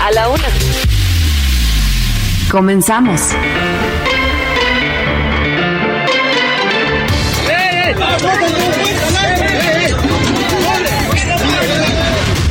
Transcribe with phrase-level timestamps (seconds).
[0.00, 0.48] A la Una.
[2.50, 3.20] Comenzamos.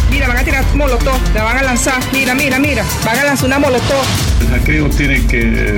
[0.10, 2.00] Mira, van a tirar molotov, la van a lanzar.
[2.12, 4.06] Mira, mira, mira, van a lanzar una molotov.
[4.54, 5.78] Aquello tiene que.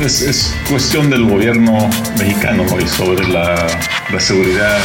[0.00, 1.88] Es, es cuestión del gobierno
[2.18, 3.66] mexicano hoy sobre la,
[4.10, 4.78] la seguridad.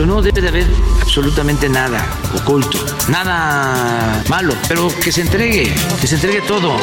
[0.00, 0.66] Pero no debe de haber
[1.02, 2.02] absolutamente nada
[2.34, 6.74] oculto, nada malo, pero que se entregue, que se entregue todo.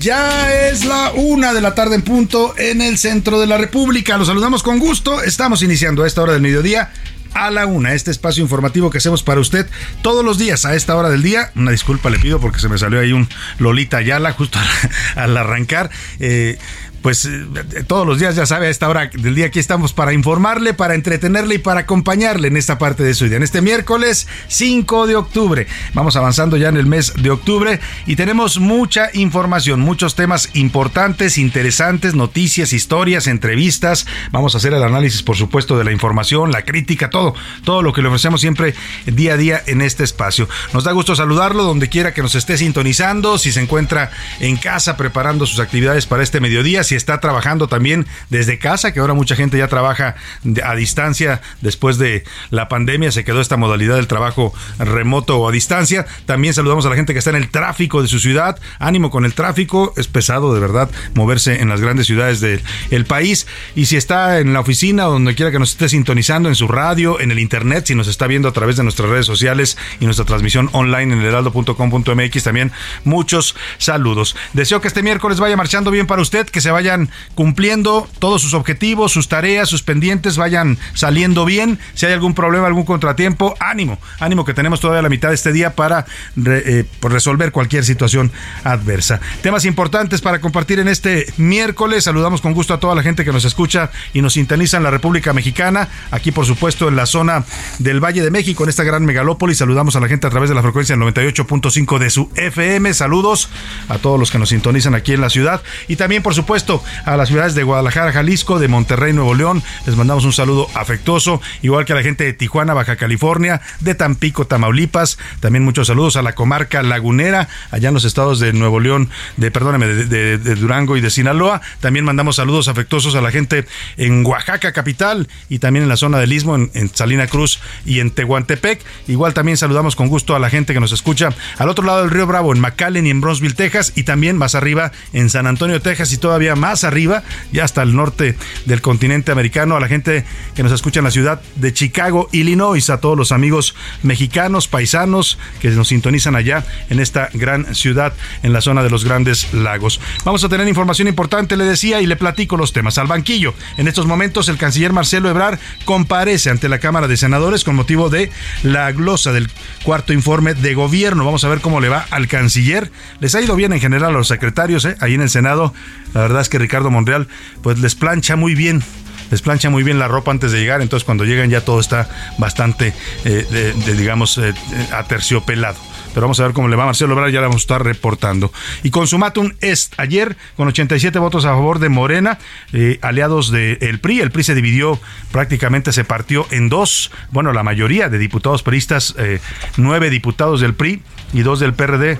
[0.00, 4.16] Ya es la una de la tarde en punto en el centro de la República.
[4.16, 5.22] Los saludamos con gusto.
[5.22, 6.90] Estamos iniciando a esta hora del mediodía
[7.34, 9.68] a la una, este espacio informativo que hacemos para usted
[10.02, 11.52] todos los días a esta hora del día.
[11.54, 13.28] Una disculpa le pido porque se me salió ahí un
[13.58, 14.66] Lolita Ayala justo al,
[15.22, 15.90] al arrancar.
[16.18, 16.58] Eh,
[17.02, 20.12] pues eh, todos los días, ya sabe, a esta hora del día aquí estamos para
[20.12, 23.36] informarle, para entretenerle y para acompañarle en esta parte de su día.
[23.36, 25.66] En este miércoles 5 de octubre.
[25.94, 31.38] Vamos avanzando ya en el mes de octubre y tenemos mucha información, muchos temas importantes,
[31.38, 34.06] interesantes, noticias, historias, entrevistas.
[34.30, 37.34] Vamos a hacer el análisis, por supuesto, de la información, la crítica, todo,
[37.64, 38.74] todo lo que le ofrecemos siempre
[39.06, 40.48] día a día en este espacio.
[40.72, 44.10] Nos da gusto saludarlo donde quiera que nos esté sintonizando, si se encuentra
[44.40, 48.98] en casa preparando sus actividades para este mediodía si está trabajando también desde casa, que
[48.98, 50.16] ahora mucha gente ya trabaja
[50.64, 55.52] a distancia después de la pandemia, se quedó esta modalidad del trabajo remoto o a
[55.52, 56.04] distancia.
[56.26, 58.58] También saludamos a la gente que está en el tráfico de su ciudad.
[58.80, 63.46] Ánimo con el tráfico, es pesado de verdad moverse en las grandes ciudades del país.
[63.76, 66.66] Y si está en la oficina o donde quiera que nos esté sintonizando, en su
[66.66, 70.06] radio, en el internet, si nos está viendo a través de nuestras redes sociales y
[70.06, 72.72] nuestra transmisión online en heraldo.com.mx, también
[73.04, 74.34] muchos saludos.
[74.54, 78.40] Deseo que este miércoles vaya marchando bien para usted, que se vaya vayan cumpliendo todos
[78.40, 81.78] sus objetivos, sus tareas, sus pendientes, vayan saliendo bien.
[81.92, 85.52] Si hay algún problema, algún contratiempo, ánimo, ánimo que tenemos todavía la mitad de este
[85.52, 86.06] día para
[86.46, 88.32] eh, resolver cualquier situación
[88.64, 89.20] adversa.
[89.42, 92.04] Temas importantes para compartir en este miércoles.
[92.04, 94.90] Saludamos con gusto a toda la gente que nos escucha y nos sintoniza en la
[94.90, 97.44] República Mexicana, aquí por supuesto en la zona
[97.78, 99.58] del Valle de México, en esta gran megalópolis.
[99.58, 102.94] Saludamos a la gente a través de la frecuencia 98.5 de su FM.
[102.94, 103.50] Saludos
[103.90, 106.69] a todos los que nos sintonizan aquí en la ciudad y también por supuesto
[107.04, 109.62] a las ciudades de Guadalajara, Jalisco, de Monterrey, Nuevo León.
[109.86, 113.94] Les mandamos un saludo afectuoso, igual que a la gente de Tijuana, Baja California, de
[113.94, 115.18] Tampico, Tamaulipas.
[115.40, 119.50] También muchos saludos a la comarca lagunera, allá en los estados de Nuevo León, de
[119.50, 121.60] perdóname, de, Durango y de Sinaloa.
[121.80, 123.66] También mandamos saludos afectuosos a la gente
[123.96, 128.00] en Oaxaca capital y también en la zona del Istmo, en, en Salina Cruz y
[128.00, 128.80] en Tehuantepec.
[129.08, 132.10] Igual también saludamos con gusto a la gente que nos escucha al otro lado del
[132.10, 135.80] río Bravo, en McAllen y en Bronzeville, Texas, y también más arriba en San Antonio,
[135.80, 138.36] Texas y todavía más arriba, ya hasta el norte
[138.66, 140.24] del continente americano, a la gente
[140.54, 145.38] que nos escucha en la ciudad de Chicago, Illinois, a todos los amigos mexicanos, paisanos
[145.60, 148.12] que nos sintonizan allá en esta gran ciudad
[148.42, 150.00] en la zona de los grandes lagos.
[150.24, 152.98] Vamos a tener información importante, le decía, y le platico los temas.
[152.98, 157.64] Al banquillo, en estos momentos el canciller Marcelo Ebrard comparece ante la Cámara de Senadores
[157.64, 158.30] con motivo de
[158.62, 159.50] la glosa del
[159.82, 161.24] cuarto informe de gobierno.
[161.24, 162.90] Vamos a ver cómo le va al canciller.
[163.20, 164.96] Les ha ido bien en general a los secretarios, ¿eh?
[165.00, 165.72] ahí en el Senado.
[166.14, 167.28] La verdad es que Ricardo Monreal
[167.62, 168.82] pues les plancha muy bien
[169.30, 172.08] les plancha muy bien la ropa antes de llegar, entonces cuando llegan ya todo está
[172.38, 172.92] bastante,
[173.24, 174.52] eh, digamos, eh,
[174.92, 175.78] aterciopelado.
[176.12, 177.84] Pero vamos a ver cómo le va a Marcelo Ebrard, ya la vamos a estar
[177.84, 178.52] reportando.
[178.82, 182.38] Y Consumatum es ayer con 87 votos a favor de Morena,
[182.72, 184.20] eh, aliados del PRI.
[184.20, 184.98] El PRI se dividió,
[185.30, 187.12] prácticamente se partió en dos.
[187.30, 189.38] Bueno, la mayoría de diputados priistas, eh,
[189.76, 191.02] nueve diputados del PRI
[191.32, 192.18] y dos del PRD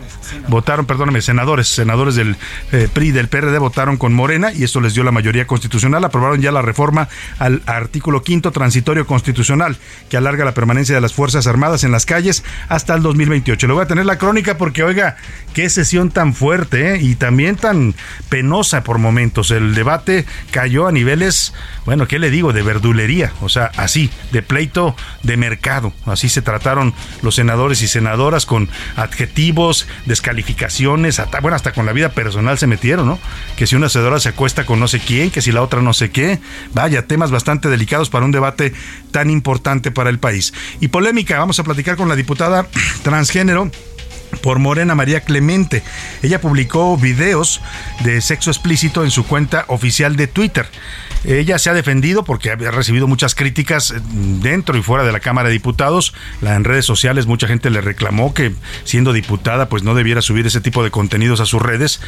[0.49, 2.37] votaron, perdóneme, senadores, senadores del
[2.73, 6.05] eh, PRI del PRD votaron con Morena y esto les dio la mayoría constitucional.
[6.05, 7.09] Aprobaron ya la reforma
[7.39, 9.79] al artículo quinto transitorio constitucional
[10.09, 13.87] que alarga la permanencia de las Fuerzas Armadas en las calles hasta el 2028 a
[13.87, 15.17] tener la crónica porque, oiga,
[15.55, 16.99] qué sesión tan fuerte ¿eh?
[17.01, 17.95] y también tan
[18.29, 19.51] penosa por momentos.
[19.51, 21.53] El debate cayó a niveles,
[21.85, 22.53] bueno, ¿qué le digo?
[22.53, 25.93] De verdulería, o sea, así, de pleito de mercado.
[26.07, 28.69] Así se trataron los senadores y senadoras con
[29.01, 33.19] adjetivos, descalificaciones, bueno, hasta con la vida personal se metieron, ¿no?
[33.57, 35.93] Que si una senadora se acuesta con no sé quién, que si la otra no
[35.93, 36.39] sé qué.
[36.75, 38.73] Vaya, temas bastante delicados para un debate
[39.11, 40.53] tan importante para el país.
[40.81, 42.67] Y polémica, vamos a platicar con la diputada
[43.03, 43.71] transgénero
[44.43, 45.83] por Morena María Clemente.
[46.23, 47.61] Ella publicó videos
[48.05, 50.67] de sexo explícito en su cuenta oficial de Twitter.
[51.25, 53.95] Ella se ha defendido porque ha recibido muchas críticas
[54.41, 56.15] dentro y fuera de la Cámara de Diputados.
[56.41, 58.53] En redes sociales mucha gente le reclamó que
[58.85, 62.01] siendo diputada pues no debiera subir ese tipo de contenidos a sus redes,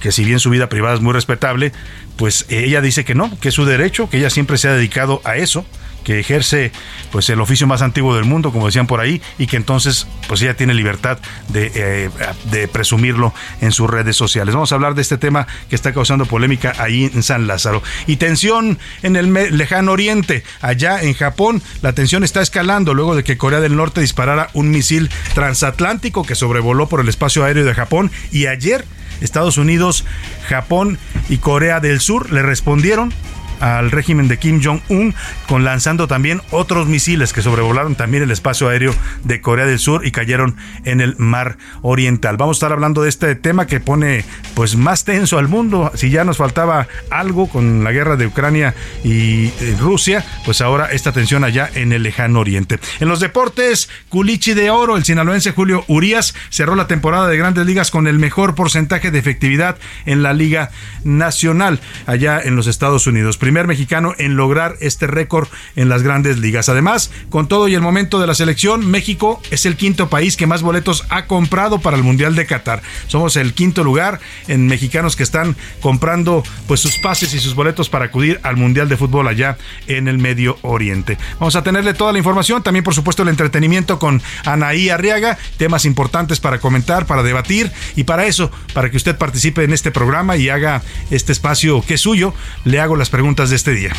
[0.00, 1.72] que si bien su vida privada es muy respetable,
[2.16, 5.20] pues ella dice que no, que es su derecho, que ella siempre se ha dedicado
[5.24, 5.64] a eso
[6.04, 6.72] que ejerce
[7.10, 10.42] pues el oficio más antiguo del mundo, como decían por ahí, y que entonces pues
[10.42, 11.18] ella tiene libertad
[11.54, 12.10] eh,
[12.50, 14.54] de presumirlo en sus redes sociales.
[14.54, 17.82] Vamos a hablar de este tema que está causando polémica ahí en San Lázaro.
[18.06, 23.24] Y tensión en el lejano oriente, allá en Japón, la tensión está escalando luego de
[23.24, 27.74] que Corea del Norte disparara un misil transatlántico que sobrevoló por el espacio aéreo de
[27.74, 28.84] Japón y ayer
[29.20, 30.04] Estados Unidos,
[30.48, 30.98] Japón
[31.28, 33.12] y Corea del Sur le respondieron
[33.60, 35.14] al régimen de Kim Jong-un,
[35.46, 40.06] con lanzando también otros misiles que sobrevolaron también el espacio aéreo de Corea del Sur
[40.06, 42.36] y cayeron en el mar oriental.
[42.36, 44.24] Vamos a estar hablando de este tema que pone
[44.54, 45.92] pues más tenso al mundo.
[45.94, 48.74] Si ya nos faltaba algo con la guerra de Ucrania
[49.04, 52.78] y eh, Rusia, pues ahora esta tensión allá en el lejano oriente.
[53.00, 57.66] En los deportes, Culichi de Oro, el sinaloense Julio Urias cerró la temporada de Grandes
[57.66, 60.70] Ligas con el mejor porcentaje de efectividad en la Liga
[61.04, 66.38] Nacional allá en los Estados Unidos primer mexicano en lograr este récord en las grandes
[66.38, 66.68] ligas.
[66.68, 70.46] Además, con todo y el momento de la selección, México es el quinto país que
[70.46, 72.80] más boletos ha comprado para el Mundial de Qatar.
[73.08, 77.88] Somos el quinto lugar en mexicanos que están comprando pues sus pases y sus boletos
[77.88, 79.58] para acudir al Mundial de Fútbol allá
[79.88, 81.18] en el Medio Oriente.
[81.40, 85.86] Vamos a tenerle toda la información, también por supuesto el entretenimiento con Anaí Arriaga, temas
[85.86, 90.36] importantes para comentar, para debatir y para eso, para que usted participe en este programa
[90.36, 92.32] y haga este espacio que es suyo,
[92.64, 93.92] le hago las preguntas de este día.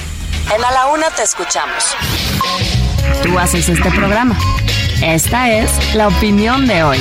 [0.53, 1.95] En A la Una te escuchamos.
[3.23, 4.37] Tú haces este programa.
[5.01, 6.99] Esta es la opinión de hoy.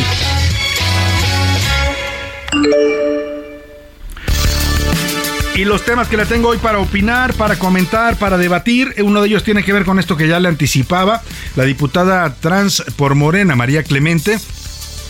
[5.54, 9.28] Y los temas que le tengo hoy para opinar, para comentar, para debatir, uno de
[9.28, 11.20] ellos tiene que ver con esto que ya le anticipaba
[11.56, 14.38] la diputada trans por Morena, María Clemente,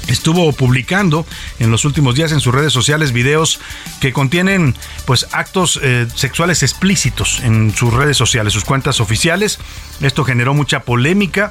[0.08, 1.26] estuvo publicando
[1.58, 3.61] en los últimos días en sus redes sociales videos
[4.00, 4.75] que contienen
[5.05, 9.58] pues actos eh, sexuales explícitos en sus redes sociales, sus cuentas oficiales.
[10.00, 11.50] Esto generó mucha polémica,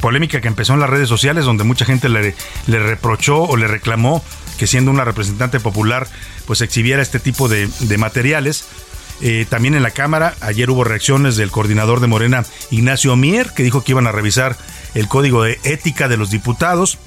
[0.00, 2.34] polémica que empezó en las redes sociales donde mucha gente le,
[2.66, 4.24] reprochó o le reclamó
[4.58, 6.06] que siendo una representante popular
[6.46, 7.68] pues exhibiera este tipo de,
[7.98, 8.66] materiales.
[9.20, 13.62] Eh, también en la Cámara, ayer hubo reacciones del coordinador de Morena, Ignacio Mier, que
[13.62, 14.56] dijo que iban a revisar
[14.94, 16.98] el código de ética de los diputados.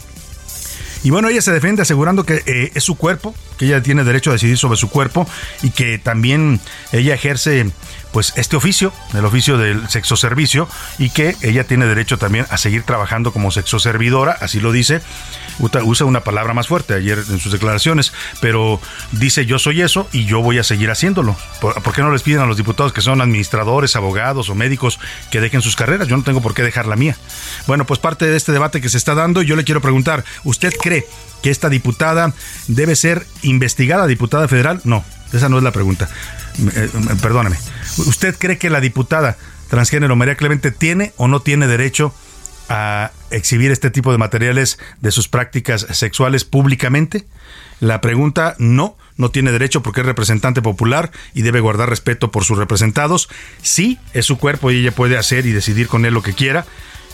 [1.08, 4.30] Y bueno, ella se defiende asegurando que eh, es su cuerpo, que ella tiene derecho
[4.30, 5.26] a decidir sobre su cuerpo
[5.64, 6.60] y que también
[6.92, 7.72] ella ejerce
[8.18, 12.58] pues este oficio, el oficio del sexo servicio y que ella tiene derecho también a
[12.58, 15.02] seguir trabajando como sexo servidora, así lo dice,
[15.60, 18.82] usa una palabra más fuerte ayer en sus declaraciones, pero
[19.12, 21.36] dice yo soy eso y yo voy a seguir haciéndolo.
[21.62, 25.40] ¿Por, qué no les piden a los diputados que son administradores, abogados o médicos que
[25.40, 26.08] dejen sus carreras?
[26.08, 27.16] Yo no tengo por qué dejar la mía.
[27.68, 30.74] Bueno, pues parte de este debate que se está dando, yo le quiero preguntar, ¿usted
[30.82, 31.06] cree
[31.44, 32.34] que esta diputada
[32.66, 34.82] debe ser investigada, diputada federal?
[34.86, 36.10] No, esa no es la pregunta.
[36.76, 36.90] Eh,
[37.22, 37.58] perdóname.
[37.98, 39.38] ¿Usted cree que la diputada
[39.70, 42.14] transgénero María Clemente tiene o no tiene derecho
[42.70, 47.26] a exhibir este tipo de materiales de sus prácticas sexuales públicamente?
[47.80, 52.44] La pregunta no, no tiene derecho porque es representante popular y debe guardar respeto por
[52.44, 53.30] sus representados.
[53.62, 56.66] Sí, es su cuerpo y ella puede hacer y decidir con él lo que quiera.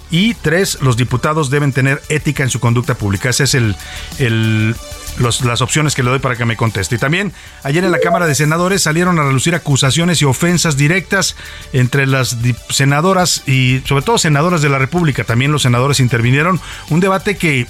[0.10, 3.30] Y tres, los diputados deben tener ética en su conducta pública.
[3.30, 3.76] Ese es el,
[4.20, 4.76] el
[5.20, 6.96] las opciones que le doy para que me conteste.
[6.96, 11.36] Y también ayer en la Cámara de Senadores salieron a relucir acusaciones y ofensas directas
[11.72, 12.38] entre las
[12.70, 15.24] senadoras y sobre todo senadoras de la República.
[15.24, 16.60] También los senadores intervinieron.
[16.90, 17.68] Un debate que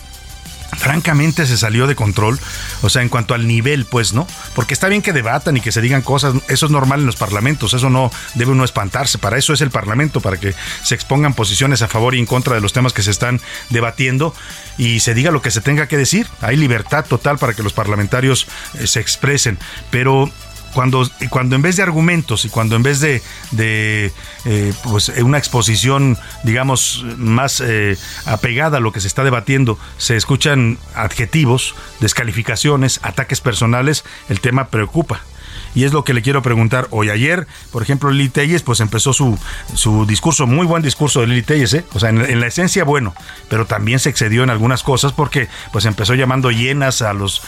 [0.76, 2.40] francamente se salió de control,
[2.82, 4.28] o sea, en cuanto al nivel, pues, ¿no?
[4.56, 7.16] Porque está bien que debatan y que se digan cosas, eso es normal en los
[7.16, 10.54] parlamentos, eso no debe uno espantarse, para eso es el parlamento, para que
[10.84, 14.34] se expongan posiciones a favor y en contra de los temas que se están debatiendo
[14.78, 17.74] y se diga lo que se tenga que decir, hay libertad total para que los
[17.74, 19.58] parlamentarios eh, se expresen,
[19.90, 20.32] pero
[20.74, 24.12] cuando, cuando en vez de argumentos y cuando en vez de, de
[24.46, 30.16] eh, pues una exposición, digamos, más eh, apegada a lo que se está debatiendo, se
[30.16, 35.22] escuchan adjetivos, descalificaciones, ataques personales, el tema preocupa
[35.76, 37.10] y es lo que le quiero preguntar hoy.
[37.10, 39.38] Ayer, por ejemplo, Lili Telles, pues empezó su,
[39.74, 41.86] su discurso, muy buen discurso de Lili Telles, ¿eh?
[41.94, 43.14] o sea, en, la esencia bueno,
[43.50, 47.42] pero también se excedió en algunas cosas porque pues empezó llamando llenas a los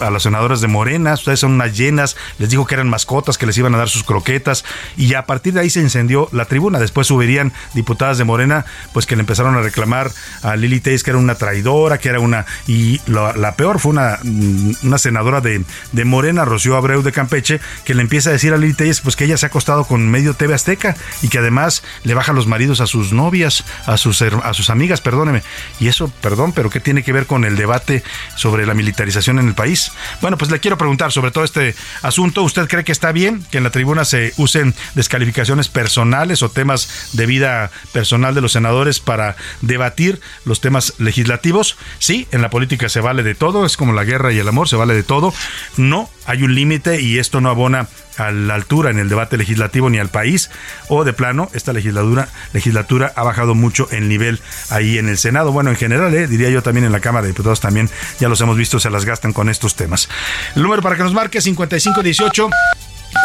[0.00, 3.46] a las senadoras de Morena, ustedes son unas llenas, les dijo que eran mascotas, que
[3.46, 4.64] les iban a dar sus croquetas
[4.96, 6.78] y a partir de ahí se incendió la tribuna.
[6.78, 10.10] Después subirían diputadas de Morena, pues que le empezaron a reclamar
[10.42, 14.18] a Lili Telles que era una traidora, que era una y la, peor fue una,
[14.82, 18.56] una senadora de, de Morena, Rocío Abreu de Campeche, que le empieza a decir a
[18.56, 21.82] Lili Telles pues que ella se ha acostado con medio TV Azteca y que además
[22.04, 25.42] le baja los maridos a sus novias, a sus, a sus amigas, perdóneme.
[25.78, 28.02] Y eso, perdón, pero ¿qué tiene que ver con el debate
[28.36, 29.92] sobre la militarización en el país?
[30.20, 32.42] Bueno, pues le quiero preguntar sobre todo este asunto.
[32.42, 37.10] ¿Usted cree que está bien que en la tribuna se usen descalificaciones personales o temas
[37.12, 41.76] de vida personal de los senadores para debatir los temas legislativos?
[41.98, 44.68] Sí, en la política se vale de todo, es como la guerra y el amor,
[44.68, 45.32] se vale de todo.
[45.76, 49.90] No, hay un límite y esto no abona a la altura en el debate legislativo
[49.90, 50.48] ni al país
[50.86, 55.50] o de plano esta legislatura legislatura ha bajado mucho el nivel ahí en el Senado.
[55.50, 58.40] Bueno en general eh, diría yo también en la Cámara de Diputados también ya los
[58.40, 60.08] hemos visto se las gastan con estos temas.
[60.54, 62.50] El número para que nos marque 5518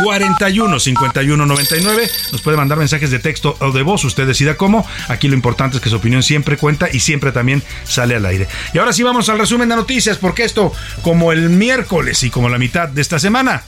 [0.03, 2.09] 41 51 99.
[2.31, 4.85] Nos puede mandar mensajes de texto o de voz, usted decida cómo.
[5.07, 8.47] Aquí lo importante es que su opinión siempre cuenta y siempre también sale al aire.
[8.73, 12.49] Y ahora sí vamos al resumen de noticias, porque esto, como el miércoles y como
[12.49, 13.63] la mitad de esta semana,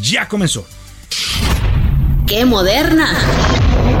[0.00, 0.66] ya comenzó.
[2.28, 3.08] ¡Qué moderna!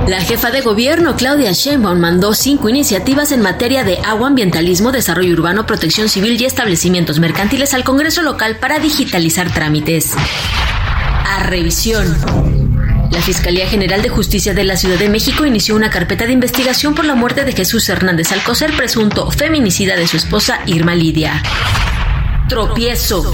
[0.06, 5.32] La jefa de gobierno, Claudia Sheinbaum, mandó cinco iniciativas en materia de agua, ambientalismo, desarrollo
[5.32, 10.12] urbano, protección civil y establecimientos mercantiles al Congreso local para digitalizar trámites
[11.26, 12.16] a revisión.
[13.10, 16.94] La Fiscalía General de Justicia de la Ciudad de México inició una carpeta de investigación
[16.94, 21.42] por la muerte de Jesús Hernández Alcocer, presunto feminicida de su esposa Irma Lidia.
[22.46, 23.32] Tropiezo.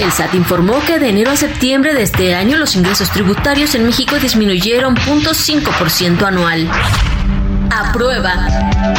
[0.00, 3.84] El SAT informó que de enero a septiembre de este año los ingresos tributarios en
[3.84, 6.70] México disminuyeron 0.5% anual.
[7.70, 8.48] A prueba.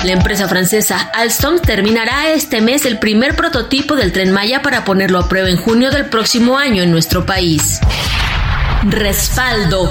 [0.03, 5.17] La empresa francesa Alstom terminará este mes el primer prototipo del tren Maya para ponerlo
[5.17, 7.79] a prueba en junio del próximo año en nuestro país.
[8.83, 9.89] Respaldo.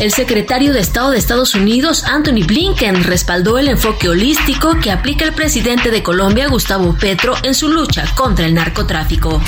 [0.00, 5.24] El secretario de Estado de Estados Unidos, Anthony Blinken, respaldó el enfoque holístico que aplica
[5.24, 9.40] el presidente de Colombia, Gustavo Petro, en su lucha contra el narcotráfico.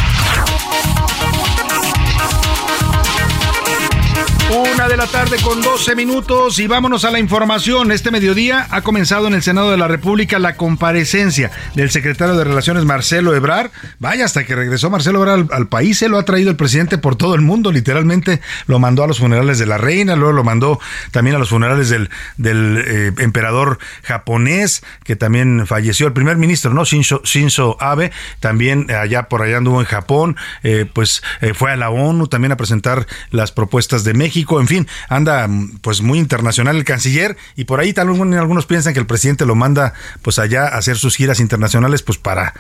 [4.76, 7.92] Una de la tarde con 12 minutos y vámonos a la información.
[7.92, 12.44] Este mediodía ha comenzado en el Senado de la República la comparecencia del secretario de
[12.44, 13.70] Relaciones Marcelo Ebrar.
[14.00, 17.16] Vaya, hasta que regresó Marcelo Ebrar al, país, se lo ha traído el presidente por
[17.16, 20.78] todo el mundo, literalmente lo mandó a los funerales de la reina, luego lo mandó
[21.10, 26.84] también a los funerales del, eh, emperador japonés, que también falleció, el primer ministro, ¿no?
[26.84, 31.76] Shinzo, Shinzo Abe, también allá por allá anduvo en Japón, eh, pues eh, fue a
[31.76, 35.48] la ONU también a presentar las propuestas de México fin, anda
[35.80, 39.46] pues muy internacional el canciller y por ahí tal vez algunos piensan que el presidente
[39.46, 42.54] lo manda pues allá a hacer sus giras internacionales pues para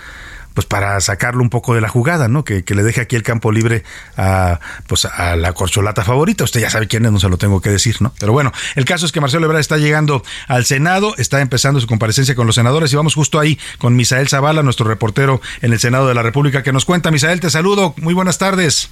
[0.56, 2.42] pues para sacarlo un poco de la jugada, ¿no?
[2.42, 3.84] Que, le deje aquí el campo libre
[4.16, 6.44] a, pues a la corcholata favorita.
[6.44, 8.14] Usted ya sabe quién es, no se lo tengo que decir, ¿no?
[8.18, 11.86] Pero bueno, el caso es que Marcelo Ebrard está llegando al Senado, está empezando su
[11.86, 15.78] comparecencia con los senadores y vamos justo ahí con Misael Zavala, nuestro reportero en el
[15.78, 17.10] Senado de la República, que nos cuenta.
[17.10, 17.94] Misael, te saludo.
[17.98, 18.88] Muy buenas tardes.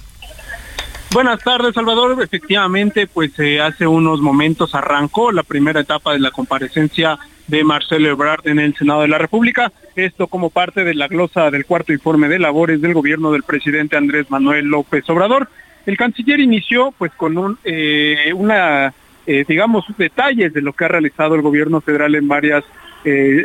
[1.11, 2.21] Buenas tardes, Salvador.
[2.21, 8.09] Efectivamente, pues eh, hace unos momentos arrancó la primera etapa de la comparecencia de Marcelo
[8.09, 9.71] Ebrard en el Senado de la República.
[9.95, 13.95] Esto como parte de la glosa del cuarto informe de labores del gobierno del presidente
[13.95, 15.47] Andrés Manuel López Obrador.
[15.85, 18.93] El canciller inició pues con un, eh, una,
[19.25, 22.63] eh, digamos, detalles de lo que ha realizado el gobierno federal en varias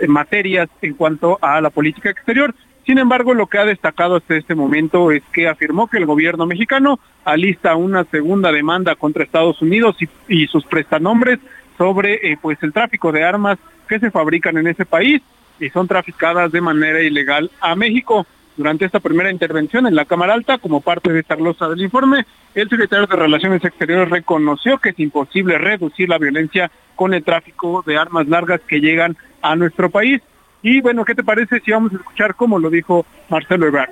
[0.08, 2.54] materias en cuanto a la política exterior.
[2.90, 6.44] Sin embargo, lo que ha destacado hasta este momento es que afirmó que el gobierno
[6.44, 9.94] mexicano alista una segunda demanda contra Estados Unidos
[10.26, 11.38] y, sus prestanombres
[11.78, 15.22] sobre eh, pues el tráfico de armas que se fabrican en ese país
[15.60, 18.26] y son traficadas de manera ilegal a México.
[18.56, 22.26] Durante esta primera intervención en la Cámara Alta, como parte de esta glosa del informe,
[22.56, 27.84] el secretario de Relaciones Exteriores reconoció que es imposible reducir la violencia con el tráfico
[27.86, 30.20] de armas largas que llegan a nuestro país.
[30.62, 33.90] Y bueno, ¿qué te parece si vamos a escuchar cómo lo dijo Marcelo Ebrard?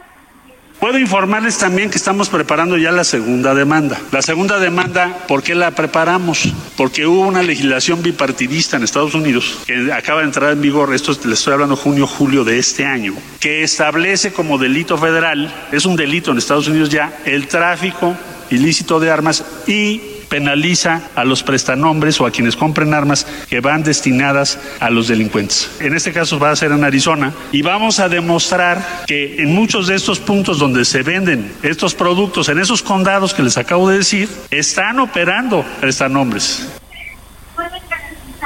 [0.81, 3.99] Puedo informarles también que estamos preparando ya la segunda demanda.
[4.13, 6.53] La segunda demanda, ¿por qué la preparamos?
[6.77, 11.11] Porque hubo una legislación bipartidista en Estados Unidos que acaba de entrar en vigor, esto
[11.25, 15.97] les estoy hablando junio, julio de este año, que establece como delito federal, es un
[15.97, 18.17] delito en Estados Unidos ya, el tráfico
[18.51, 23.83] ilícito de armas y penaliza a los prestanombres o a quienes compren armas que van
[23.83, 25.79] destinadas a los delincuentes.
[25.81, 29.87] En este caso va a ser en Arizona y vamos a demostrar que en muchos
[29.87, 33.99] de estos puntos donde se venden estos productos, en esos condados que les acabo de
[33.99, 36.69] decir, están operando prestanombres.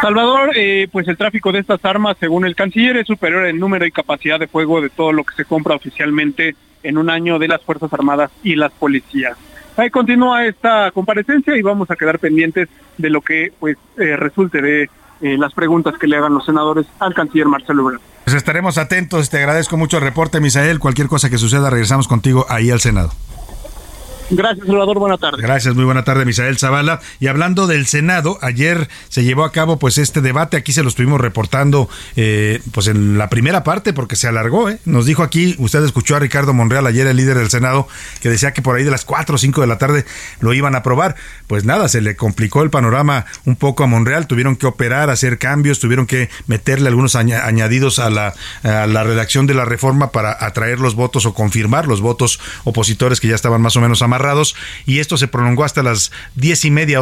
[0.00, 3.86] Salvador, eh, pues el tráfico de estas armas, según el canciller, es superior en número
[3.86, 7.46] y capacidad de fuego de todo lo que se compra oficialmente en un año de
[7.46, 9.36] las Fuerzas Armadas y las policías.
[9.76, 14.60] Ahí continúa esta comparecencia y vamos a quedar pendientes de lo que pues eh, resulte
[14.60, 14.90] de
[15.22, 18.00] eh, las preguntas que le hagan los senadores al canciller Marcelo Ebrard.
[18.24, 20.78] Pues estaremos atentos, te agradezco mucho el reporte, Misael.
[20.78, 23.10] Cualquier cosa que suceda, regresamos contigo ahí al Senado.
[24.34, 24.98] Gracias, Salvador.
[24.98, 25.42] Buena tarde.
[25.42, 27.00] Gracias, muy buena tarde, Misael Zavala.
[27.20, 30.56] Y hablando del Senado, ayer se llevó a cabo pues este debate.
[30.56, 34.70] Aquí se lo estuvimos reportando eh, pues en la primera parte porque se alargó.
[34.70, 34.78] ¿eh?
[34.86, 37.86] Nos dijo aquí, usted escuchó a Ricardo Monreal ayer, el líder del Senado,
[38.20, 40.06] que decía que por ahí de las 4 o 5 de la tarde
[40.40, 41.14] lo iban a aprobar.
[41.46, 44.26] Pues nada, se le complicó el panorama un poco a Monreal.
[44.26, 49.46] Tuvieron que operar, hacer cambios, tuvieron que meterle algunos añadidos a la, a la redacción
[49.46, 53.60] de la reforma para atraer los votos o confirmar los votos opositores que ya estaban
[53.60, 54.21] más o menos amarrados
[54.86, 57.00] y esto se prolongó hasta las diez y media,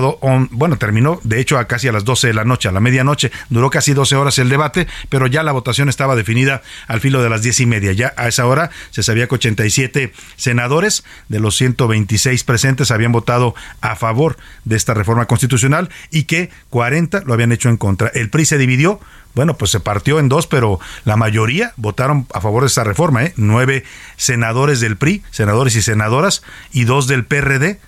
[0.51, 3.31] bueno, terminó de hecho a casi a las 12 de la noche, a la medianoche,
[3.49, 7.31] duró casi 12 horas el debate, pero ya la votación estaba definida al filo de
[7.31, 7.93] las diez y media.
[7.93, 13.55] Ya a esa hora se sabía que 87 senadores de los 126 presentes habían votado
[13.81, 18.09] a favor de esta reforma constitucional y que 40 lo habían hecho en contra.
[18.09, 19.01] El PRI se dividió
[19.35, 23.25] bueno, pues se partió en dos, pero la mayoría votaron a favor de esta reforma,
[23.25, 23.33] ¿eh?
[23.37, 23.85] Nueve
[24.17, 27.81] senadores del PRI, senadores y senadoras, y dos del PRD,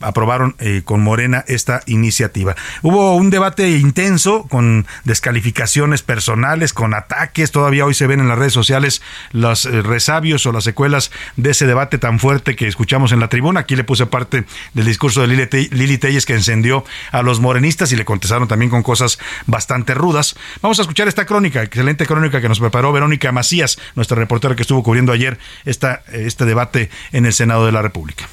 [0.00, 2.54] aprobaron eh, con Morena esta iniciativa.
[2.82, 7.50] Hubo un debate intenso con descalificaciones personales, con ataques.
[7.50, 11.50] Todavía hoy se ven en las redes sociales los eh, resabios o las secuelas de
[11.50, 13.60] ese debate tan fuerte que escuchamos en la tribuna.
[13.60, 17.96] Aquí le puse parte del discurso de Lili, Telles que encendió a los morenistas y
[17.96, 20.36] le contestaron también con cosas bastante rudas.
[20.62, 24.62] Vamos a escuchar esta crónica, excelente crónica que nos preparó Verónica Macías, nuestra reportera que
[24.62, 28.28] estuvo cubriendo ayer esta, este debate en el Senado de la República.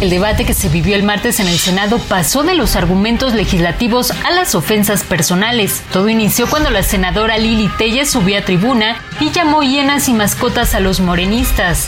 [0.00, 4.10] El debate que se vivió el martes en el Senado pasó de los argumentos legislativos
[4.10, 5.82] a las ofensas personales.
[5.90, 10.74] Todo inició cuando la senadora Lili Telles subió a tribuna y llamó hienas y mascotas
[10.74, 11.86] a los morenistas.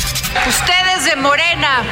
[0.48, 1.82] Ustedes de Morena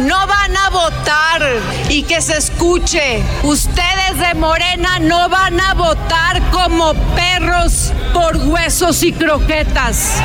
[0.00, 1.42] no van a votar
[1.88, 3.22] y que se escuche.
[3.44, 10.16] Ustedes de Morena no van a votar como perros por huesos y croquetas.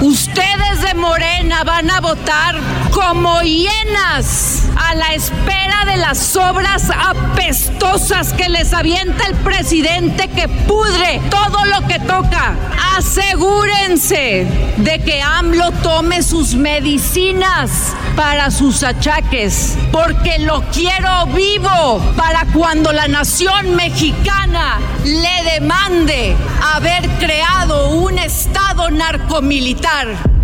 [0.00, 2.56] Ustedes de Morena van a votar
[2.92, 10.48] como hienas a la espera de las obras apestosas que les avienta el presidente que
[10.48, 12.54] pudre todo lo que toca.
[12.96, 14.46] Asegúrense
[14.78, 22.92] de que AMLO tome sus medicinas para sus achaques, porque lo quiero vivo para cuando
[22.92, 26.36] la nación mexicana le demande
[26.74, 30.39] haber creado un Estado narcomilitar.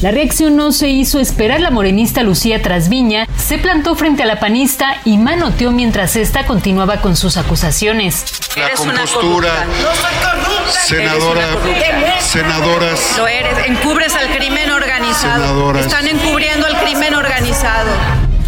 [0.00, 1.60] La reacción no se hizo esperar.
[1.60, 7.00] La morenista Lucía Trasviña se plantó frente a la panista y manoteó mientras ésta continuaba
[7.00, 8.24] con sus acusaciones.
[8.56, 9.66] La compostura,
[10.70, 11.48] senadora,
[12.20, 13.16] senadoras.
[13.16, 15.76] Lo eres, encubres al crimen organizado.
[15.76, 17.90] Están encubriendo al crimen organizado.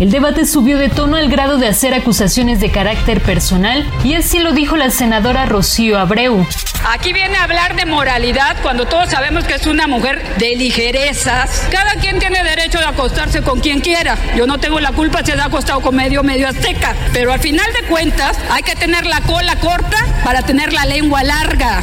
[0.00, 4.38] El debate subió de tono al grado de hacer acusaciones de carácter personal y así
[4.38, 6.46] lo dijo la senadora Rocío Abreu.
[6.88, 11.68] Aquí viene a hablar de moralidad cuando todos sabemos que es una mujer de ligerezas.
[11.70, 14.16] Cada quien tiene derecho de acostarse con quien quiera.
[14.34, 17.40] Yo no tengo la culpa si se ha acostado con medio medio azteca, pero al
[17.40, 21.82] final de cuentas hay que tener la cola corta para tener la lengua larga.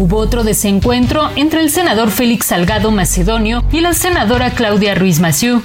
[0.00, 5.62] Hubo otro desencuentro entre el senador Félix Salgado Macedonio y la senadora Claudia Ruiz Massieu.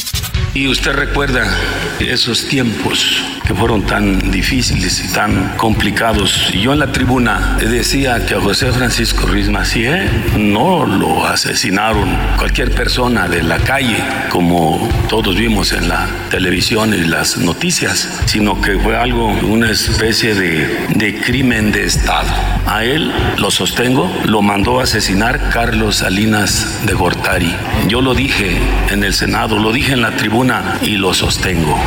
[0.55, 1.51] Y usted recuerda
[1.99, 6.51] esos tiempos que fueron tan difíciles y tan complicados.
[6.53, 12.71] Yo en la tribuna decía que a José Francisco Ruiz Macié no lo asesinaron cualquier
[12.71, 13.97] persona de la calle,
[14.29, 20.35] como todos vimos en la televisión y las noticias, sino que fue algo, una especie
[20.35, 22.29] de, de crimen de Estado.
[22.65, 27.53] A él, lo sostengo, lo mandó a asesinar Carlos Salinas de Gortari.
[27.87, 28.57] Yo lo dije
[28.89, 31.77] en el Senado, lo dije en la tribuna y lo sostengo.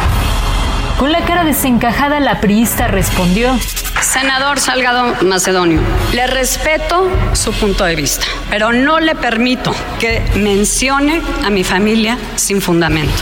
[0.99, 3.59] Con la cara desencajada, la priista respondió.
[4.01, 5.81] Senador Salgado Macedonio,
[6.15, 12.17] le respeto su punto de vista, pero no le permito que mencione a mi familia
[12.37, 13.13] sin fundamento.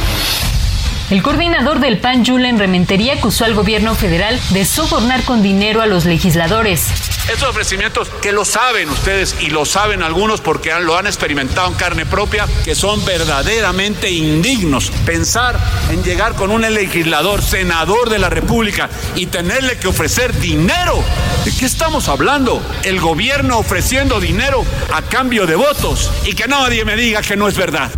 [1.10, 5.86] El coordinador del PAN, Julen Rementería, acusó al gobierno federal de sobornar con dinero a
[5.86, 7.13] los legisladores.
[7.28, 11.74] Estos ofrecimientos que lo saben ustedes y lo saben algunos porque lo han experimentado en
[11.74, 14.90] carne propia, que son verdaderamente indignos.
[15.06, 15.58] Pensar
[15.90, 21.02] en llegar con un legislador, senador de la República y tenerle que ofrecer dinero.
[21.46, 22.62] ¿De qué estamos hablando?
[22.82, 27.48] El gobierno ofreciendo dinero a cambio de votos y que nadie me diga que no
[27.48, 27.90] es verdad.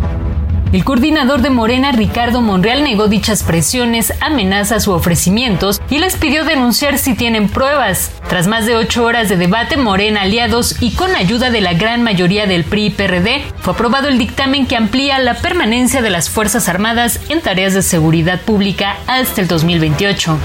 [0.73, 6.43] El coordinador de Morena, Ricardo Monreal, negó dichas presiones, amenazas u ofrecimientos y les pidió
[6.43, 8.11] denunciar si tienen pruebas.
[8.27, 12.03] Tras más de ocho horas de debate, Morena, aliados y con ayuda de la gran
[12.03, 16.29] mayoría del PRI y PRD, fue aprobado el dictamen que amplía la permanencia de las
[16.29, 20.37] Fuerzas Armadas en tareas de seguridad pública hasta el 2028.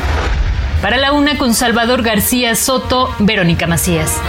[0.81, 4.21] Para la una con Salvador García Soto, Verónica Macías.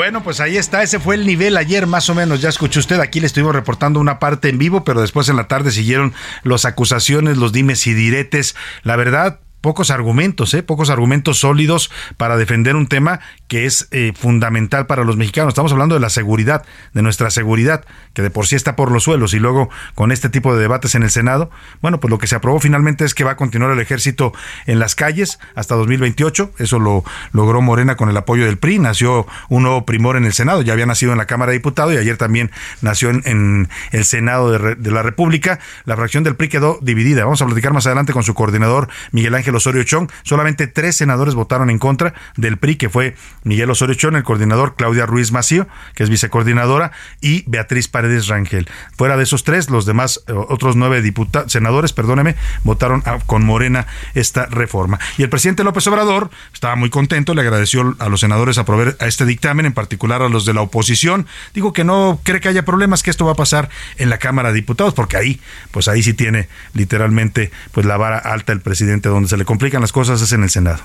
[0.00, 2.98] Bueno, pues ahí está, ese fue el nivel ayer más o menos, ya escuchó usted,
[3.00, 6.64] aquí le estuvimos reportando una parte en vivo, pero después en la tarde siguieron las
[6.64, 8.56] acusaciones, los dimes y diretes.
[8.82, 10.62] La verdad, pocos argumentos, ¿eh?
[10.62, 15.50] pocos argumentos sólidos para defender un tema que es eh, fundamental para los mexicanos.
[15.50, 17.84] Estamos hablando de la seguridad, de nuestra seguridad,
[18.14, 20.94] que de por sí está por los suelos y luego con este tipo de debates
[20.94, 21.50] en el Senado,
[21.82, 24.32] bueno, pues lo que se aprobó finalmente es que va a continuar el ejército
[24.66, 26.52] en las calles hasta 2028.
[26.58, 28.78] Eso lo logró Morena con el apoyo del PRI.
[28.78, 31.92] Nació un nuevo primor en el Senado, ya había nacido en la Cámara de Diputados
[31.92, 35.58] y ayer también nació en, el Senado de, de la República.
[35.86, 37.24] La fracción del PRI quedó dividida.
[37.24, 40.08] Vamos a platicar más adelante con su coordinador Miguel Ángel Osorio Chong.
[40.22, 44.74] Solamente tres senadores votaron en contra del PRI, que fue Miguel Osorio Chong, el coordinador
[44.76, 48.68] Claudia Ruiz Macío, que es vicecoordinadora, y Beatriz Paredes Rangel.
[48.96, 53.86] Fuera de esos tres, los demás, eh, otros nueve diputados, senadores, perdóneme, votaron con Morena
[54.14, 54.98] esta reforma.
[55.18, 59.06] Y el presidente López Obrador estaba muy contento, le agradeció a los senadores aprobar a
[59.06, 61.26] este dictamen, en particular a los de la oposición.
[61.54, 64.50] Digo que no cree que haya problemas, que esto va a pasar en la Cámara
[64.50, 69.08] de Diputados, porque ahí, pues ahí sí tiene literalmente pues la vara alta el presidente
[69.08, 70.80] donde se le complican las cosas es en el Senado.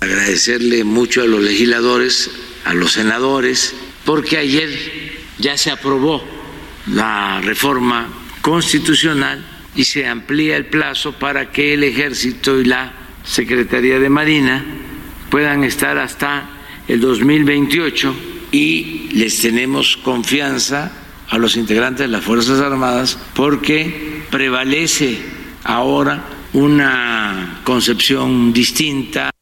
[0.00, 2.30] Agradecerle mucho a los legisladores,
[2.64, 4.70] a los senadores, porque ayer
[5.38, 6.22] ya se aprobó
[6.86, 8.08] la reforma
[8.42, 12.92] constitucional y se amplía el plazo para que el ejército y la
[13.24, 14.64] Secretaría de Marina
[15.30, 16.48] puedan estar hasta
[16.86, 18.14] el 2028
[18.52, 20.92] y les tenemos confianza
[21.28, 25.18] a los integrantes de las Fuerzas Armadas porque prevalece
[25.64, 29.33] ahora una concepción distinta.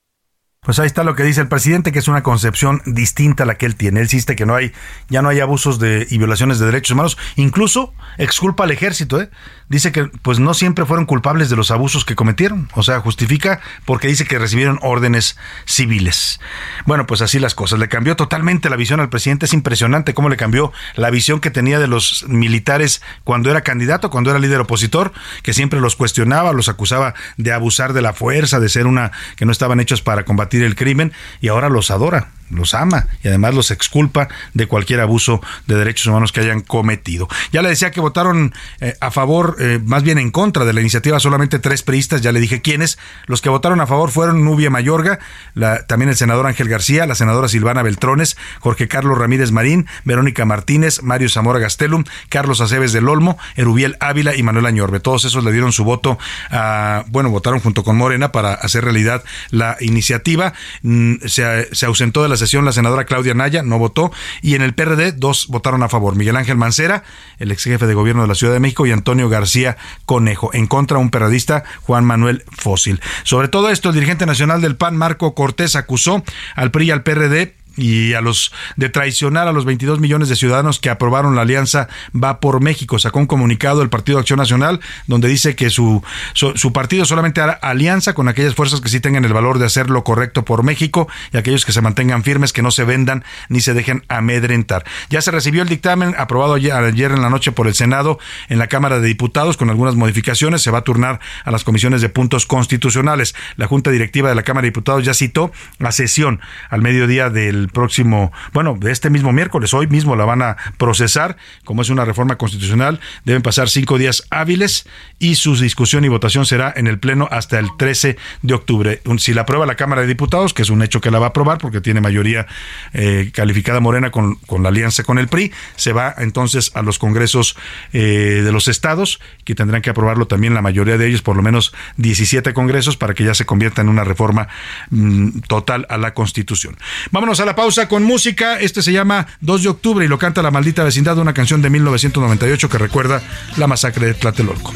[0.64, 3.56] Pues ahí está lo que dice el presidente, que es una concepción distinta a la
[3.56, 3.98] que él tiene.
[3.98, 4.70] Él insiste que no hay,
[5.08, 7.18] ya no hay abusos de, y violaciones de derechos humanos.
[7.34, 9.28] Incluso exculpa al ejército, ¿eh?
[9.68, 12.68] Dice que pues no siempre fueron culpables de los abusos que cometieron.
[12.74, 16.38] O sea, justifica porque dice que recibieron órdenes civiles.
[16.86, 17.80] Bueno, pues así las cosas.
[17.80, 19.46] Le cambió totalmente la visión al presidente.
[19.46, 24.10] Es impresionante cómo le cambió la visión que tenía de los militares cuando era candidato,
[24.10, 28.60] cuando era líder opositor, que siempre los cuestionaba, los acusaba de abusar de la fuerza,
[28.60, 32.28] de ser una que no estaban hechos para combatir el crimen y ahora los adora
[32.52, 37.28] los ama y además los exculpa de cualquier abuso de derechos humanos que hayan cometido.
[37.52, 40.80] Ya le decía que votaron eh, a favor, eh, más bien en contra de la
[40.80, 42.98] iniciativa, solamente tres priistas, ya le dije quiénes.
[43.26, 45.18] Los que votaron a favor fueron Nubia Mayorga,
[45.54, 50.44] la, también el senador Ángel García, la senadora Silvana Beltrones, Jorge Carlos Ramírez Marín, Verónica
[50.44, 55.00] Martínez, Mario Zamora Gastelum, Carlos Aceves del Olmo, Erubiel Ávila y Manuel Añorbe.
[55.00, 56.18] Todos esos le dieron su voto
[56.50, 60.52] a, bueno, votaron junto con Morena para hacer realidad la iniciativa.
[60.82, 64.62] Mm, se, se ausentó de las sesión la senadora Claudia Naya, no votó, y en
[64.62, 67.04] el PRD dos votaron a favor, Miguel Ángel Mancera,
[67.38, 69.76] el ex jefe de gobierno de la Ciudad de México, y Antonio García
[70.06, 73.00] Conejo, en contra un periodista, Juan Manuel Fósil.
[73.22, 76.24] Sobre todo esto, el dirigente nacional del PAN, Marco Cortés, acusó
[76.56, 80.36] al PRI y al PRD y a los de traicionar a los 22 millones de
[80.36, 82.98] ciudadanos que aprobaron la alianza Va por México.
[82.98, 86.02] Sacó un comunicado el Partido Acción Nacional donde dice que su,
[86.34, 89.90] su, partido solamente hará alianza con aquellas fuerzas que sí tengan el valor de hacer
[89.90, 93.60] lo correcto por México y aquellos que se mantengan firmes, que no se vendan ni
[93.60, 94.84] se dejen amedrentar.
[95.10, 98.58] Ya se recibió el dictamen aprobado ayer, ayer en la noche por el Senado en
[98.58, 100.62] la Cámara de Diputados con algunas modificaciones.
[100.62, 103.34] Se va a turnar a las comisiones de puntos constitucionales.
[103.56, 107.61] La Junta Directiva de la Cámara de Diputados ya citó la sesión al mediodía del
[107.68, 109.74] próximo, bueno, de este mismo miércoles.
[109.74, 111.36] Hoy mismo la van a procesar.
[111.64, 114.86] Como es una reforma constitucional, deben pasar cinco días hábiles
[115.18, 119.00] y su discusión y votación será en el Pleno hasta el 13 de octubre.
[119.18, 121.28] Si la aprueba la Cámara de Diputados, que es un hecho que la va a
[121.30, 122.46] aprobar porque tiene mayoría
[122.92, 126.98] eh, calificada morena con, con, la alianza con el PRI, se va entonces a los
[126.98, 127.56] congresos
[127.92, 131.42] eh, de los estados, que tendrán que aprobarlo también la mayoría de ellos, por lo
[131.42, 134.48] menos 17 congresos, para que ya se convierta en una reforma
[134.90, 136.76] mm, total a la Constitución.
[137.10, 138.58] Vámonos a la pausa con música.
[138.58, 141.70] Este se llama 2 de octubre y lo canta La Maldita Vecindad, una canción de
[141.70, 143.22] 1998 que recuerda
[143.56, 144.72] la masacre de Tlatelolco.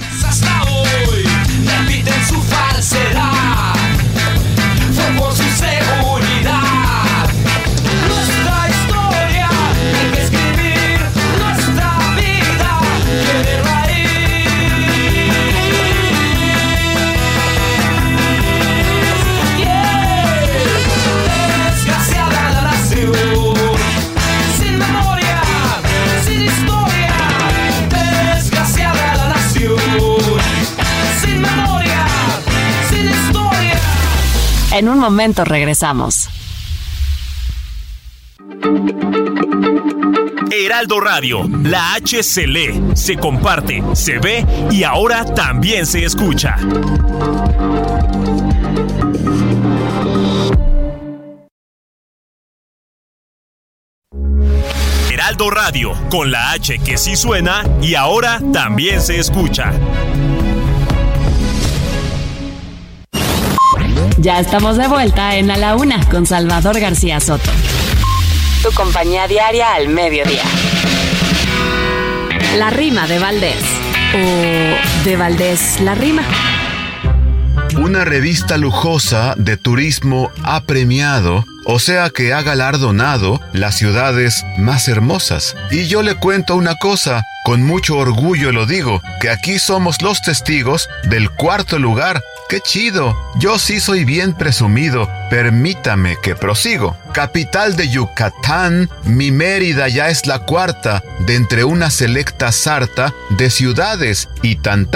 [34.76, 36.28] En un momento regresamos.
[40.52, 46.56] Heraldo Radio, la H se lee, se comparte, se ve y ahora también se escucha.
[55.10, 59.72] Heraldo Radio, con la H que sí suena y ahora también se escucha.
[64.26, 67.48] Ya estamos de vuelta en A la Una con Salvador García Soto.
[68.60, 70.42] Tu compañía diaria al mediodía.
[72.58, 73.62] La rima de Valdés.
[74.16, 76.24] O de Valdés la rima.
[77.78, 84.88] Una revista lujosa de turismo ha premiado, o sea que ha galardonado, las ciudades más
[84.88, 85.54] hermosas.
[85.70, 90.20] Y yo le cuento una cosa, con mucho orgullo lo digo, que aquí somos los
[90.20, 93.16] testigos del cuarto lugar ¡Qué chido!
[93.38, 95.08] Yo sí soy bien presumido.
[95.30, 96.96] Permítame que prosigo.
[97.12, 103.50] Capital de Yucatán, mi Mérida ya es la cuarta de entre una selecta sarta de
[103.50, 104.88] ciudades y tan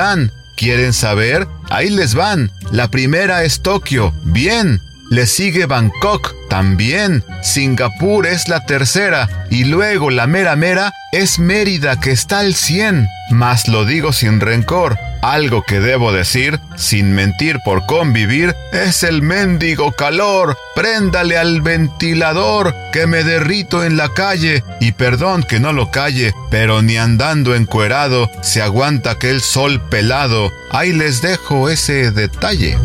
[0.56, 1.48] ¿Quieren saber?
[1.70, 2.52] Ahí les van.
[2.70, 4.12] La primera es Tokio.
[4.24, 4.80] Bien.
[5.10, 7.24] Le sigue Bangkok, también.
[7.42, 9.46] Singapur es la tercera.
[9.50, 13.08] Y luego la mera mera es Mérida que está al 100.
[13.30, 14.98] Mas lo digo sin rencor.
[15.22, 20.56] Algo que debo decir, sin mentir por convivir, es el mendigo calor.
[20.74, 24.64] Préndale al ventilador, que me derrito en la calle.
[24.80, 30.50] Y perdón que no lo calle, pero ni andando encuerado se aguanta aquel sol pelado.
[30.70, 32.78] Ahí les dejo ese detalle.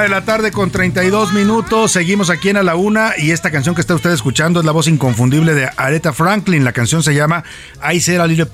[0.00, 1.92] De la tarde con 32 minutos.
[1.92, 4.72] Seguimos aquí en A la Una y esta canción que está usted escuchando es la
[4.72, 6.64] voz inconfundible de Aretha Franklin.
[6.64, 7.44] La canción se llama
[7.92, 8.46] I Said a Little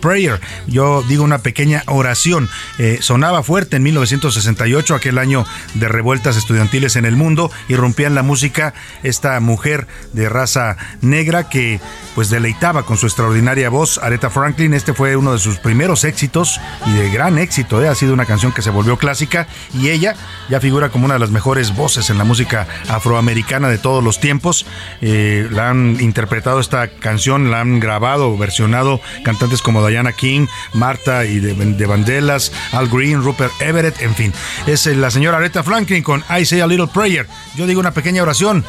[0.00, 0.40] Prayer.
[0.66, 2.48] Yo digo una pequeña oración.
[2.78, 7.50] Eh, sonaba fuerte en 1968, aquel año de revueltas estudiantiles en el mundo.
[7.68, 11.80] y en la música esta mujer de raza negra que
[12.14, 13.98] pues deleitaba con su extraordinaria voz.
[13.98, 17.82] Aretha Franklin, este fue uno de sus primeros éxitos y de gran éxito.
[17.82, 17.88] Eh.
[17.88, 20.14] Ha sido una canción que se volvió clásica y ella
[20.48, 24.18] ya figura como una de las mejores voces en la música afroamericana de todos los
[24.18, 24.64] tiempos.
[25.02, 31.26] Eh, la han interpretado esta canción, la han grabado, versionado cantantes como Diana King, Marta
[31.26, 34.32] y de, de Vandellas, Al Green, Rupert Everett, en fin.
[34.66, 37.26] Es eh, la señora Aretha Franklin con I Say a Little Prayer.
[37.56, 38.64] Yo digo una pequeña oración.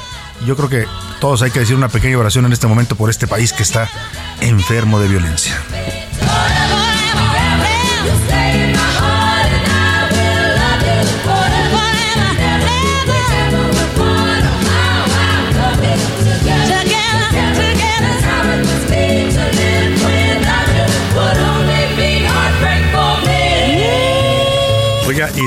[0.46, 0.86] Yo creo que
[1.22, 3.88] todos hay que decir una pequeña oración en este momento por este país que está
[4.42, 5.56] enfermo de violencia.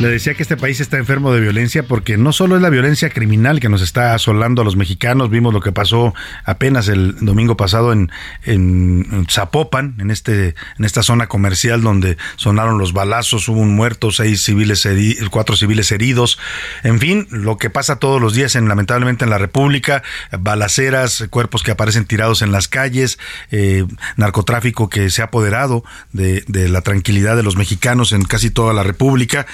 [0.00, 3.10] Le decía que este país está enfermo de violencia porque no solo es la violencia
[3.10, 7.56] criminal que nos está asolando a los mexicanos, vimos lo que pasó apenas el domingo
[7.56, 8.12] pasado en,
[8.44, 14.12] en Zapopan, en, este, en esta zona comercial donde sonaron los balazos, hubo un muerto,
[14.12, 14.86] seis civiles
[15.32, 16.38] cuatro civiles heridos,
[16.84, 21.64] en fin, lo que pasa todos los días en, lamentablemente en la República, balaceras, cuerpos
[21.64, 23.18] que aparecen tirados en las calles,
[23.50, 23.84] eh,
[24.16, 25.82] narcotráfico que se ha apoderado
[26.12, 29.44] de, de la tranquilidad de los mexicanos en casi toda la República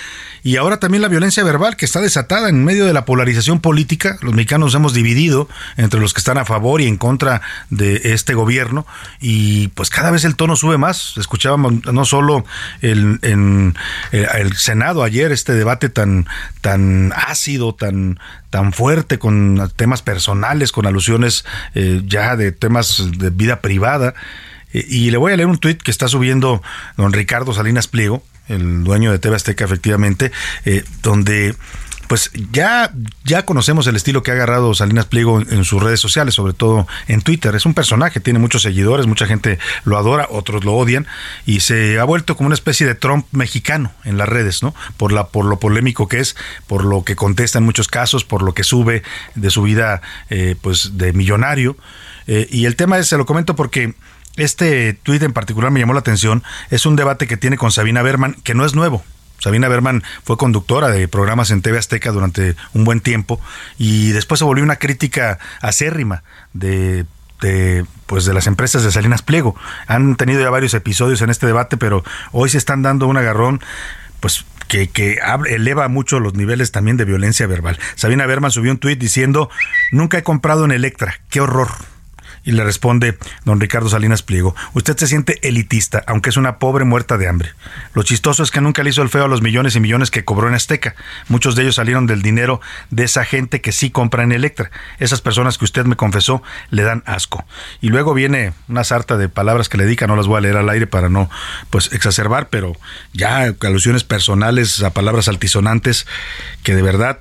[0.44, 4.18] y ahora también la violencia verbal que está desatada en medio de la polarización política.
[4.20, 8.12] Los mexicanos nos hemos dividido entre los que están a favor y en contra de
[8.12, 8.86] este gobierno
[9.22, 11.14] y pues cada vez el tono sube más.
[11.16, 12.44] Escuchábamos no solo
[12.82, 13.74] el, en
[14.12, 16.26] eh, el Senado ayer este debate tan,
[16.60, 23.30] tan ácido, tan, tan fuerte con temas personales, con alusiones eh, ya de temas de
[23.30, 24.12] vida privada.
[24.74, 26.62] Eh, y le voy a leer un tuit que está subiendo
[26.98, 30.32] don Ricardo Salinas Pliego, el dueño de TV Azteca, efectivamente,
[30.64, 31.54] eh, donde
[32.08, 32.92] pues ya,
[33.24, 36.86] ya conocemos el estilo que ha agarrado Salinas Pliego en, sus redes sociales, sobre todo
[37.08, 37.54] en Twitter.
[37.54, 41.06] Es un personaje, tiene muchos seguidores, mucha gente lo adora, otros lo odian,
[41.46, 44.74] y se ha vuelto como una especie de Trump mexicano en las redes, ¿no?
[44.96, 48.42] Por, la, por lo polémico que es, por lo que contesta en muchos casos, por
[48.42, 49.02] lo que sube
[49.34, 51.76] de su vida eh, pues de millonario.
[52.26, 53.94] Eh, y el tema es, se lo comento porque
[54.36, 56.42] este tuit en particular me llamó la atención.
[56.70, 59.04] Es un debate que tiene con Sabina Berman, que no es nuevo.
[59.38, 63.40] Sabina Berman fue conductora de programas en TV Azteca durante un buen tiempo
[63.78, 66.22] y después se volvió una crítica acérrima
[66.54, 67.04] de
[67.40, 69.54] de, pues de las empresas de Salinas Pliego.
[69.86, 73.60] Han tenido ya varios episodios en este debate, pero hoy se están dando un agarrón
[74.20, 75.18] pues que, que
[75.50, 77.78] eleva mucho los niveles también de violencia verbal.
[77.96, 79.50] Sabina Berman subió un tuit diciendo,
[79.92, 81.68] nunca he comprado en Electra, qué horror.
[82.44, 86.84] Y le responde don Ricardo Salinas Pliego, usted se siente elitista, aunque es una pobre
[86.84, 87.52] muerta de hambre.
[87.94, 90.24] Lo chistoso es que nunca le hizo el feo a los millones y millones que
[90.24, 90.94] cobró en Azteca.
[91.28, 94.70] Muchos de ellos salieron del dinero de esa gente que sí compra en Electra.
[94.98, 97.44] Esas personas que usted me confesó le dan asco.
[97.80, 100.56] Y luego viene una sarta de palabras que le dedica, no las voy a leer
[100.56, 101.30] al aire para no
[101.70, 102.76] pues exacerbar, pero
[103.12, 106.06] ya alusiones personales a palabras altisonantes
[106.62, 107.18] que de verdad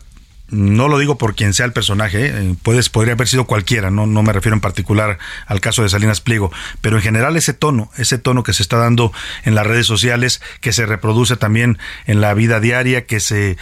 [0.54, 2.56] no lo digo por quien sea el personaje, ¿eh?
[2.62, 6.22] Puedes, podría haber sido cualquiera, no, no me refiero en particular al caso de Salinas
[6.22, 9.12] Pliego, pero en general ese tono, ese tono que se está dando
[9.44, 13.58] en las redes sociales, que se reproduce también en la vida diaria, que se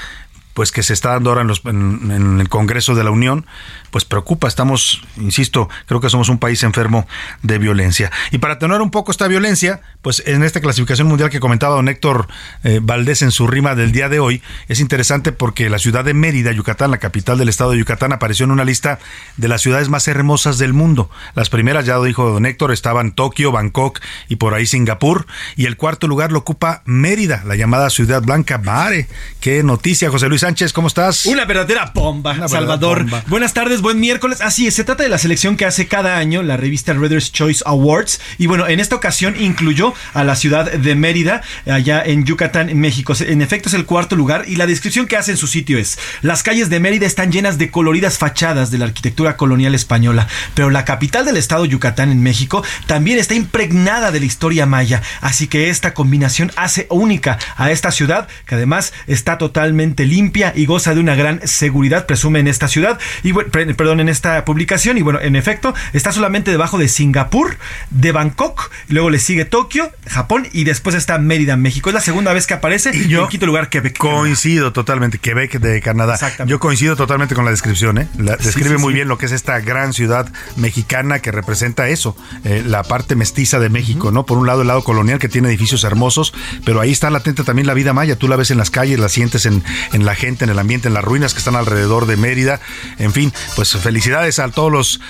[0.53, 3.45] pues que se está dando ahora en, los, en, el Congreso de la Unión,
[3.89, 4.47] pues preocupa.
[4.47, 7.07] Estamos, insisto, creo que somos un país enfermo
[7.41, 8.11] de violencia.
[8.31, 11.87] Y para atenuar un poco esta violencia, pues en esta clasificación mundial que comentaba don
[11.87, 12.27] Héctor
[12.63, 16.13] eh, Valdés en su rima del día de hoy, es interesante porque la ciudad de
[16.13, 18.99] Mérida, Yucatán, la capital del estado de Yucatán, apareció en una lista
[19.37, 21.09] de las ciudades más hermosas del mundo.
[21.35, 25.25] Las primeras, ya lo dijo don Héctor, estaban Tokio, Bangkok y por ahí Singapur.
[25.55, 28.57] Y el cuarto lugar lo ocupa Mérida, la llamada Ciudad Blanca.
[28.57, 29.07] Mare,
[29.39, 31.27] qué noticia, José Luis Sánchez, ¿cómo estás?
[31.27, 33.05] Una verdadera bomba, Salvador.
[33.27, 34.41] Buenas tardes, buen miércoles.
[34.41, 37.61] Así es, se trata de la selección que hace cada año la revista Reader's Choice
[37.63, 38.19] Awards.
[38.39, 43.13] Y bueno, en esta ocasión incluyó a la ciudad de Mérida, allá en Yucatán, México.
[43.19, 44.45] En efecto, es el cuarto lugar.
[44.47, 47.59] Y la descripción que hace en su sitio es: Las calles de Mérida están llenas
[47.59, 50.27] de coloridas fachadas de la arquitectura colonial española.
[50.55, 55.03] Pero la capital del estado Yucatán, en México, también está impregnada de la historia maya.
[55.21, 60.65] Así que esta combinación hace única a esta ciudad, que además está totalmente limpia y
[60.65, 64.97] goza de una gran seguridad, presume en esta ciudad, y perdón, en esta publicación.
[64.97, 67.57] Y bueno, en efecto, está solamente debajo de Singapur,
[67.89, 71.89] de Bangkok, luego le sigue Tokio, Japón y después está Mérida, México.
[71.89, 73.97] Es la segunda vez que aparece y yo en quinto lugar Quebec.
[73.97, 76.17] Coincido totalmente, Quebec de Canadá.
[76.45, 78.07] Yo coincido totalmente con la descripción, ¿eh?
[78.39, 82.83] describe muy bien lo que es esta gran ciudad mexicana que representa eso, eh, la
[82.83, 84.25] parte mestiza de México, ¿no?
[84.25, 86.33] Por un lado el lado colonial que tiene edificios hermosos,
[86.65, 88.15] pero ahí está latente también la vida maya.
[88.15, 89.63] Tú la ves en las calles, la sientes en,
[89.93, 92.61] en la gente, en el ambiente, en las ruinas que están alrededor de Mérida.
[92.99, 95.01] En fin, pues felicidades a todos los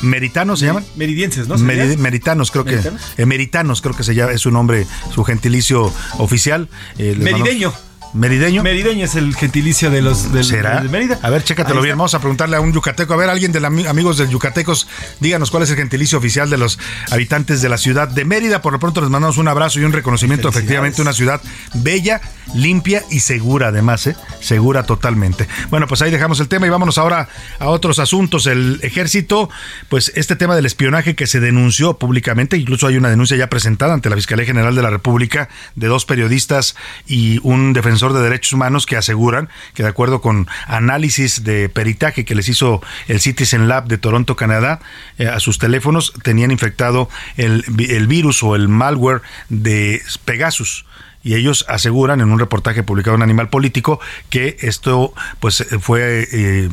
[0.00, 0.84] meritanos, ¿se llaman?
[0.96, 1.56] Meridienses, ¿no?
[1.56, 2.80] meritanos, creo que.
[3.24, 3.80] ¿Meritanos?
[3.80, 6.68] creo que se llama, es su nombre, su gentilicio oficial.
[6.98, 7.72] Eh, Merideño.
[8.12, 8.62] ¿Merideño?
[8.64, 10.80] Merideño es el gentilicio de los del, ¿Será?
[10.80, 11.18] de Mérida.
[11.22, 11.96] A ver, chécatelo bien.
[11.96, 13.14] Vamos a preguntarle a un yucateco.
[13.14, 14.88] A ver, alguien de los amigos del yucatecos,
[15.20, 16.78] díganos cuál es el gentilicio oficial de los
[17.10, 18.62] habitantes de la ciudad de Mérida.
[18.62, 20.48] Por lo pronto les mandamos un abrazo y un reconocimiento.
[20.48, 21.40] Efectivamente, una ciudad
[21.74, 22.20] bella,
[22.52, 24.16] limpia y segura, además, ¿eh?
[24.40, 25.46] Segura totalmente.
[25.70, 27.28] Bueno, pues ahí dejamos el tema y vámonos ahora
[27.60, 28.46] a otros asuntos.
[28.46, 29.50] El ejército,
[29.88, 33.94] pues este tema del espionaje que se denunció públicamente, incluso hay una denuncia ya presentada
[33.94, 36.74] ante la Fiscalía General de la República de dos periodistas
[37.06, 42.24] y un defensor de derechos humanos que aseguran que de acuerdo con análisis de peritaje
[42.24, 44.80] que les hizo el Citizen Lab de Toronto, Canadá,
[45.18, 50.86] eh, a sus teléfonos tenían infectado el, el virus o el malware de Pegasus.
[51.22, 56.70] Y ellos aseguran en un reportaje publicado en Animal Político que esto pues fue eh,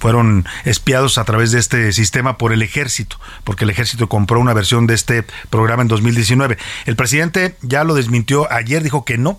[0.00, 4.52] fueron espiados a través de este sistema por el ejército porque el ejército compró una
[4.52, 9.38] versión de este programa en 2019 el presidente ya lo desmintió ayer dijo que no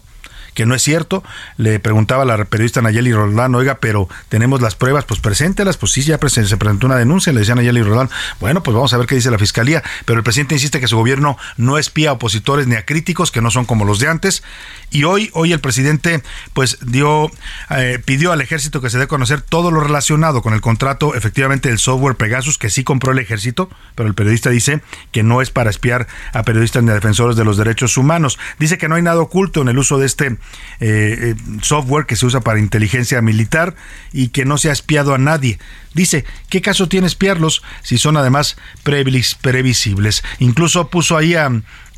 [0.56, 1.24] que no es cierto.
[1.58, 5.92] Le preguntaba a la periodista Nayeli Roldán, oiga, pero tenemos las pruebas, pues preséntelas, pues
[5.92, 9.06] sí, ya se presentó una denuncia, le decía Nayeli Roldán, bueno, pues vamos a ver
[9.06, 12.66] qué dice la fiscalía, pero el presidente insiste que su gobierno no espía a opositores
[12.66, 14.44] ni a críticos, que no son como los de antes,
[14.90, 17.30] y hoy, hoy el presidente, pues dio,
[17.70, 21.16] eh, pidió al ejército que se dé a conocer todo lo relacionado con el contrato,
[21.16, 24.82] efectivamente, del software Pegasus, que sí compró el ejército, pero el periodista dice
[25.12, 28.40] que no es para espiar a periodistas ni a defensores de los derechos humanos.
[28.58, 30.38] Dice que no hay nada oculto en el uso de este
[30.80, 33.76] eh, eh, software que se usa para inteligencia militar
[34.12, 35.60] y que no se ha espiado a nadie.
[35.94, 40.24] Dice, ¿qué caso tiene espiarlos si son además previsibles?
[40.40, 41.50] Incluso puso ahí a,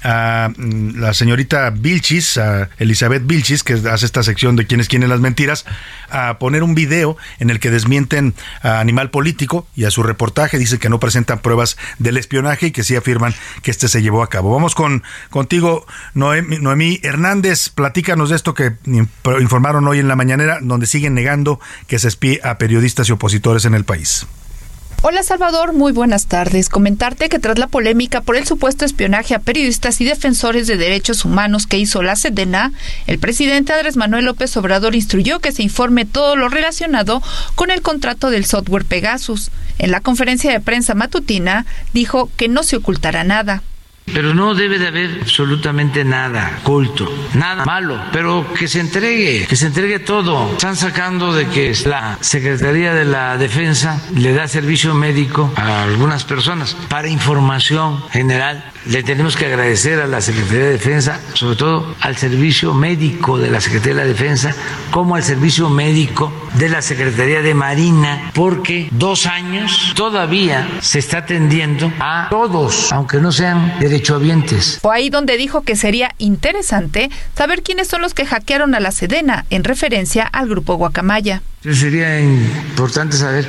[0.03, 5.09] a mm, la señorita Vilchis, a Elizabeth Vilchis, que hace esta sección de quiénes quieren
[5.09, 5.65] las mentiras,
[6.09, 10.57] a poner un video en el que desmienten a Animal Político y a su reportaje.
[10.57, 14.23] Dice que no presentan pruebas del espionaje y que sí afirman que este se llevó
[14.23, 14.53] a cabo.
[14.53, 17.69] Vamos con contigo, Noemí, Noemí Hernández.
[17.69, 18.73] Platícanos de esto que
[19.39, 23.65] informaron hoy en la mañanera, donde siguen negando que se espíe a periodistas y opositores
[23.65, 24.27] en el país.
[25.03, 26.69] Hola Salvador, muy buenas tardes.
[26.69, 31.23] Comentarte que tras la polémica por el supuesto espionaje a periodistas y defensores de derechos
[31.23, 32.71] humanos que hizo la Sedena,
[33.05, 37.21] el presidente Andrés Manuel López Obrador instruyó que se informe todo lo relacionado
[37.53, 39.51] con el contrato del software Pegasus.
[39.77, 43.61] En la conferencia de prensa matutina dijo que no se ocultará nada.
[44.13, 49.55] Pero no debe de haber absolutamente nada oculto, nada malo, pero que se entregue, que
[49.55, 50.51] se entregue todo.
[50.53, 56.23] Están sacando de que la Secretaría de la Defensa le da servicio médico a algunas
[56.23, 61.95] personas para información general le tenemos que agradecer a la Secretaría de Defensa, sobre todo
[62.01, 64.55] al servicio médico de la Secretaría de la Defensa,
[64.91, 71.19] como al servicio médico de la Secretaría de Marina, porque dos años todavía se está
[71.19, 74.79] atendiendo a todos, aunque no sean derechohabientes.
[74.81, 78.91] O ahí donde dijo que sería interesante saber quiénes son los que hackearon a la
[78.91, 81.41] Sedena, en referencia al grupo Guacamaya.
[81.63, 83.47] Sería importante saber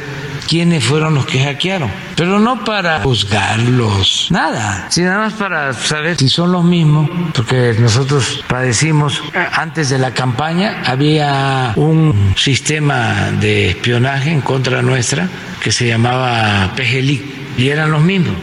[0.49, 6.17] quiénes fueron los que hackearon, pero no para juzgarlos, nada, sino nada más para saber
[6.17, 13.71] si son los mismos, porque nosotros padecimos antes de la campaña, había un sistema de
[13.71, 15.29] espionaje en contra nuestra
[15.63, 18.35] que se llamaba PGLIC y eran los mismos.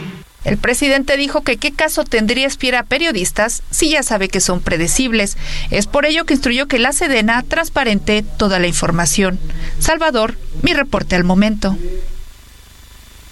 [0.46, 4.60] El presidente dijo que qué caso tendría espiar a periodistas si ya sabe que son
[4.60, 5.36] predecibles.
[5.72, 9.40] Es por ello que instruyó que la Sedena transparente toda la información.
[9.80, 11.76] Salvador, mi reporte al momento.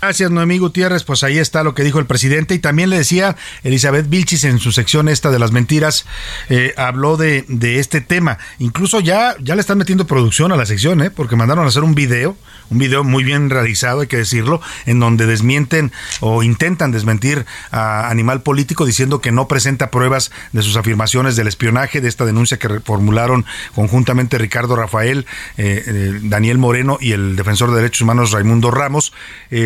[0.05, 1.02] Gracias, Noemí Gutiérrez.
[1.02, 2.55] Pues ahí está lo que dijo el presidente.
[2.55, 6.05] Y también le decía Elizabeth Vilchis en su sección esta de las mentiras,
[6.50, 8.36] eh, habló de, de, este tema.
[8.59, 11.11] Incluso ya, ya le están metiendo producción a la sección, ¿eh?
[11.11, 12.36] porque mandaron a hacer un video,
[12.68, 15.90] un video muy bien realizado, hay que decirlo, en donde desmienten
[16.20, 21.48] o intentan desmentir a Animal Político diciendo que no presenta pruebas de sus afirmaciones del
[21.48, 25.24] espionaje, de esta denuncia que formularon conjuntamente Ricardo Rafael,
[25.57, 29.14] eh, eh, Daniel Moreno y el defensor de derechos humanos Raimundo Ramos.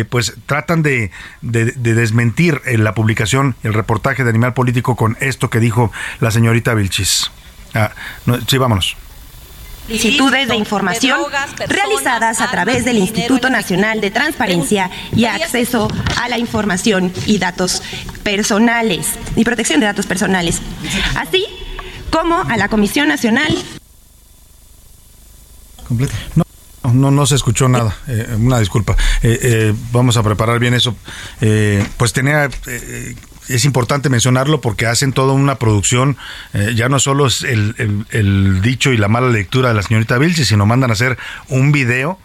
[0.09, 1.11] pues tratan de,
[1.41, 6.73] desmentir en la publicación, el reportaje de Animal Político con esto que dijo la señorita
[6.73, 7.31] Vilchis.
[7.73, 7.91] Ah,
[8.47, 8.95] sí, vámonos
[9.89, 11.19] solicitudes de información
[11.67, 15.87] realizadas a través del Instituto Nacional de Transparencia y Acceso
[16.21, 17.81] a la Información y Datos
[18.21, 20.61] Personales y Protección de Datos Personales,
[21.15, 21.43] así
[22.11, 23.55] como a la Comisión Nacional.
[26.35, 26.48] No.
[26.93, 27.95] No, no se escuchó nada.
[28.07, 28.95] Eh, una disculpa.
[29.23, 30.95] Eh, eh, vamos a preparar bien eso.
[31.97, 32.49] pues tenía
[33.47, 36.17] es importante mencionarlo porque hacen toda una producción,
[36.75, 40.45] ya no solo es el, el, dicho y la mala lectura de la señorita Vilche,
[40.45, 41.17] sino mandan a hacer
[41.47, 42.19] un video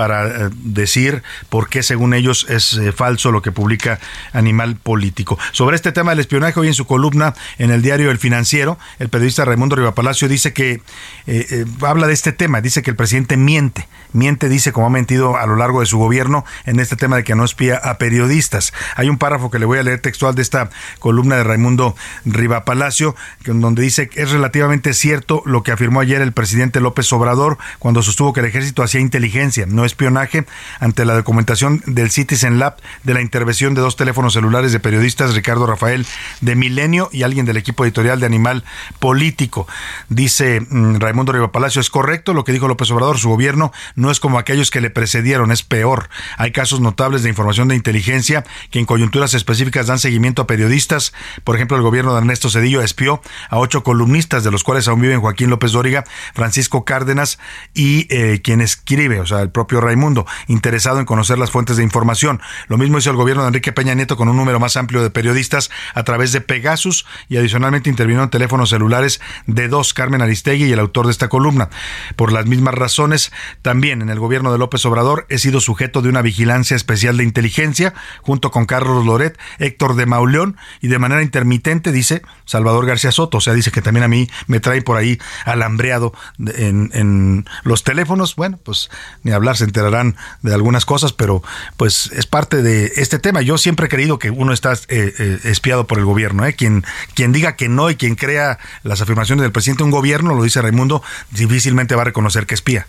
[0.00, 4.00] para eh, decir por qué según ellos es eh, falso lo que publica
[4.32, 5.38] Animal Político.
[5.52, 9.10] Sobre este tema del espionaje, hoy en su columna en el diario El Financiero, el
[9.10, 10.80] periodista Raimundo Rivapalacio dice que
[11.26, 15.36] eh, habla de este tema, dice que el presidente miente, miente, dice como ha mentido
[15.36, 18.72] a lo largo de su gobierno en este tema de que no espía a periodistas.
[18.96, 21.94] Hay un párrafo que le voy a leer textual de esta columna de Raimundo
[22.24, 27.58] Rivapalacio, donde dice que es relativamente cierto lo que afirmó ayer el presidente López Obrador
[27.78, 30.46] cuando sostuvo que el ejército hacía inteligencia, no espionaje
[30.78, 35.34] ante la documentación del Citizen Lab de la intervención de dos teléfonos celulares de periodistas,
[35.34, 36.06] Ricardo Rafael
[36.40, 38.64] de Milenio y alguien del equipo editorial de Animal
[38.98, 39.66] Político.
[40.08, 44.10] Dice mm, Raimundo Riva Palacio, es correcto lo que dijo López Obrador, su gobierno no
[44.10, 46.08] es como aquellos que le precedieron, es peor.
[46.36, 51.12] Hay casos notables de información de inteligencia que en coyunturas específicas dan seguimiento a periodistas.
[51.44, 55.00] Por ejemplo, el gobierno de Ernesto Cedillo espió a ocho columnistas, de los cuales aún
[55.00, 57.38] viven Joaquín López Dóriga, Francisco Cárdenas
[57.74, 61.82] y eh, quien escribe, o sea, el propio Raimundo, interesado en conocer las fuentes de
[61.82, 62.40] información.
[62.68, 65.10] Lo mismo hizo el gobierno de Enrique Peña Nieto con un número más amplio de
[65.10, 70.64] periodistas a través de Pegasus y adicionalmente intervino en teléfonos celulares de dos, Carmen Aristegui
[70.64, 71.68] y el autor de esta columna.
[72.16, 76.08] Por las mismas razones, también en el gobierno de López Obrador he sido sujeto de
[76.08, 77.92] una vigilancia especial de inteligencia
[78.22, 83.38] junto con Carlos Loret, Héctor de Mauleón y de manera intermitente, dice Salvador García Soto.
[83.38, 87.84] O sea, dice que también a mí me trae por ahí alambreado en, en los
[87.84, 88.36] teléfonos.
[88.36, 88.90] Bueno, pues
[89.22, 91.42] ni hablar, se enterarán de algunas cosas, pero
[91.76, 93.42] pues es parte de este tema.
[93.42, 96.44] Yo siempre he creído que uno está eh, eh, espiado por el gobierno.
[96.44, 96.54] ¿eh?
[96.54, 96.84] Quien,
[97.14, 100.42] quien diga que no y quien crea las afirmaciones del presidente de un gobierno, lo
[100.42, 102.86] dice Raimundo, difícilmente va a reconocer que espía.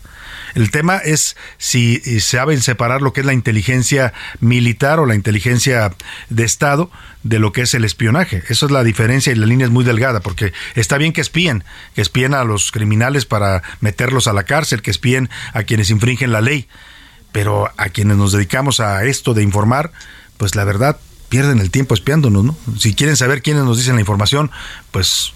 [0.54, 5.94] El tema es si saben separar lo que es la inteligencia militar o la inteligencia
[6.28, 6.90] de Estado
[7.22, 8.42] de lo que es el espionaje.
[8.48, 11.64] Esa es la diferencia y la línea es muy delgada, porque está bien que espíen,
[11.94, 16.32] que espíen a los criminales para meterlos a la cárcel, que espíen a quienes infringen
[16.32, 16.68] la ley,
[17.30, 19.92] pero a quienes nos dedicamos a esto de informar,
[20.36, 20.98] pues la verdad
[21.32, 22.54] pierden el tiempo espiándonos, ¿no?
[22.78, 24.50] Si quieren saber quiénes nos dicen la información,
[24.90, 25.32] pues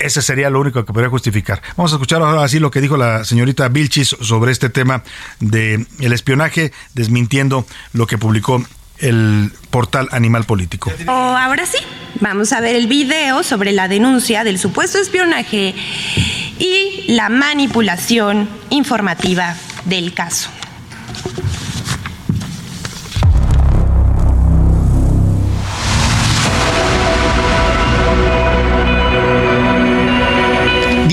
[0.00, 1.60] ese sería lo único que podría justificar.
[1.76, 5.02] Vamos a escuchar ahora así lo que dijo la señorita Vilchis sobre este tema
[5.40, 8.64] de el espionaje, desmintiendo lo que publicó
[8.98, 10.92] el portal Animal Político.
[11.08, 11.78] Ahora sí,
[12.20, 15.74] vamos a ver el video sobre la denuncia del supuesto espionaje
[16.60, 19.56] y la manipulación informativa
[19.86, 20.50] del caso.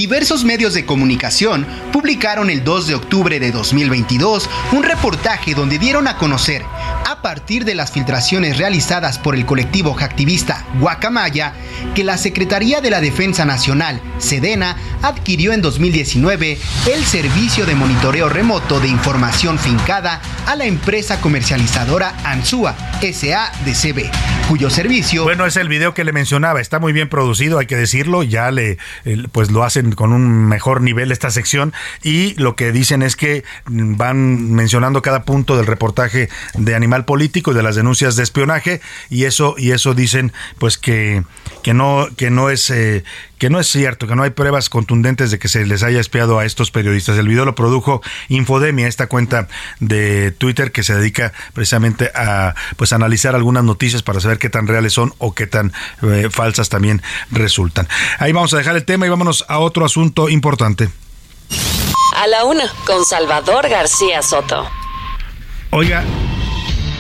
[0.03, 6.09] Diversos medios de comunicación publicaron el 2 de octubre de 2022 un reportaje donde dieron
[6.09, 6.61] a conocer,
[7.05, 11.53] a partir de las filtraciones realizadas por el colectivo activista Guacamaya,
[11.95, 16.57] que la Secretaría de la Defensa Nacional, Sedena, adquirió en 2019
[16.93, 24.11] el servicio de monitoreo remoto de información fincada a la empresa comercializadora ANSUA, SADCB,
[24.49, 25.23] cuyo servicio...
[25.23, 28.51] Bueno, es el video que le mencionaba, está muy bien producido, hay que decirlo, ya
[28.51, 28.77] le,
[29.31, 31.73] pues lo hacen con un mejor nivel esta sección
[32.03, 37.51] y lo que dicen es que van mencionando cada punto del reportaje de Animal Político
[37.51, 41.23] y de las denuncias de espionaje y eso y eso dicen pues que
[41.61, 43.03] que no que no es eh,
[43.43, 46.39] que no es cierto, que no hay pruebas contundentes de que se les haya espiado
[46.39, 47.17] a estos periodistas.
[47.17, 49.49] El video lo produjo Infodemia, esta cuenta
[49.81, 54.65] de Twitter que se dedica precisamente a pues analizar algunas noticias para saber qué tan
[54.65, 55.73] reales son o qué tan
[56.03, 57.89] eh, falsas también resultan.
[58.17, 60.87] Ahí vamos a dejar el tema y vámonos a otro asunto importante.
[62.15, 64.65] A la una, con Salvador García Soto.
[65.71, 66.05] Oiga,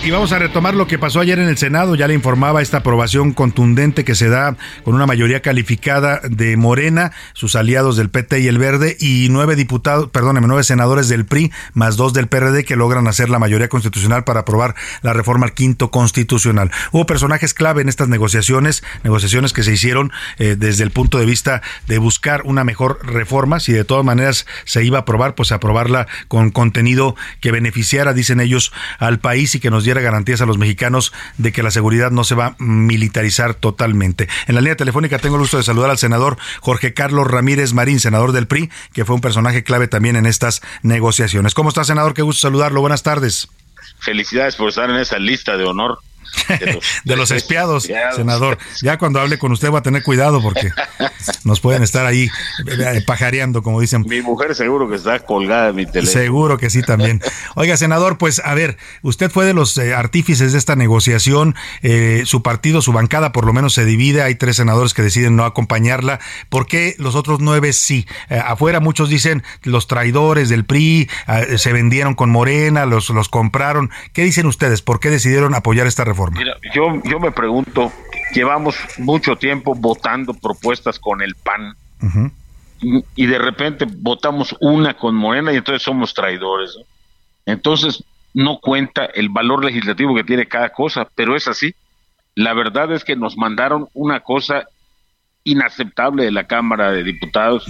[0.05, 1.95] y vamos a retomar lo que pasó ayer en el Senado.
[1.95, 7.13] Ya le informaba esta aprobación contundente que se da con una mayoría calificada de Morena,
[7.31, 11.53] sus aliados del PT y el Verde, y nueve diputados, perdóneme, nueve senadores del PRI,
[11.73, 15.53] más dos del PRD, que logran hacer la mayoría constitucional para aprobar la reforma al
[15.53, 16.69] quinto constitucional.
[16.91, 21.25] Hubo personajes clave en estas negociaciones, negociaciones que se hicieron eh, desde el punto de
[21.25, 23.61] vista de buscar una mejor reforma.
[23.61, 28.41] Si de todas maneras se iba a aprobar, pues aprobarla con contenido que beneficiara, dicen
[28.41, 32.11] ellos, al país y que nos diera garantías a los mexicanos de que la seguridad
[32.11, 34.27] no se va a militarizar totalmente.
[34.47, 37.99] En la línea telefónica tengo el gusto de saludar al senador Jorge Carlos Ramírez Marín,
[37.99, 41.53] senador del PRI, que fue un personaje clave también en estas negociaciones.
[41.53, 42.13] ¿Cómo está, senador?
[42.13, 42.81] Qué gusto saludarlo.
[42.81, 43.49] Buenas tardes.
[43.99, 45.99] Felicidades por estar en esa lista de honor.
[47.03, 48.57] De los, espiados, senador.
[48.81, 50.71] Ya cuando hable con usted va a tener cuidado porque
[51.43, 52.29] nos pueden estar ahí
[52.67, 54.05] eh, pajareando, como dicen.
[54.07, 56.11] Mi mujer seguro que está colgada en mi teléfono.
[56.11, 57.21] Seguro que sí también.
[57.55, 61.55] Oiga, senador, pues a ver, usted fue de los eh, artífices de esta negociación.
[61.81, 64.21] Eh, su partido, su bancada por lo menos se divide.
[64.21, 66.19] Hay tres senadores que deciden no acompañarla.
[66.49, 68.07] ¿Por qué los otros nueve sí?
[68.29, 71.09] afuera muchos dicen los traidores del PRI
[71.57, 73.91] se vendieron con Morena, los, los compraron.
[74.13, 74.81] ¿Qué dicen ustedes?
[74.81, 76.22] ¿Por qué decidieron apoyar esta reforma?
[76.31, 77.91] Mira, yo, yo me pregunto,
[78.33, 81.75] llevamos mucho tiempo votando propuestas con el PAN
[83.15, 86.77] y, de repente votamos una con Morena y entonces somos traidores.
[87.45, 88.03] Entonces
[88.33, 91.73] no cuenta el valor legislativo que tiene cada cosa, pero es así.
[92.35, 94.65] La verdad es que nos mandaron una cosa
[95.43, 97.67] inaceptable de la Cámara de Diputados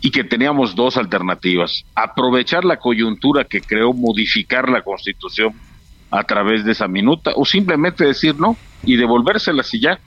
[0.00, 1.84] y que teníamos dos alternativas.
[1.94, 5.54] Aprovechar la coyuntura que creó modificar la constitución
[6.10, 9.98] a través de esa minuta o simplemente decir no y devolvérsela y ya.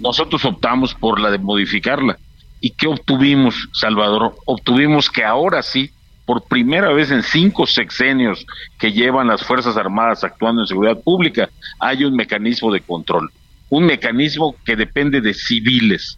[0.00, 2.18] Nosotros optamos por la de modificarla.
[2.60, 4.34] ¿Y qué obtuvimos, Salvador?
[4.46, 5.90] Obtuvimos que ahora sí,
[6.24, 8.46] por primera vez en cinco sexenios
[8.78, 13.30] que llevan las Fuerzas Armadas actuando en seguridad pública, hay un mecanismo de control.
[13.68, 16.16] Un mecanismo que depende de civiles,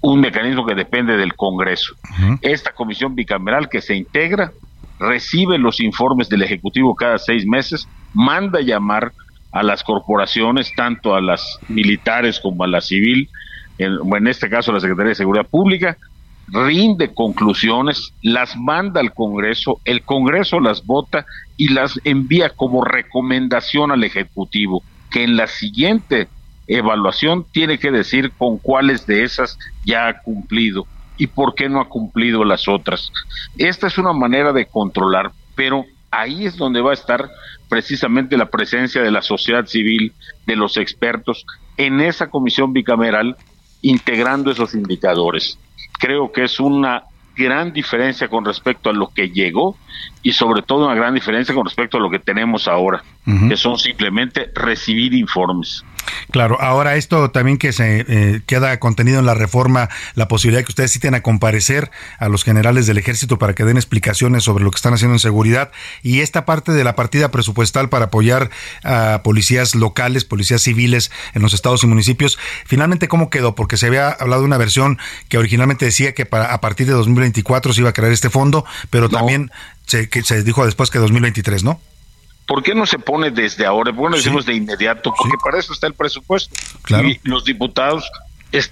[0.00, 1.94] un mecanismo que depende del Congreso.
[2.40, 4.52] Esta comisión bicameral que se integra
[5.08, 9.12] recibe los informes del Ejecutivo cada seis meses, manda llamar
[9.52, 13.28] a las corporaciones, tanto a las militares como a la civil,
[13.78, 15.96] en, en este caso a la Secretaría de Seguridad Pública,
[16.46, 21.24] rinde conclusiones, las manda al Congreso, el Congreso las vota
[21.56, 26.28] y las envía como recomendación al Ejecutivo, que en la siguiente
[26.66, 31.80] evaluación tiene que decir con cuáles de esas ya ha cumplido y por qué no
[31.80, 33.12] ha cumplido las otras.
[33.56, 37.28] Esta es una manera de controlar, pero ahí es donde va a estar
[37.68, 40.12] precisamente la presencia de la sociedad civil,
[40.46, 41.44] de los expertos,
[41.76, 43.36] en esa comisión bicameral,
[43.82, 45.58] integrando esos indicadores.
[45.98, 47.04] Creo que es una
[47.36, 49.76] gran diferencia con respecto a lo que llegó
[50.22, 53.04] y sobre todo una gran diferencia con respecto a lo que tenemos ahora,
[53.48, 55.84] que son simplemente recibir informes.
[56.30, 60.64] Claro, ahora esto también que se eh, queda contenido en la reforma, la posibilidad de
[60.64, 64.64] que ustedes citen a comparecer a los generales del ejército para que den explicaciones sobre
[64.64, 65.70] lo que están haciendo en seguridad
[66.02, 68.50] y esta parte de la partida presupuestal para apoyar
[68.82, 73.86] a policías locales, policías civiles en los estados y municipios, finalmente cómo quedó, porque se
[73.86, 77.80] había hablado de una versión que originalmente decía que para, a partir de 2024 se
[77.80, 79.50] iba a crear este fondo, pero también
[79.86, 81.80] se, que se dijo después que 2023, ¿no?
[82.46, 83.90] ¿Por qué no se pone desde ahora?
[83.90, 86.54] Bueno, decimos de inmediato, porque para eso está el presupuesto.
[87.02, 88.10] Y los diputados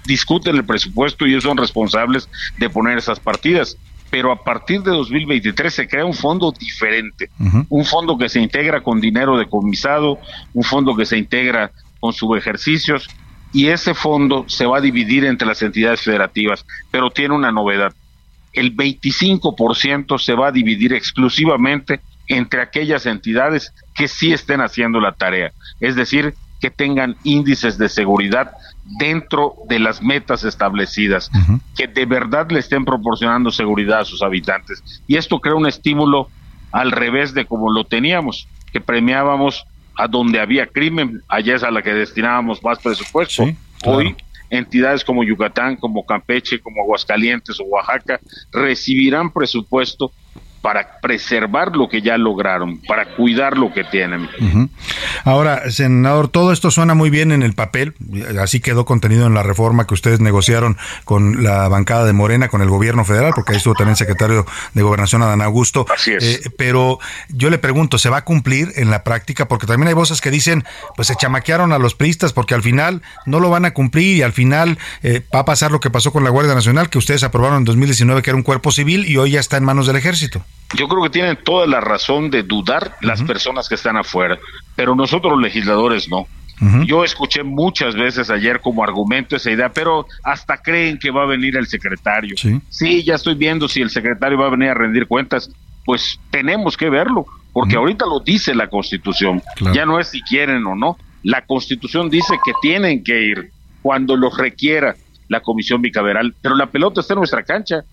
[0.05, 3.77] discuten el presupuesto y ellos son responsables de poner esas partidas.
[4.11, 7.31] Pero a partir de 2023 se crea un fondo diferente,
[7.69, 10.19] un fondo que se integra con dinero decomisado,
[10.53, 13.09] un fondo que se integra con subejercicios,
[13.53, 17.93] y ese fondo se va a dividir entre las entidades federativas, pero tiene una novedad.
[18.53, 25.11] El 25% se va a dividir exclusivamente entre aquellas entidades que sí estén haciendo la
[25.11, 28.51] tarea, es decir, que tengan índices de seguridad
[28.97, 31.29] dentro de las metas establecidas,
[31.75, 34.81] que de verdad le estén proporcionando seguridad a sus habitantes.
[35.07, 36.29] Y esto crea un estímulo
[36.71, 39.65] al revés de como lo teníamos, que premiábamos
[39.97, 43.43] a donde había crimen, allá es a la que destinábamos más presupuesto.
[43.85, 44.15] Hoy
[44.49, 48.19] entidades como Yucatán, como Campeche, como Aguascalientes o Oaxaca
[48.51, 50.11] recibirán presupuesto
[50.63, 54.29] para preservar lo que ya lograron, para cuidar lo que tienen.
[55.25, 57.93] Ahora, senador, todo esto suena muy bien en el papel,
[58.41, 62.61] así quedó contenido en la reforma que ustedes negociaron con la bancada de Morena, con
[62.61, 65.85] el gobierno federal, porque ahí estuvo también el secretario de Gobernación, Adán Augusto.
[65.93, 66.23] Así es.
[66.23, 66.97] Eh, pero
[67.27, 69.49] yo le pregunto, ¿se va a cumplir en la práctica?
[69.49, 70.63] Porque también hay voces que dicen,
[70.95, 74.21] pues se chamaquearon a los priistas porque al final no lo van a cumplir y
[74.21, 77.23] al final eh, va a pasar lo que pasó con la Guardia Nacional, que ustedes
[77.23, 79.97] aprobaron en 2019, que era un cuerpo civil y hoy ya está en manos del
[79.97, 80.41] ejército.
[80.75, 84.39] Yo creo que tienen toda la razón de dudar las personas que están afuera,
[84.75, 86.27] pero nosotros los legisladores no.
[86.85, 91.25] Yo escuché muchas veces ayer como argumento esa idea, pero hasta creen que va a
[91.25, 92.35] venir el secretario.
[92.69, 95.49] Sí, ya estoy viendo si el secretario va a venir a rendir cuentas.
[95.85, 99.41] Pues tenemos que verlo, porque ahorita lo dice la Constitución.
[99.73, 100.97] Ya no es si quieren o no.
[101.21, 103.51] La Constitución dice que tienen que ir
[103.81, 104.95] cuando los requiera
[105.27, 107.83] la comisión bicameral, pero la pelota está en nuestra cancha.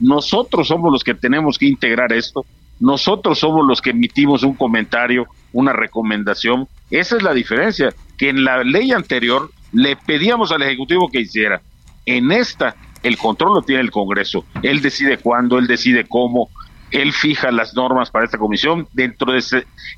[0.00, 2.44] Nosotros somos los que tenemos que integrar esto,
[2.80, 6.66] nosotros somos los que emitimos un comentario, una recomendación.
[6.90, 11.60] Esa es la diferencia, que en la ley anterior le pedíamos al Ejecutivo que hiciera.
[12.06, 14.44] En esta, el control lo tiene el Congreso.
[14.62, 16.48] Él decide cuándo, él decide cómo,
[16.90, 19.42] él fija las normas para esta comisión dentro de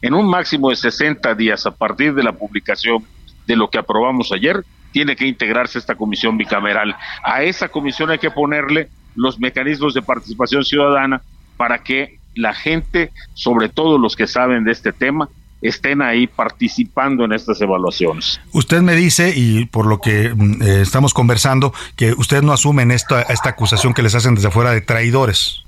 [0.02, 3.04] en un máximo de 60 días a partir de la publicación
[3.46, 6.94] de lo que aprobamos ayer tiene que integrarse esta comisión bicameral.
[7.24, 11.22] A esa comisión hay que ponerle los mecanismos de participación ciudadana
[11.56, 15.28] para que la gente, sobre todo los que saben de este tema,
[15.60, 18.40] estén ahí participando en estas evaluaciones.
[18.52, 22.90] Usted me dice, y por lo que mm, eh, estamos conversando, que ustedes no asumen
[22.90, 25.62] esta, esta acusación que les hacen desde fuera de traidores.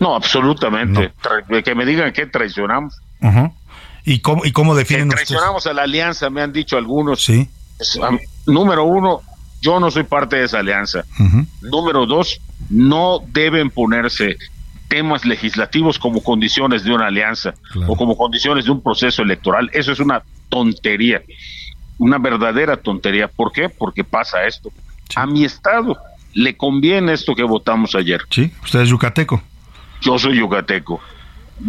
[0.00, 1.12] No, absolutamente.
[1.64, 3.00] Que me digan que traicionamos.
[4.04, 7.24] ¿Y, cómo, ¿Y cómo definen que traicionamos a la alianza, me han dicho algunos.
[7.24, 7.48] Sí
[8.46, 9.20] número uno,
[9.60, 11.04] yo no soy parte de esa alianza.
[11.60, 14.36] Número dos, no deben ponerse
[14.88, 17.54] temas legislativos como condiciones de una alianza
[17.86, 19.70] o como condiciones de un proceso electoral.
[19.72, 21.22] Eso es una tontería,
[21.98, 23.28] una verdadera tontería.
[23.28, 23.68] ¿Por qué?
[23.68, 24.70] Porque pasa esto.
[25.14, 25.96] A mi estado
[26.34, 28.22] le conviene esto que votamos ayer.
[28.30, 29.42] Sí, usted es yucateco.
[30.00, 31.00] Yo soy yucateco.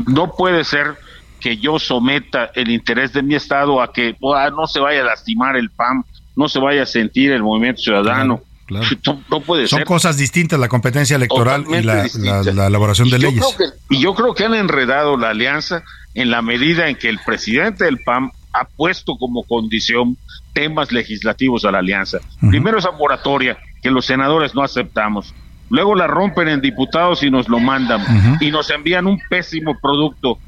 [0.07, 0.97] No puede ser
[1.43, 5.03] que yo someta el interés de mi Estado a que ah, no se vaya a
[5.03, 6.05] lastimar el PAN,
[6.37, 8.41] no se vaya a sentir el movimiento ciudadano.
[9.29, 12.07] No, puede Son cosas distintas la competencia electoral y la,
[12.65, 13.43] elaboración de leyes.
[13.89, 15.83] y yo creo que han enredado la alianza
[16.15, 20.17] en la medida en que el presidente del PAN ha puesto como condición
[20.53, 22.19] temas legislativos a la alianza.
[22.39, 25.35] Primero esa moratoria que los senadores no aceptamos.
[25.69, 30.39] Luego la rompen en diputados y nos lo mandan y nos envían un pésimo producto.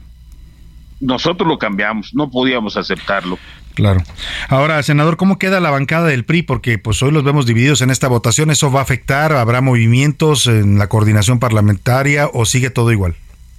[0.99, 3.37] Nosotros lo cambiamos, no podíamos aceptarlo.
[3.73, 4.01] Claro.
[4.47, 6.43] Ahora, senador, ¿cómo queda la bancada del PRI?
[6.43, 8.49] Porque pues hoy los vemos divididos en esta votación.
[8.49, 9.33] ¿Eso va a afectar?
[9.33, 13.15] ¿Habrá movimientos en la coordinación parlamentaria o sigue todo igual?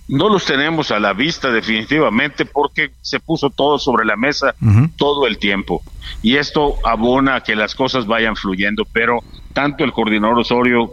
[0.08, 4.54] no los tenemos a la vista definitivamente porque se puso todo sobre la mesa
[4.96, 5.82] todo el tiempo
[6.22, 9.20] y esto abona a que las cosas vayan fluyendo, pero
[9.52, 10.92] tanto el coordinador Osorio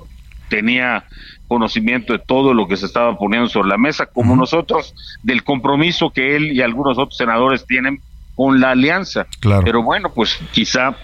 [0.50, 1.06] tenía
[1.54, 6.10] conocimiento de todo lo que se estaba poniendo sobre la mesa como nosotros del compromiso
[6.10, 8.02] que él y algunos otros senadores tienen
[8.36, 9.28] con la alianza.
[9.64, 10.96] Pero bueno, pues quizá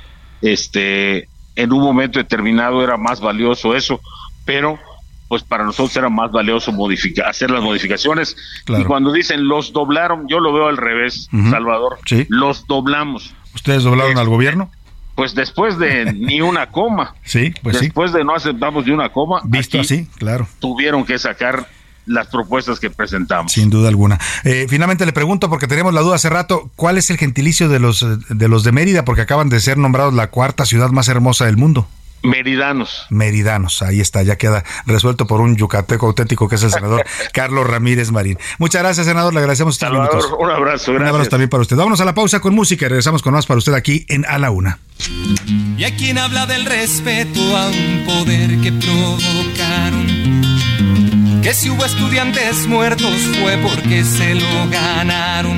[0.41, 4.00] este en un momento determinado era más valioso eso,
[4.45, 4.80] pero
[5.28, 8.36] pues para nosotros era más valioso modificar, hacer las modificaciones.
[8.68, 12.00] Y cuando dicen los doblaron, yo lo veo al revés, Salvador.
[12.30, 13.36] Los doblamos.
[13.54, 14.72] ¿Ustedes doblaron al gobierno?
[15.20, 17.13] Pues después de ni una coma.
[17.26, 19.41] Sí, pues Después de no aceptamos ni una coma.
[19.43, 20.47] Visto así, claro.
[20.59, 21.67] Tuvieron que sacar
[22.05, 23.51] las propuestas que presentamos.
[23.51, 24.17] Sin duda alguna.
[24.45, 27.80] Eh, finalmente le pregunto, porque teníamos la duda hace rato, ¿cuál es el gentilicio de
[27.80, 29.03] los, de los de Mérida?
[29.03, 31.89] Porque acaban de ser nombrados la cuarta ciudad más hermosa del mundo.
[32.22, 33.05] Meridanos.
[33.09, 37.65] Meridanos, ahí está, ya queda resuelto por un yucateco auténtico que es el senador Carlos
[37.65, 38.38] Ramírez Marín.
[38.57, 40.26] Muchas gracias, senador, le agradecemos estos minutos.
[40.38, 41.01] Un abrazo, gracias.
[41.01, 41.76] Un abrazo también para usted.
[41.76, 44.38] Vámonos a la pausa con música y regresamos con más para usted aquí en A
[44.38, 44.80] la Una.
[45.78, 50.07] Y a quien habla del respeto a un poder que provocaron.
[51.41, 55.57] Que si hubo estudiantes muertos fue porque se lo ganaron.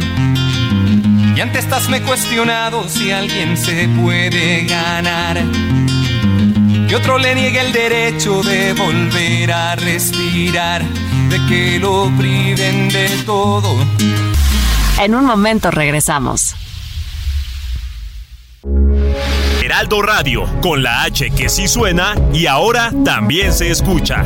[1.35, 5.41] Y antes estás me cuestionado si alguien se puede ganar
[6.91, 10.83] y otro le niegue el derecho de volver a respirar,
[11.29, 13.77] de que lo priven de todo.
[14.99, 16.53] En un momento regresamos.
[19.63, 24.25] Heraldo Radio, con la H que sí suena y ahora también se escucha.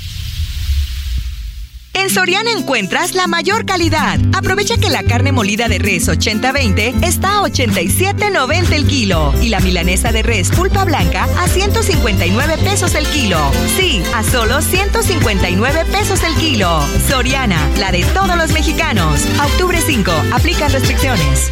[2.01, 4.19] En Soriana encuentras la mayor calidad.
[4.33, 9.59] Aprovecha que la carne molida de res 80-20 está a 87.90 el kilo y la
[9.59, 13.37] milanesa de res pulpa blanca a 159 pesos el kilo.
[13.77, 16.83] Sí, a solo 159 pesos el kilo.
[17.07, 19.21] Soriana, la de todos los mexicanos.
[19.39, 21.51] octubre 5, aplica restricciones.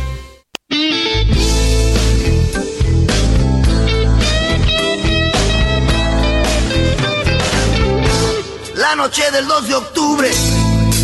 [8.90, 10.32] La noche del 2 de octubre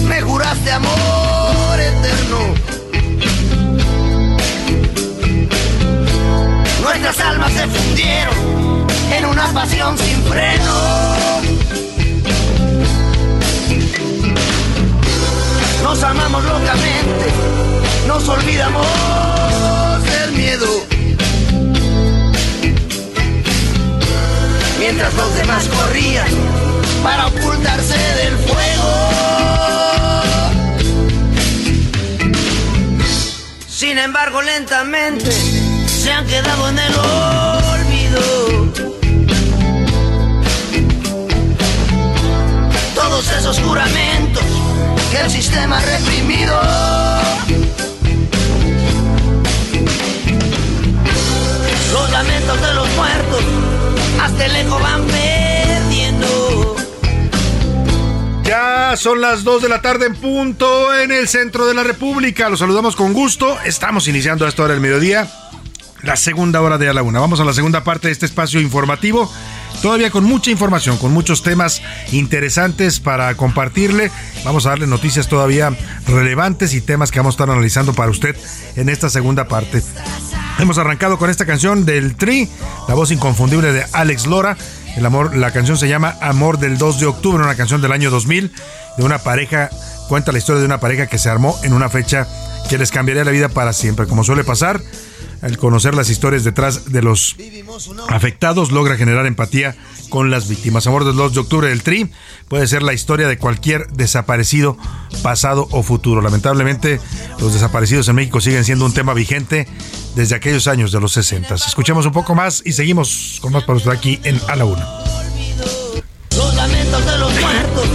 [0.07, 2.55] me juraste amor eterno.
[6.81, 10.73] Nuestras almas se fundieron en una pasión sin freno.
[15.83, 17.25] Nos amamos locamente,
[18.07, 18.87] nos olvidamos
[20.09, 20.94] del miedo.
[24.87, 26.27] Mientras los demás corrían
[27.01, 29.09] para ocultarse del fuego.
[33.67, 35.31] Sin embargo, lentamente
[35.87, 38.21] se han quedado en el olvido.
[42.93, 44.43] Todos esos juramentos
[45.09, 46.61] que el sistema ha reprimido.
[51.91, 53.74] Los lamentos de los muertos
[54.21, 56.75] hasta eco van perdiendo.
[58.43, 62.49] Ya son las 2 de la tarde en punto en el centro de la República.
[62.49, 63.57] Los saludamos con gusto.
[63.65, 65.27] Estamos iniciando a esta hora del mediodía,
[66.03, 67.19] la segunda hora de a la una.
[67.19, 69.31] Vamos a la segunda parte de este espacio informativo.
[69.81, 74.11] Todavía con mucha información, con muchos temas interesantes para compartirle.
[74.43, 75.75] Vamos a darle noticias todavía
[76.07, 78.35] relevantes y temas que vamos a estar analizando para usted
[78.75, 79.81] en esta segunda parte.
[80.57, 82.49] Hemos arrancado con esta canción del Tri,
[82.87, 84.55] la voz inconfundible de Alex Lora.
[84.95, 88.09] El amor, la canción se llama Amor del 2 de octubre, una canción del año
[88.09, 88.53] 2000
[88.97, 89.69] de una pareja,
[90.07, 92.25] cuenta la historia de una pareja que se armó en una fecha
[92.69, 94.07] que les cambiaría la vida para siempre.
[94.07, 94.81] Como suele pasar,
[95.41, 97.35] al conocer las historias detrás de los
[98.09, 99.75] afectados logra generar empatía
[100.09, 100.87] con las víctimas.
[100.87, 102.09] Amor del 2 de octubre del Tri
[102.47, 104.77] puede ser la historia de cualquier desaparecido,
[105.21, 106.21] pasado o futuro.
[106.21, 106.99] Lamentablemente,
[107.39, 109.67] los desaparecidos en México siguen siendo un tema vigente
[110.15, 111.55] desde aquellos años de los 60.
[111.55, 114.87] Escuchemos un poco más y seguimos con más para usted aquí en A la Una.
[116.35, 117.89] Los lamentos de los muertos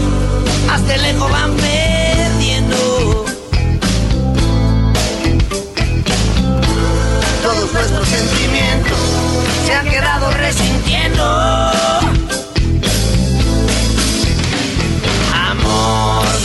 [0.70, 1.56] hasta lejos van
[8.10, 8.98] sentimientos
[9.66, 11.89] se han quedado resintiendo.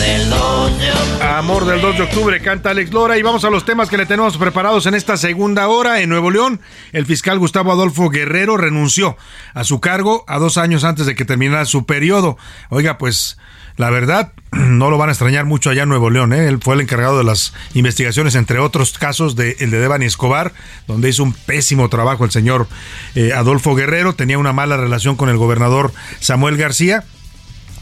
[0.06, 1.26] Del 2 de octubre.
[1.26, 4.06] Amor del 2 de octubre, canta Alex Lora y vamos a los temas que le
[4.06, 6.02] tenemos preparados en esta segunda hora.
[6.02, 9.18] En Nuevo León, el fiscal Gustavo Adolfo Guerrero renunció
[9.54, 12.38] a su cargo a dos años antes de que terminara su periodo.
[12.70, 13.38] Oiga, pues
[13.78, 16.34] la verdad, no lo van a extrañar mucho allá en Nuevo León.
[16.34, 16.48] ¿eh?
[16.48, 20.54] Él fue el encargado de las investigaciones, entre otros casos, de el de Devani Escobar,
[20.88, 22.68] donde hizo un pésimo trabajo el señor
[23.16, 24.14] eh, Adolfo Guerrero.
[24.14, 27.04] Tenía una mala relación con el gobernador Samuel García.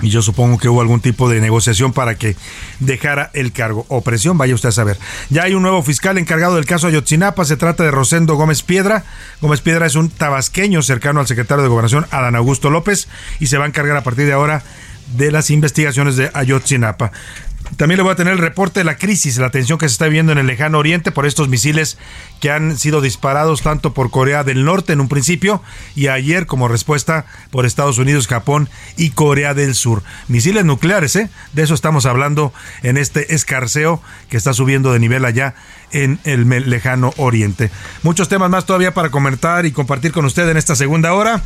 [0.04, 2.36] Y yo supongo que hubo algún tipo de negociación para que
[2.80, 5.00] dejara el cargo o presión, vaya usted a saber.
[5.30, 9.06] Ya hay un nuevo fiscal encargado del caso Ayotzinapa, se trata de Rosendo Gómez Piedra.
[9.42, 13.08] Gómez Piedra es un tabasqueño cercano al secretario de Gobernación, Adán Augusto López,
[13.40, 14.62] y se va a encargar a partir de ahora
[15.16, 17.12] de las investigaciones de Ayotzinapa.
[17.78, 20.06] También le voy a tener el reporte de la crisis, la tensión que se está
[20.06, 21.98] viviendo en el lejano oriente por estos misiles
[22.40, 25.62] que han sido disparados tanto por Corea del Norte en un principio
[25.96, 30.04] y ayer como respuesta por Estados Unidos, Japón y Corea del Sur.
[30.28, 31.30] Misiles nucleares, ¿eh?
[31.54, 32.54] De eso estamos hablando
[32.84, 35.56] en este escarceo que está subiendo de nivel allá
[35.92, 37.72] en el lejano oriente.
[38.04, 41.42] Muchos temas más todavía para comentar y compartir con usted en esta segunda hora.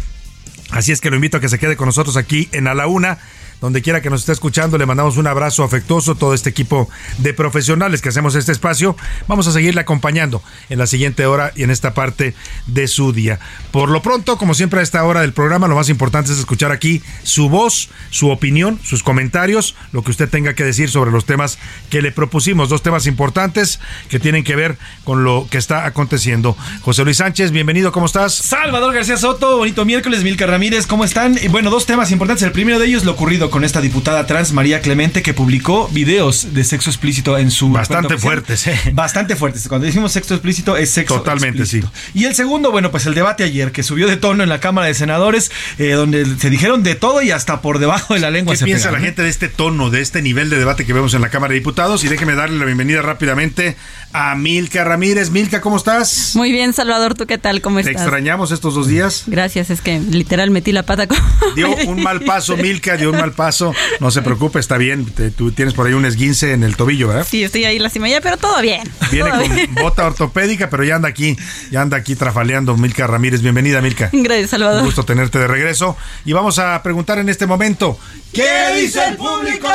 [0.71, 2.87] Así es que lo invito a que se quede con nosotros aquí en A la
[2.87, 3.19] Una
[3.61, 6.89] donde quiera que nos esté escuchando, le mandamos un abrazo afectuoso a todo este equipo
[7.17, 8.95] de profesionales que hacemos este espacio.
[9.27, 12.35] Vamos a seguirle acompañando en la siguiente hora y en esta parte
[12.67, 13.39] de su día.
[13.71, 16.71] Por lo pronto, como siempre a esta hora del programa, lo más importante es escuchar
[16.71, 21.25] aquí su voz, su opinión, sus comentarios, lo que usted tenga que decir sobre los
[21.25, 21.57] temas
[21.89, 22.69] que le propusimos.
[22.69, 23.79] Dos temas importantes
[24.09, 26.55] que tienen que ver con lo que está aconteciendo.
[26.81, 28.35] José Luis Sánchez, bienvenido, ¿cómo estás?
[28.35, 31.39] Salvador García Soto, bonito miércoles, Milka Ramírez, ¿cómo están?
[31.41, 32.43] Y bueno, dos temas importantes.
[32.43, 36.53] El primero de ellos, lo ocurrido con esta diputada trans María Clemente que publicó videos
[36.53, 38.79] de sexo explícito en su bastante fuertes, ¿eh?
[38.93, 39.67] bastante fuertes.
[39.67, 41.91] Cuando decimos sexo explícito es sexo totalmente explícito.
[41.93, 42.19] sí.
[42.19, 44.87] Y el segundo, bueno, pues el debate ayer que subió de tono en la Cámara
[44.87, 48.53] de Senadores, eh, donde se dijeron de todo y hasta por debajo de la lengua.
[48.53, 50.93] ¿Qué se piensa pegaron, la gente de este tono, de este nivel de debate que
[50.93, 52.03] vemos en la Cámara de Diputados?
[52.03, 53.77] Y déjeme darle la bienvenida rápidamente
[54.13, 55.29] a Milka Ramírez.
[55.29, 56.31] Milka, ¿cómo estás?
[56.35, 57.61] Muy bien, Salvador, ¿tú qué tal?
[57.61, 58.01] ¿Cómo Te estás?
[58.03, 59.23] extrañamos estos dos días.
[59.27, 61.07] Gracias, es que literal metí la pata.
[61.07, 61.17] Con...
[61.55, 63.73] Dio un mal paso, Milka, dio un mal paso.
[63.99, 65.05] No se preocupe, está bien.
[65.05, 67.27] Te- tú tienes por ahí un esguince en el tobillo, ¿verdad?
[67.29, 68.81] Sí, estoy ahí lastimada, pero todo bien.
[69.11, 69.75] Viene todo con bien.
[69.81, 71.37] bota ortopédica, pero ya anda aquí,
[71.69, 73.41] ya anda aquí trafaleando Milka Ramírez.
[73.41, 74.09] Bienvenida, Milka.
[74.13, 74.79] Gracias, Salvador.
[74.79, 75.95] Un gusto tenerte de regreso.
[76.25, 77.99] Y vamos a preguntar en este momento,
[78.33, 78.47] ¿qué
[78.81, 79.67] dice el público?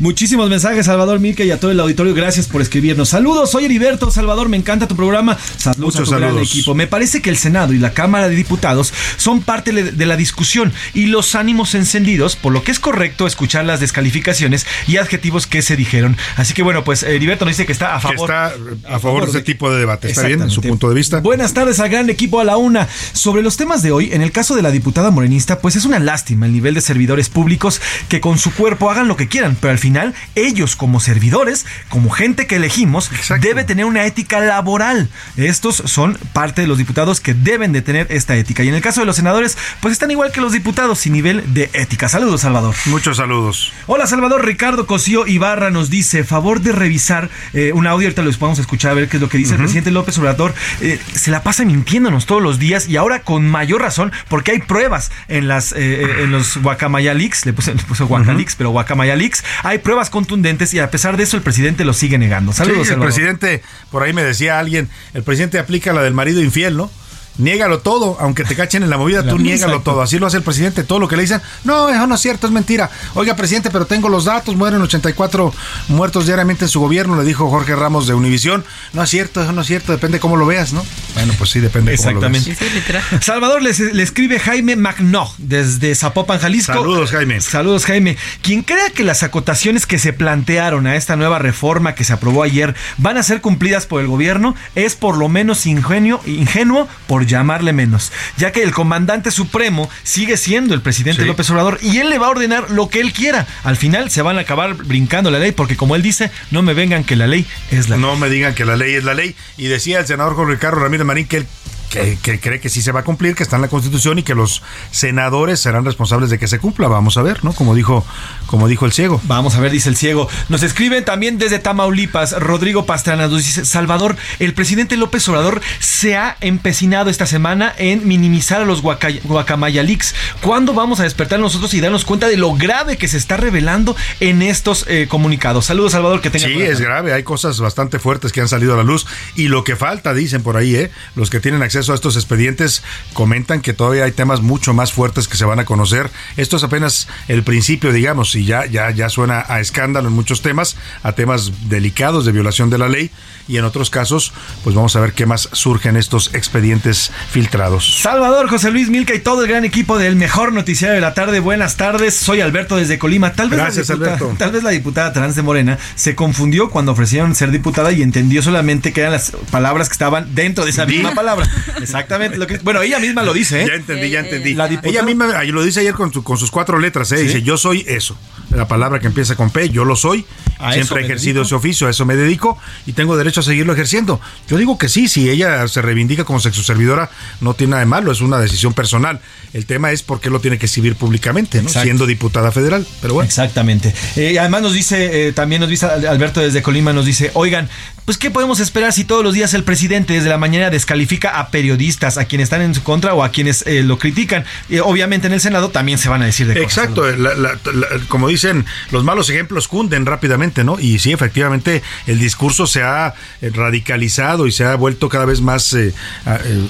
[0.00, 2.14] Muchísimos mensajes, Salvador Milke y a todo el auditorio.
[2.14, 3.08] Gracias por escribirnos.
[3.08, 4.10] Saludos, soy Heriberto.
[4.10, 5.36] Salvador, me encanta tu programa.
[5.56, 6.74] Saludos Muchos a tu gran equipo.
[6.74, 10.72] Me parece que el Senado y la Cámara de Diputados son parte de la discusión
[10.92, 15.62] y los ánimos encendidos, por lo que es correcto escuchar las descalificaciones y adjetivos que
[15.62, 16.16] se dijeron.
[16.36, 18.30] Así que bueno, pues Heriberto nos dice que está a Que favor.
[18.30, 18.52] está
[18.94, 20.10] a favor de ese tipo de debate.
[20.10, 20.42] ¿Está bien?
[20.42, 21.20] En su punto de vista.
[21.20, 22.88] Buenas tardes al gran equipo a la una.
[23.12, 25.98] Sobre los temas de hoy, en el caso de la diputada morenista, pues es una
[25.98, 29.72] lástima el nivel de servidores públicos que con su cuerpo hagan lo que quieran, pero
[29.72, 33.10] al final ellos como servidores, como gente que elegimos,
[33.40, 35.08] debe tener una ética laboral.
[35.36, 38.62] Estos son parte de los diputados que deben de tener esta ética.
[38.62, 41.54] Y en el caso de los senadores, pues están igual que los diputados sin nivel
[41.54, 42.08] de ética.
[42.08, 42.74] Saludos, Salvador.
[42.86, 43.72] Muchos saludos.
[43.86, 48.30] Hola Salvador, Ricardo Cosío Ibarra nos dice, favor de revisar eh, un audio, ahorita lo
[48.38, 51.00] vamos a escuchar a ver qué es lo que dice el presidente López Obrador, eh,
[51.14, 55.10] se la pasa mintiéndonos todos los días y ahora con mayor razón porque hay pruebas
[55.28, 59.16] en las eh, eh, en los Guacamaya Leaks, le puse, le puse Guacaleaks, pero Guacamaya
[59.16, 62.52] Leaks, hay pruebas contundentes y a pesar de eso el presidente lo sigue negando.
[62.52, 63.12] Saludos, Sí, Salvador.
[63.24, 66.90] Presidente, por ahí me decía alguien, el presidente aplica la del marido infiel, ¿no?
[67.38, 70.02] Niégalo todo, aunque te cachen en la movida, tú niégalo todo.
[70.02, 72.46] Así lo hace el presidente, todo lo que le dicen, no, eso no es cierto,
[72.46, 72.90] es mentira.
[73.14, 75.52] Oiga, presidente, pero tengo los datos, mueren 84
[75.88, 78.64] muertos diariamente en su gobierno, le dijo Jorge Ramos de Univisión.
[78.92, 80.84] No es cierto, eso no es cierto, depende cómo lo veas, ¿no?
[81.14, 82.48] Bueno, pues sí, depende cómo lo veas.
[83.20, 86.72] Salvador le, le escribe Jaime Magno desde Zapopan, Jalisco.
[86.72, 87.40] Saludos, Jaime.
[87.40, 88.16] Saludos, Jaime.
[88.42, 92.42] Quien crea que las acotaciones que se plantearon a esta nueva reforma que se aprobó
[92.42, 97.23] ayer van a ser cumplidas por el gobierno es por lo menos ingenio, ingenuo por
[97.26, 102.10] llamarle menos, ya que el comandante supremo sigue siendo el presidente López Obrador y él
[102.10, 103.46] le va a ordenar lo que él quiera.
[103.62, 106.74] Al final se van a acabar brincando la ley porque como él dice, no me
[106.74, 108.04] vengan que la ley es la ley.
[108.04, 109.34] No me digan que la ley es la ley.
[109.56, 111.46] Y decía el senador Jorge Ricardo Ramírez Marín que él
[111.90, 114.34] que, cree que sí se va a cumplir, que está en la Constitución y que
[114.34, 116.88] los senadores serán responsables de que se cumpla.
[116.88, 117.52] Vamos a ver, ¿no?
[117.52, 118.04] Como dijo,
[118.46, 119.20] como dijo el ciego.
[119.24, 120.28] Vamos a ver, dice el ciego.
[120.48, 126.16] Nos escriben también desde Tamaulipas, Rodrigo Pastrana, nos dice, Salvador, el presidente López Obrador se
[126.16, 130.14] ha empecinado esta semana en minimizar a los guacamayalix.
[130.42, 133.96] ¿Cuándo vamos a despertar nosotros y darnos cuenta de lo grave que se está revelando
[134.20, 135.66] en estos eh, comunicados?
[135.66, 138.76] Saludos, Salvador, que tenga Sí, es grave, hay cosas bastante fuertes que han salido a
[138.76, 140.90] la luz y lo que falta, dicen por ahí, ¿eh?
[141.14, 145.28] Los que tienen acceso a estos expedientes comentan que todavía hay temas mucho más fuertes
[145.28, 146.10] que se van a conocer.
[146.36, 150.42] Esto es apenas el principio, digamos, y ya, ya, ya suena a escándalo en muchos
[150.42, 153.10] temas, a temas delicados de violación de la ley,
[153.46, 154.32] y en otros casos,
[154.62, 157.98] pues vamos a ver qué más surgen estos expedientes filtrados.
[158.00, 161.40] Salvador, José Luis Milca y todo el gran equipo del mejor noticiario de la tarde.
[161.40, 163.32] Buenas tardes, soy Alberto desde Colima.
[163.34, 164.36] Tal vez Gracias, la diputada, Alberto.
[164.38, 168.42] Tal vez la diputada trans de Morena se confundió cuando ofrecieron ser diputada y entendió
[168.42, 171.48] solamente que eran las palabras que estaban dentro de esa misma palabra.
[171.80, 172.38] Exactamente.
[172.38, 173.62] Lo que, bueno, ella misma lo dice.
[173.62, 173.66] ¿eh?
[173.68, 174.54] Ya entendí, ya entendí.
[174.54, 177.18] La diputada- Ella misma lo dice ayer con, su- con sus cuatro letras, ¿eh?
[177.18, 177.24] Sí.
[177.24, 178.16] dice yo soy eso.
[178.54, 180.24] La palabra que empieza con P, yo lo soy.
[180.58, 181.46] A Siempre he ejercido dedico.
[181.46, 184.20] ese oficio, a eso me dedico y tengo derecho a seguirlo ejerciendo.
[184.48, 188.12] Yo digo que sí, si ella se reivindica como sexoservidora, no tiene nada de malo,
[188.12, 189.20] es una decisión personal.
[189.52, 191.68] El tema es por qué lo tiene que exhibir públicamente, ¿no?
[191.68, 192.86] Siendo diputada federal.
[193.02, 193.26] Pero bueno.
[193.26, 193.92] Exactamente.
[194.16, 197.68] Eh, además nos dice, eh, también nos dice Alberto desde Colima, nos dice, oigan,
[198.04, 201.48] pues ¿qué podemos esperar si todos los días el presidente desde la mañana descalifica a
[201.48, 204.44] periodistas, a quienes están en su contra o a quienes eh, lo critican?
[204.68, 206.78] Eh, obviamente en el Senado también se van a decir de cosas.
[206.84, 210.78] Exacto, la- la- la- como dicen, los malos ejemplos cunden rápidamente, ¿no?
[210.78, 215.40] Y sí, efectivamente, el discurso se ha eh, radicalizado y se ha vuelto cada vez
[215.40, 215.94] más eh,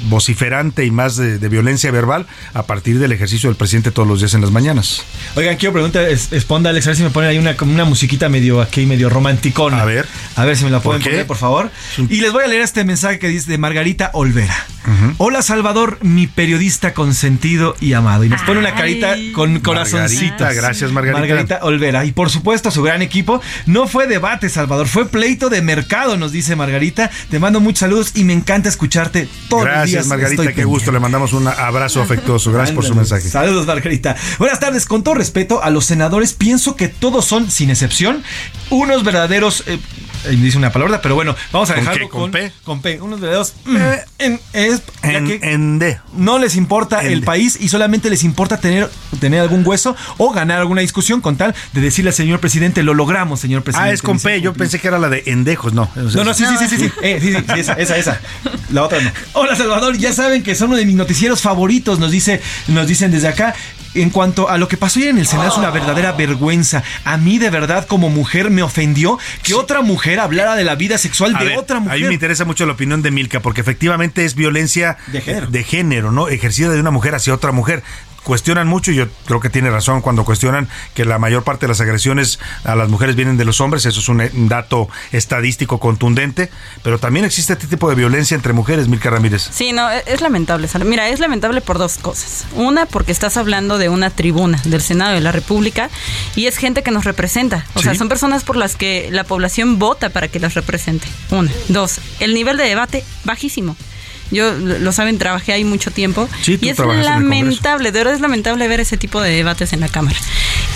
[0.02, 4.20] vociferante y más de, de violencia verbal a partir del ejercicio del presidente todos los
[4.20, 5.02] días en las mañanas.
[5.34, 8.28] Oigan, quiero preguntar, es- Esponda, Alex, a ver si me ponen ahí una, una musiquita
[8.28, 9.82] medio aquí, medio romanticona.
[9.82, 10.06] A ver.
[10.36, 11.23] A ver si me la pueden ¿Por qué?
[11.24, 11.70] Por favor.
[12.08, 14.54] Y les voy a leer este mensaje que dice de Margarita Olvera.
[15.16, 18.24] Hola Salvador, mi periodista consentido y amado.
[18.24, 20.40] Y nos pone una carita con corazoncitos.
[20.40, 21.20] Margarita, gracias, Margarita.
[21.20, 22.04] Margarita Olvera.
[22.04, 23.40] Y por supuesto, su gran equipo.
[23.66, 27.10] No fue debate, Salvador, fue pleito de mercado, nos dice Margarita.
[27.30, 29.84] Te mando muchos saludos y me encanta escucharte todos los días.
[29.84, 30.92] Gracias, Margarita, Estoy qué gusto.
[30.92, 32.52] Le mandamos un abrazo afectuoso.
[32.52, 33.28] Gracias por su mensaje.
[33.28, 34.16] Saludos, Margarita.
[34.38, 34.84] Buenas tardes.
[34.84, 38.22] Con todo respeto a los senadores, pienso que todos son, sin excepción,
[38.70, 39.64] unos verdaderos.
[39.66, 39.78] eh,
[40.26, 42.10] eh, dice una palabra, pero bueno, vamos a ¿Con dejarlo qué?
[42.18, 42.52] ¿Con P?
[42.64, 43.00] Con P.
[43.00, 43.54] Unos verdaderos.
[43.64, 43.76] mm,
[44.18, 45.98] en, es- En, que en D.
[46.14, 47.26] no les importa En el D.
[47.26, 51.54] país y solamente les importa tener, tener algún hueso o ganar alguna discusión con tal
[51.72, 53.90] de decirle al señor presidente, lo logramos, señor presidente.
[53.90, 54.40] Ah, es con P.
[54.40, 55.88] Yo pensé que era la de endejos, no.
[55.94, 56.92] no, no, sí, sí, sí, sí, sí.
[57.02, 58.20] Eh, sí, sí, sí, esa, esa, esa.
[58.70, 59.10] La otra no.
[59.34, 59.96] Hola, Salvador.
[59.98, 63.54] Ya saben que son uno de mis noticieros favoritos, nos dice, nos dicen desde acá.
[63.96, 66.82] En cuanto a lo que pasó ayer en el Senado, es una verdadera vergüenza.
[67.04, 70.96] A mí, de verdad, como mujer, me ofendió que otra mujer hablara de la vida
[70.98, 72.12] sexual A de ver, otra A mí me mujer.
[72.12, 76.28] interesa mucho la opinión de Milka, porque efectivamente es violencia de género, ¿no?
[76.28, 77.82] Ejercida de una mujer hacia otra mujer.
[78.24, 81.68] Cuestionan mucho, y yo creo que tiene razón cuando cuestionan que la mayor parte de
[81.68, 85.78] las agresiones a las mujeres vienen de los hombres, eso es un, un dato estadístico
[85.78, 86.50] contundente,
[86.82, 89.48] pero también existe este tipo de violencia entre mujeres, Milka Ramírez.
[89.52, 90.68] Sí, no, e- es lamentable.
[90.68, 90.84] Sara.
[90.84, 92.46] Mira, es lamentable por dos cosas.
[92.54, 95.90] Una, porque estás hablando de una tribuna del Senado de la República
[96.34, 97.66] y es gente que nos representa.
[97.74, 101.06] O sea, son personas por las que la población vota para que las represente.
[101.30, 101.50] Una.
[101.68, 103.76] Dos, el nivel de debate bajísimo.
[104.30, 106.28] Yo, lo saben, trabajé ahí mucho tiempo.
[106.42, 109.88] Sí, y es lamentable, de verdad es lamentable ver ese tipo de debates en la
[109.88, 110.18] Cámara.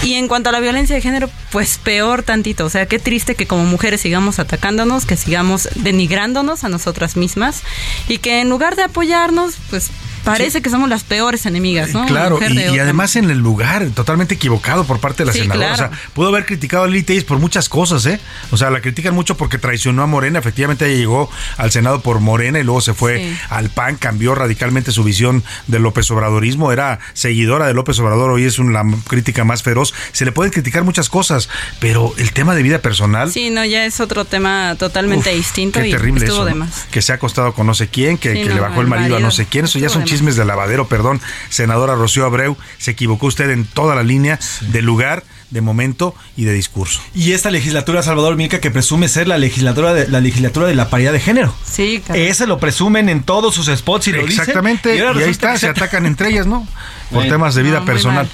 [0.03, 2.65] Y en cuanto a la violencia de género, pues peor tantito.
[2.65, 7.63] O sea, qué triste que como mujeres sigamos atacándonos, que sigamos denigrándonos a nosotras mismas
[8.07, 9.91] y que en lugar de apoyarnos, pues
[10.25, 12.07] parece que somos las peores enemigas, ¿no?
[12.07, 15.73] Claro, y, y, además en el lugar totalmente equivocado por parte de la senadora.
[15.73, 18.21] O sea, pudo haber criticado a Lili por muchas cosas, ¿eh?
[18.51, 20.39] O sea, la critican mucho porque traicionó a Morena.
[20.39, 24.93] Efectivamente, ella llegó al Senado por Morena y luego se fue al PAN, cambió radicalmente
[24.93, 26.73] su visión del López Obradorismo.
[26.73, 29.95] Era seguidora de López Obrador, hoy es una crítica más feroz.
[30.13, 31.49] Se le pueden criticar muchas cosas,
[31.81, 33.33] pero el tema de vida personal.
[33.33, 35.81] Sí, no, ya es otro tema totalmente distinto.
[35.81, 36.45] Qué y terrible estuvo eso.
[36.45, 36.57] de ¿no?
[36.59, 36.87] más.
[36.91, 38.87] Que se ha acostado con no sé quién, que, Sí, que no, le bajó el
[38.87, 39.31] el marido a no marido.
[39.31, 39.65] sé quién.
[39.65, 41.21] Eso ya son chismes de lavadero, perdón.
[41.51, 46.45] Senadora Rocío Abreu, se equivocó usted en toda la línea de lugar, de momento y
[46.45, 47.01] de discurso.
[47.15, 50.91] Y esta legislatura, Salvador Milka, que presume ser la legislatura de la legislatura de la
[50.91, 51.55] paridad de género.
[51.65, 54.41] Sí, Ese lo presumen en todos sus spots y lo dicen.
[54.41, 56.67] Exactamente, y, ahora ahí está, se atacan entre ellas, ¿no?
[57.11, 57.33] Por Bueno.
[57.33, 58.29] temas de vida No, personal.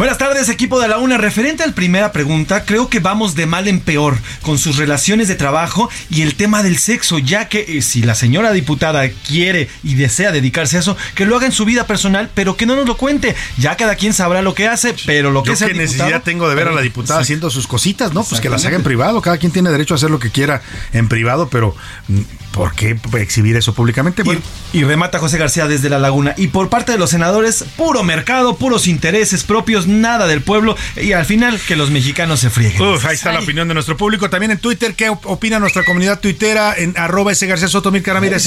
[0.00, 1.18] Buenas tardes, equipo de la UNA.
[1.18, 5.28] Referente a la primera pregunta, creo que vamos de mal en peor con sus relaciones
[5.28, 9.68] de trabajo y el tema del sexo, ya que eh, si la señora diputada quiere
[9.84, 12.76] y desea dedicarse a eso, que lo haga en su vida personal, pero que no
[12.76, 13.36] nos lo cuente.
[13.58, 16.22] Ya cada quien sabrá lo que hace, pero lo que Yo es qué diputado- necesidad
[16.22, 17.24] tengo de ver a la diputada Sí.
[17.24, 18.24] haciendo sus cositas, ¿no?
[18.24, 19.20] Pues que las haga en privado.
[19.20, 20.62] Cada quien tiene derecho a hacer lo que quiera
[20.94, 21.76] en privado, pero
[22.08, 22.20] mm,
[22.52, 24.22] ¿por qué exhibir eso públicamente?
[24.22, 24.40] Bueno,
[24.72, 26.32] Y, y remata José García desde La Laguna.
[26.38, 30.76] Y por parte de los senadores, puro mercado, puros intereses propios, nada del pueblo.
[30.96, 32.80] Y al final, que los mexicanos se frieguen.
[32.82, 34.30] Uf, ahí está la opinión de nuestro público.
[34.30, 38.04] También en Twitter, ¿qué op- opina nuestra comunidad tuitera en arroba ese García Soto Mil
[38.04, 38.42] Ramírez?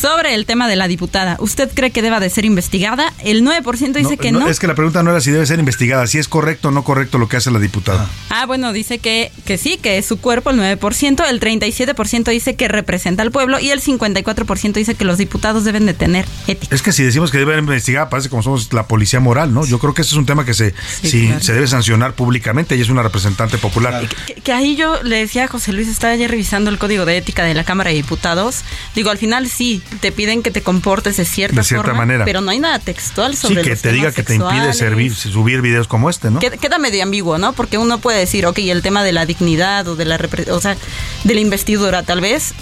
[0.00, 3.12] Sobre el tema de la diputada, ¿usted cree que deba de ser investigada?
[3.24, 4.48] El 9% dice que no.
[4.48, 6.84] Es que la pregunta no era si debe ser investigada, si es correcto o no
[6.84, 8.08] correcto lo que hace la diputada.
[8.30, 12.56] Ah, bueno, dice que, que sí, que es su cuerpo el 9%, el 37% dice
[12.56, 16.74] que representa al pueblo y el 54% dice que los diputados deben de tener ética.
[16.74, 19.64] Es que si decimos que debe investigar, parece como somos la policía moral, ¿no?
[19.66, 20.71] Yo creo que ese es un tema que se,
[21.02, 21.40] sí, claro.
[21.42, 24.06] se debe sancionar públicamente y es una representante popular.
[24.26, 27.16] Que, que ahí yo le decía a José Luis, estaba ayer revisando el código de
[27.16, 28.62] ética de la Cámara de Diputados.
[28.94, 32.24] Digo, al final sí, te piden que te comportes de cierta, De cierta forma, manera.
[32.24, 35.14] pero no hay nada textual Sí, sobre que los te diga que te impide servir,
[35.14, 36.38] subir videos como este, ¿no?
[36.40, 37.52] Queda, medio ambiguo, ¿no?
[37.52, 40.18] Porque uno puede decir, ok, el tema de la dignidad o de la,
[40.50, 40.76] o sea,
[41.24, 42.54] de la investidura tal vez,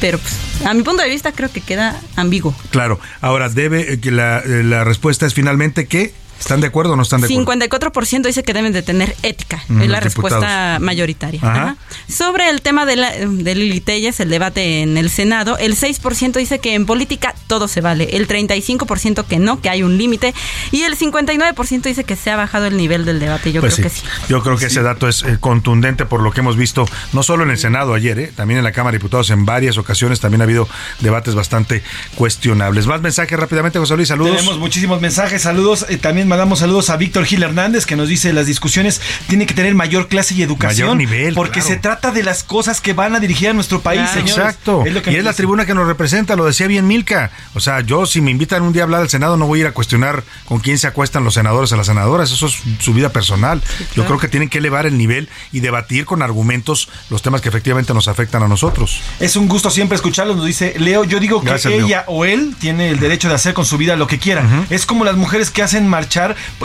[0.00, 0.34] pero pues,
[0.66, 2.54] a mi punto de vista creo que queda ambiguo.
[2.70, 3.00] Claro.
[3.20, 6.96] Ahora, debe, eh, que la, eh, la respuesta es finalmente que ¿están de acuerdo o
[6.96, 7.52] no están de acuerdo?
[7.52, 10.80] 54% dice que deben de tener ética, Mm, es la respuesta diputados.
[10.82, 11.40] mayoritaria.
[11.42, 11.62] Ajá.
[11.62, 11.76] Ajá.
[12.08, 16.32] Sobre el tema de, la, de Lili Telles, el debate en el Senado, el 6%
[16.34, 20.34] dice que en política todo se vale, el 35% que no, que hay un límite,
[20.70, 23.52] y el 59% dice que se ha bajado el nivel del debate.
[23.52, 24.00] Yo Pues creo sí.
[24.02, 24.12] que sí.
[24.28, 27.44] Yo creo que ese dato es eh, contundente por lo que hemos visto, no solo
[27.44, 30.40] en el Senado ayer, eh, también en la Cámara de Diputados en varias ocasiones también
[30.40, 30.68] ha habido
[31.00, 31.82] debates bastante
[32.16, 32.86] cuestionables.
[32.86, 34.36] Más mensajes rápidamente, José Luis, saludos.
[34.36, 35.86] Tenemos muchísimos mensajes, saludos.
[35.88, 39.54] Eh, también mandamos saludos a Víctor Gil Hernández, que nos dice las discusiones tienen que
[39.54, 40.96] tener mayor clase y educación.
[40.96, 41.68] Mayor nivel, Porque claro.
[41.68, 44.36] se trata de las cosas que van a dirigir a nuestro país, señores.
[44.36, 44.84] Exacto.
[44.86, 47.30] Es lo que y es la tribuna que nos representa, lo decía bien Milka.
[47.54, 49.62] O sea, yo si me invitan un día a hablar al Senado no voy a
[49.62, 52.94] ir a cuestionar con quién se acuestan los senadores o las senadoras, eso es su
[52.94, 53.62] vida personal.
[53.94, 57.48] Yo creo que tienen que elevar el nivel y debatir con argumentos los temas que
[57.48, 59.00] efectivamente nos afectan a nosotros.
[59.20, 60.36] Es un gusto siempre escucharlos.
[60.36, 61.86] Nos dice Leo, yo digo que Gracias, Leo.
[61.86, 64.44] ella o él tiene el derecho de hacer con su vida lo que quiera.
[64.70, 66.13] Es como las mujeres que hacen marchar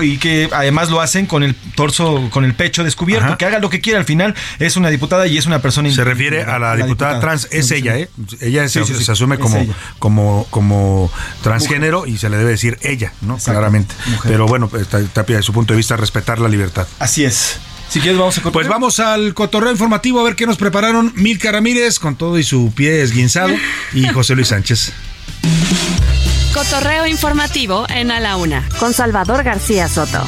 [0.02, 3.28] y que además lo hacen con el torso, con el pecho descubierto.
[3.28, 3.38] Ajá.
[3.38, 4.00] Que haga lo que quiera.
[4.00, 5.92] Al final es una diputada y es una persona.
[5.92, 7.98] Se refiere a la, diputada, trans, es Sí, ella.
[7.98, 8.10] ¿eh?
[8.42, 9.04] Ella se, sí, sí.
[9.04, 9.74] se asume Es como, ella.
[10.00, 13.38] como, como transgénero y se le debe decir ella, ¿no?
[13.38, 13.96] Claramente.
[14.08, 14.32] mujer.
[14.32, 16.88] Pero bueno, pues, está de su punto de vista respetar la libertad.
[17.00, 17.60] Así es.
[17.90, 21.52] Si quieres, vamos a Pues vamos al cotorreo informativo a ver qué nos prepararon Milka
[21.52, 23.54] Ramírez con todo y su pie esguinzado
[23.94, 24.94] y José Luis Sánchez.
[26.54, 30.26] Cotorreo informativo en A la Una con Salvador García Soto.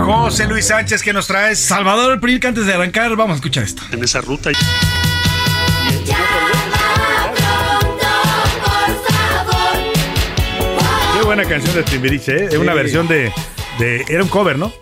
[0.00, 1.58] José Luis Sánchez, ¿qué nos traes?
[1.58, 3.82] Salvador, el que antes de arrancar, vamos a escuchar esto.
[3.92, 4.50] En esa ruta.
[11.14, 12.48] Qué buena canción de Timbiriche, ¿eh?
[12.50, 12.76] Es una Sí.
[12.78, 13.32] versión de,
[13.78, 14.04] de...
[14.08, 14.72] Era un cover, ¿no?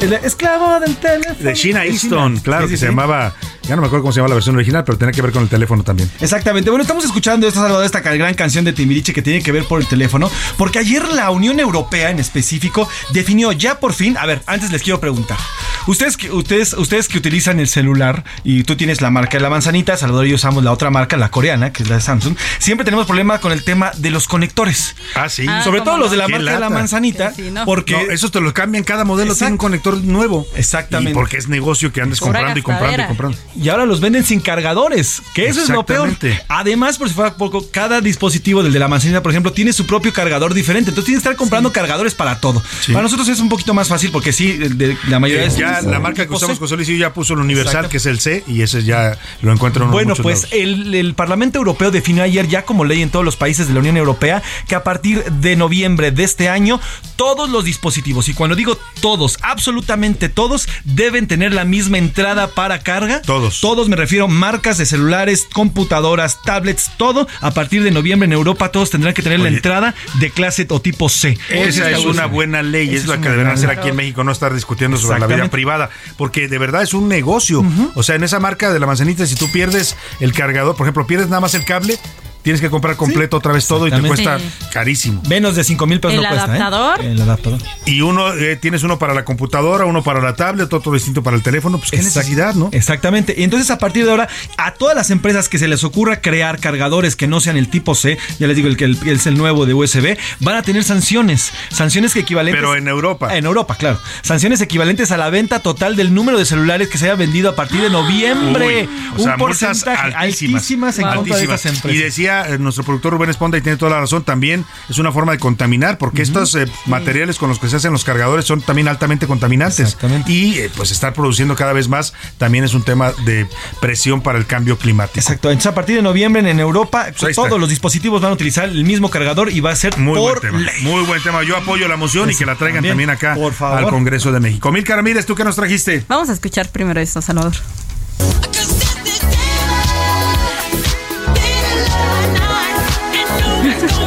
[0.00, 1.36] El esclavo del teléfono.
[1.38, 2.90] De Sheena Easton, claro, Sí, que sí, se sí.
[2.92, 3.34] llamaba...
[3.70, 5.44] Ya no me acuerdo cómo se llama la versión original, pero tenía que ver con
[5.44, 6.10] el teléfono también.
[6.20, 6.70] Exactamente.
[6.70, 9.80] Bueno, estamos escuchando esta Salvador, esta gran canción de Timbiriche que tiene que ver por
[9.80, 14.16] el teléfono, porque ayer la Unión Europea en específico definió ya por fin.
[14.18, 15.38] A ver, antes les quiero preguntar.
[15.86, 19.50] Ustedes que ustedes ustedes que utilizan el celular y tú tienes la marca de la
[19.50, 22.36] manzanita, Salvador y yo usamos la otra marca, la coreana, que es la de Samsung.
[22.58, 24.96] Siempre tenemos problema con el tema de los conectores.
[25.14, 25.46] Ah, sí.
[25.62, 27.32] Sobre todo los de la marca de la manzanita,
[27.64, 29.64] porque No, esos te los cambian, cada modelo tiene un Exacto.
[29.64, 30.44] conector nuevo.
[30.56, 31.12] Exactamente.
[31.12, 33.38] Y porque es negocio que andes Pura comprando y comprando y comprando.
[33.62, 36.10] Y ahora los venden sin cargadores, que eso es lo peor.
[36.48, 39.86] Además, por si fuera poco, cada dispositivo del de la manzanita, por ejemplo, tiene su
[39.86, 40.90] propio cargador diferente.
[40.90, 42.62] Entonces tienes que estar comprando cargadores para todo.
[42.88, 45.80] Para nosotros es un poquito más fácil porque sí, de- la mayoría Eh, es ya
[45.82, 48.06] Ya, la marca que usamos José Luis y yo ya puso el universal, que es
[48.06, 51.90] el C, y ese ya lo encuentran en Bueno, muchos pues el, el Parlamento Europeo
[51.90, 54.82] definió ayer ya como ley en todos los países de la Unión Europea que a
[54.82, 56.80] partir de noviembre de este año
[57.16, 62.80] todos los dispositivos, y cuando digo todos, absolutamente todos, deben tener la misma entrada para
[62.80, 63.20] carga.
[63.22, 63.39] Todos.
[63.60, 67.26] Todos me refiero marcas de celulares, computadoras, tablets, todo.
[67.40, 70.80] A partir de noviembre en Europa todos tendrán que tener la entrada de clase o
[70.80, 71.38] tipo C.
[71.48, 74.32] Esa es una buena ley, es es la que deberán hacer aquí en México, no
[74.32, 77.64] estar discutiendo sobre la vida privada, porque de verdad es un negocio.
[77.94, 81.06] O sea, en esa marca de la manzanita, si tú pierdes el cargador, por ejemplo,
[81.06, 81.98] pierdes nada más el cable,
[82.42, 84.38] tienes que comprar completo otra vez todo y te cuesta
[84.72, 85.22] carísimo.
[85.28, 86.60] Menos de 5 mil pesos ¿El no cuesta, ¿eh?
[86.60, 87.00] adaptador?
[87.04, 87.58] El adaptador.
[87.86, 91.36] Y uno, eh, tienes uno para la computadora, uno para la tablet, otro distinto para
[91.36, 92.68] el teléfono, pues qué Exact- necesidad, ¿no?
[92.72, 93.34] Exactamente.
[93.36, 96.58] Y entonces a partir de ahora, a todas las empresas que se les ocurra crear
[96.60, 99.66] cargadores que no sean el tipo C, ya les digo, el que es el nuevo
[99.66, 101.52] de USB, van a tener sanciones.
[101.70, 102.60] Sanciones que equivalentes.
[102.60, 103.36] Pero en Europa.
[103.36, 103.98] En Europa, claro.
[104.22, 107.54] Sanciones equivalentes a la venta total del número de celulares que se haya vendido a
[107.56, 108.88] partir de noviembre.
[108.88, 111.98] Uy, o Un sea, porcentaje altísimas, altísimas en contra de estas empresas.
[112.00, 115.12] Y decía eh, nuestro productor Rubén Esponda, y tiene toda la razón, también es una
[115.12, 118.60] forma de contaminar, porque estos eh, materiales con los que se hacen los cargadores son
[118.62, 119.96] también altamente contaminantes.
[120.26, 123.46] Y eh, pues estar produciendo cada vez más también es un tema de
[123.80, 125.18] presión para el cambio climático.
[125.20, 125.50] Exacto.
[125.50, 128.84] Entonces, a partir de noviembre en Europa, Pues todos los dispositivos van a utilizar el
[128.84, 130.58] mismo cargador y va a ser Muy buen por tema.
[130.58, 130.82] ley.
[130.82, 131.42] Muy buen tema.
[131.42, 133.78] Yo apoyo la moción y que la traigan También, también, acá por favor.
[133.78, 134.70] al Congreso de México.
[134.72, 136.04] Mil Ramírez, ¿tú qué nos trajiste?
[136.08, 137.52] Vamos a escuchar primero esto, Salvador.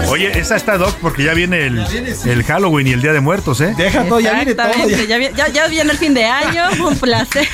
[0.10, 1.86] Oye, esa está Doc porque ya viene el,
[2.26, 3.74] el Halloween y el Día de Muertos, ¿eh?
[3.78, 4.68] Deja todo, ya viene todo.
[4.68, 7.48] Exactamente, ya, ya- ya viene el fin de año, un placer.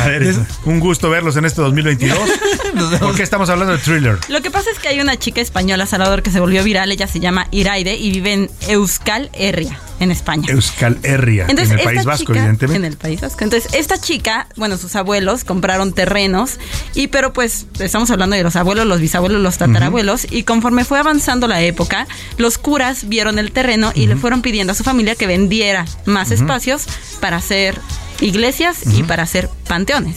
[0.00, 0.34] A ver,
[0.64, 2.18] un gusto verlos en este 2022.
[3.00, 4.18] ¿Por qué estamos hablando de thriller?
[4.28, 7.06] Lo que pasa es que hay una chica española, Salvador, que se volvió viral, ella
[7.06, 10.46] se llama Iraide y vive en Euskal Herria, en España.
[10.50, 12.76] Euskal Herria, en el País Vasco, chica- evidentemente.
[12.76, 13.42] En el País Vasco.
[13.44, 16.58] Entonces, esta chica, bueno, sus abuelos compraron terrenos
[16.94, 20.98] y pero pues estamos hablando de los abuelos, los bisabuelos, los tatarabuelos y conforme fue
[20.98, 22.06] avanzando la época,
[22.36, 26.30] los curas vieron el terreno y le fueron pidiendo a su familia que vendiera más
[26.30, 26.84] espacios
[27.20, 27.80] para hacer
[28.20, 30.16] iglesias y para hacer panteones.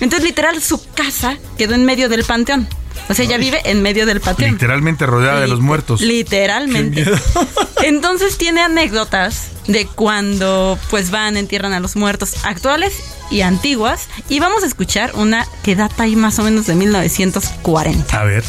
[0.00, 2.68] Entonces, literal, su casa quedó en medio del panteón.
[3.08, 4.52] O sea, ella vive en medio del panteón.
[4.52, 6.00] Literalmente rodeada de los muertos.
[6.00, 7.04] Literalmente.
[7.82, 12.94] Entonces tiene anécdotas de cuando pues van, entierran a los muertos actuales
[13.30, 14.08] y antiguas.
[14.28, 18.20] Y vamos a escuchar una que data ahí más o menos de 1940.
[18.20, 18.44] A ver.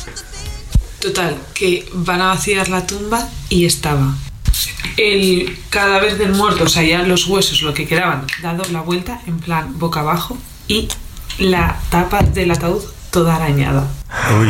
[1.00, 4.14] Total, que van a vaciar la tumba y estaba
[4.98, 9.22] el cadáver del muerto, o sea, ya los huesos, lo que quedaban, dado la vuelta
[9.26, 10.38] en plan boca abajo
[10.68, 10.88] y
[11.40, 13.88] la tapa del ataúd toda arañada.
[14.40, 14.50] Uy.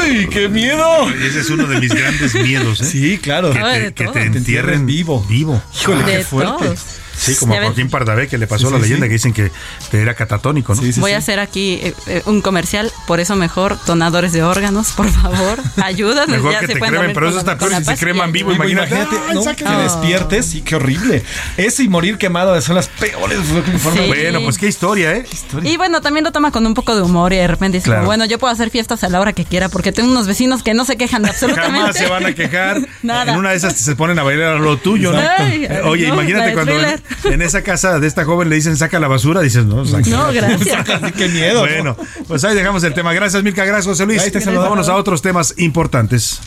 [0.00, 1.08] ¡Ay, qué miedo!
[1.10, 2.84] Ese es uno de mis grandes miedos, ¿eh?
[2.84, 3.52] Sí, claro.
[3.52, 5.24] Que te, que entierren vivo.
[5.28, 5.62] Vivo.
[5.80, 6.64] Híjole, qué fuerte.
[6.64, 6.80] todos.
[7.20, 7.60] Sí, como a.
[7.62, 9.08] Joaquín Pardavé que le pasó Sí, la sí, leyenda sí.
[9.08, 9.52] que dicen que
[9.90, 10.82] te era catatónico, ¿no?
[10.96, 15.08] Voy a hacer aquí eh, eh, un comercial, por eso mejor donadores de órganos, por
[15.10, 16.28] favor, ayúdanos.
[16.36, 18.64] Mejor ya que se te cremen, pero eso está peor si se creman vivo, Vivo,
[18.64, 18.94] imagínate.
[18.94, 19.76] imagínate, ¿no?
[19.76, 21.22] que despiertes, sí, qué horrible.
[21.56, 23.38] Eso y morir quemado son las peores
[23.82, 24.06] formas.
[24.06, 25.24] Bueno, pues qué historia, ¿eh?
[25.62, 28.06] Y bueno, también lo toma con un poco de humor y de repente dice, Claro.
[28.06, 30.74] bueno, yo puedo hacer fiestas a la hora que quiera porque tengo unos vecinos que
[30.74, 32.80] no se quejan de absolutamente Jamás se van a quejar.
[33.02, 33.32] Nada.
[33.32, 35.20] En una de esas se ponen a bailar a lo tuyo, ¿no?
[35.38, 37.02] Ay, Oye, no, imagínate cuando thriller.
[37.24, 40.08] En esa casa de esta joven le dicen saca la basura, dices, no, saca.
[40.08, 40.86] No, gracias.
[41.16, 41.60] qué miedo.
[41.60, 41.96] Bueno,
[42.28, 43.12] pues ahí dejamos el tema.
[43.12, 43.64] Gracias, Mirka.
[43.64, 44.22] Gracias, José Luis.
[44.22, 44.62] Ahí Salvador.
[44.62, 46.40] Vámonos a otros temas importantes.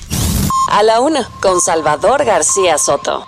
[0.71, 3.27] A la una, con Salvador García Soto.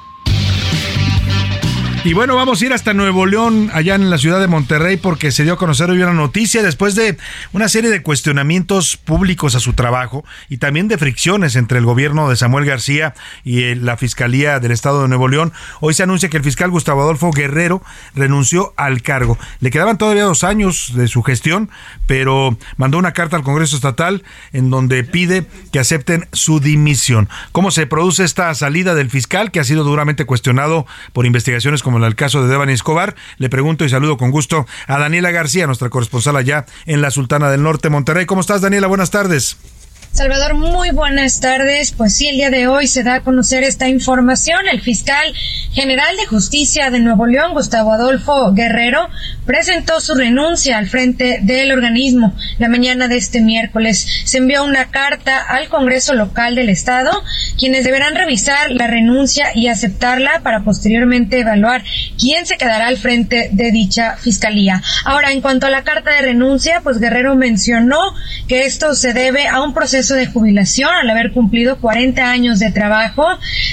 [2.05, 5.31] Y bueno, vamos a ir hasta Nuevo León, allá en la ciudad de Monterrey, porque
[5.31, 7.17] se dio a conocer hoy una noticia después de
[7.51, 12.29] una serie de cuestionamientos públicos a su trabajo y también de fricciones entre el gobierno
[12.29, 15.51] de Samuel García y eh, la Fiscalía del Estado de Nuevo León.
[15.81, 17.81] Hoy se anuncia que el fiscal Gustavo Adolfo Guerrero
[18.13, 19.39] renunció al cargo.
[19.59, 21.71] Le quedaban todavía dos años de su gestión,
[22.05, 24.23] pero mandó una carta al Congreso Estatal
[24.53, 27.29] en donde pide que acepten su dimisión.
[27.51, 31.94] ¿Cómo se produce esta salida del fiscal que ha sido duramente cuestionado por investigaciones como
[32.03, 33.15] el caso de Devani Escobar?
[33.37, 37.49] Le pregunto y saludo con gusto a Daniela García, nuestra corresponsal allá en la Sultana
[37.49, 38.25] del Norte, Monterrey.
[38.25, 38.87] ¿Cómo estás, Daniela?
[38.87, 39.57] Buenas tardes.
[40.15, 41.91] Salvador, muy buenas tardes.
[41.91, 44.59] Pues sí, el día de hoy se da a conocer esta información.
[44.71, 45.33] El fiscal
[45.73, 49.09] general de justicia de Nuevo León, Gustavo Adolfo Guerrero,
[49.45, 54.07] presentó su renuncia al frente del organismo la mañana de este miércoles.
[54.23, 57.11] Se envió una carta al Congreso local del Estado,
[57.59, 61.83] quienes deberán revisar la renuncia y aceptarla para posteriormente evaluar
[62.17, 64.81] quién se quedará al frente de dicha fiscalía.
[65.03, 67.99] Ahora, en cuanto a la carta de renuncia, pues Guerrero mencionó
[68.47, 72.71] que esto se debe a un proceso de jubilación al haber cumplido 40 años de
[72.71, 73.25] trabajo.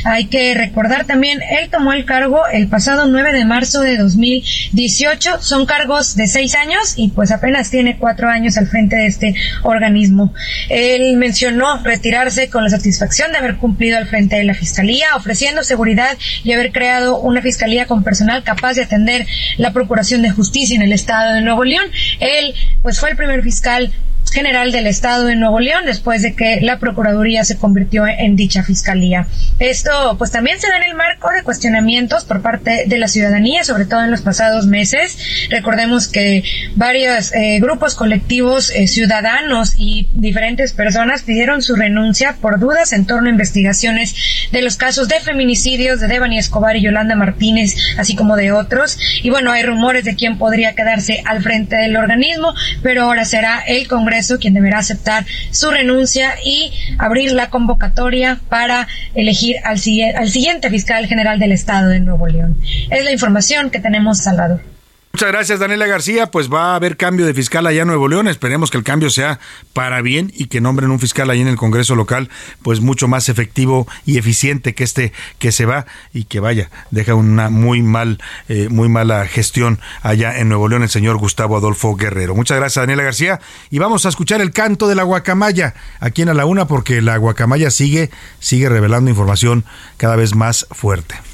[0.04, 5.42] Hay que recordar también, él tomó el cargo el pasado 9 de marzo de 2018.
[5.42, 9.34] Son cargos de seis años y pues apenas tiene cuatro años al frente de este
[9.62, 10.32] organismo.
[10.68, 15.62] Él mencionó retirarse con la satisfacción de haber cumplido al frente de la Fiscalía, ofreciendo
[15.62, 19.26] seguridad y haber creado una Fiscalía con personal capaz de atender
[19.58, 21.84] la Procuración de Justicia en el Estado de Nuevo León.
[22.20, 23.92] Él pues fue el primer fiscal
[24.32, 28.62] General del Estado de Nuevo León después de que la Procuraduría se convirtió en dicha
[28.62, 29.26] fiscalía.
[29.58, 33.64] Esto pues también se da en el marco de cuestionamientos por parte de la ciudadanía,
[33.64, 35.18] sobre todo en los pasados meses.
[35.50, 36.42] Recordemos que
[36.76, 43.06] varios eh, grupos colectivos eh, ciudadanos y diferentes personas pidieron su renuncia por dudas en
[43.06, 44.14] torno a investigaciones
[44.50, 48.98] de los casos de feminicidios de Devani Escobar y Yolanda Martínez, así como de otros.
[49.22, 53.62] Y bueno, hay rumores de quién podría quedarse al frente del organismo, pero ahora será
[53.66, 59.78] el Congreso quien deberá aceptar su renuncia y abrir la convocatoria para elegir al,
[60.16, 62.58] al siguiente fiscal general del Estado de Nuevo León.
[62.90, 64.71] Es la información que tenemos, Salvador.
[65.12, 66.30] Muchas gracias, Daniela García.
[66.30, 68.28] Pues va a haber cambio de fiscal allá en Nuevo León.
[68.28, 69.40] Esperemos que el cambio sea
[69.74, 72.30] para bien y que nombren un fiscal ahí en el Congreso local,
[72.62, 75.84] pues mucho más efectivo y eficiente que este que se va
[76.14, 80.82] y que vaya, deja una muy mal, eh, muy mala gestión allá en Nuevo León
[80.82, 82.34] el señor Gustavo Adolfo Guerrero.
[82.34, 83.38] Muchas gracias, Daniela García.
[83.70, 87.02] Y vamos a escuchar el canto de la guacamaya aquí en A la Una, porque
[87.02, 88.10] la guacamaya sigue,
[88.40, 89.66] sigue revelando información
[89.98, 91.31] cada vez más fuerte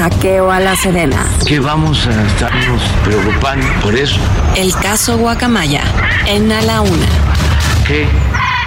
[0.00, 1.26] hackeo a la Sedena.
[1.46, 4.18] Que vamos a estarnos preocupando por eso.
[4.56, 5.82] El caso Guacamaya,
[6.26, 7.06] en A la Una.
[7.86, 8.06] ¿Qué?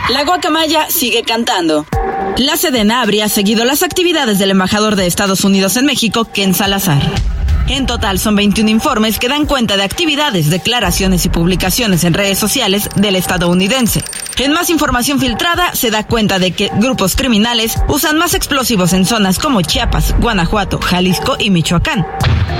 [0.10, 1.88] La Guacamaya sigue cantando.
[2.38, 7.02] La Sedena habría seguido las actividades del embajador de Estados Unidos en México, Ken Salazar.
[7.68, 12.38] En total son 21 informes que dan cuenta de actividades, declaraciones y publicaciones en redes
[12.38, 14.04] sociales del estadounidense.
[14.38, 19.06] En más información filtrada se da cuenta de que grupos criminales usan más explosivos en
[19.06, 22.06] zonas como Chiapas, Guanajuato, Jalisco y Michoacán.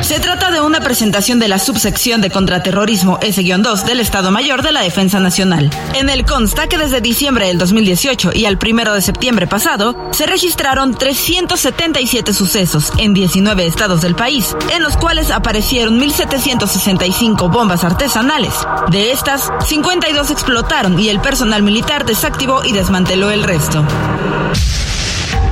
[0.02, 4.74] Se trata de una presentación de la subsección de contraterrorismo S-2 del Estado Mayor de
[4.74, 5.70] la Defensa Nacional.
[5.94, 10.26] En el consta que desde diciembre del 2018 y al primero de septiembre pasado se
[10.26, 18.54] registraron 377 sucesos en 19 estados del país, en los cuales aparecieron 1.765 bombas artesanales.
[18.90, 23.86] De estas, 52 explotaron y el personal militar desactivó y desmanteló el resto.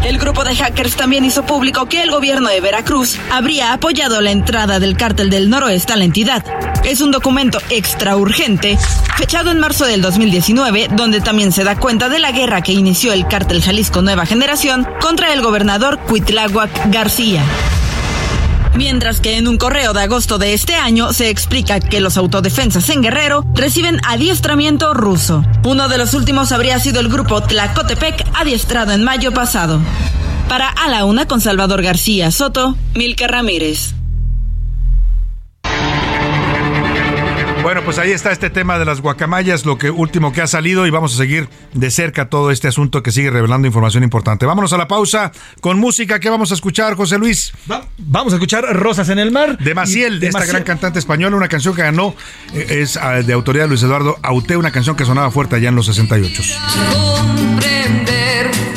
[0.04, 4.32] El grupo de hackers también hizo público que el gobierno de Veracruz habría apoyado la
[4.32, 6.44] entrada del cártel del noroeste a la entidad.
[6.84, 8.80] Es un documento extra urgente,
[9.18, 13.14] fechado en marzo del 2019, donde también se da cuenta de la guerra que inició
[13.14, 17.44] el cártel Jalisco Nueva Generación contra el gobernador Cuitláhuac García.
[18.76, 22.90] Mientras que en un correo de agosto de este año se explica que los autodefensas
[22.90, 25.44] en Guerrero reciben adiestramiento ruso.
[25.64, 29.80] Uno de los últimos habría sido el grupo Tlacotepec adiestrado en mayo pasado.
[30.48, 33.94] Para A la Una con Salvador García Soto, Milka Ramírez.
[37.64, 40.88] Bueno, pues ahí está este tema de las guacamayas, lo que último que ha salido
[40.88, 44.48] y vamos a seguir de cerca todo este asunto que sigue revelando información importante.
[44.48, 47.54] Vámonos a la pausa con música que vamos a escuchar, José Luis.
[48.00, 49.60] vamos a escuchar Rosas en el mar.
[49.60, 52.16] De Maciel, de esta gran cantante española, una canción que ganó,
[52.54, 55.70] eh, es ah, de autoría de Luis Eduardo Aute, una canción que sonaba fuerte allá
[55.70, 56.44] en los 68.
[56.96, 58.71] Comprender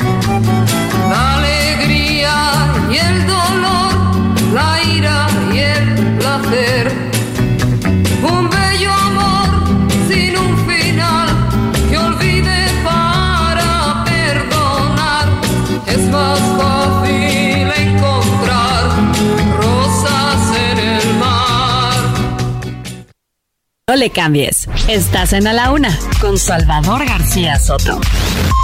[23.86, 24.66] No le cambies.
[24.88, 28.00] Estás en A la Una con Salvador García Soto.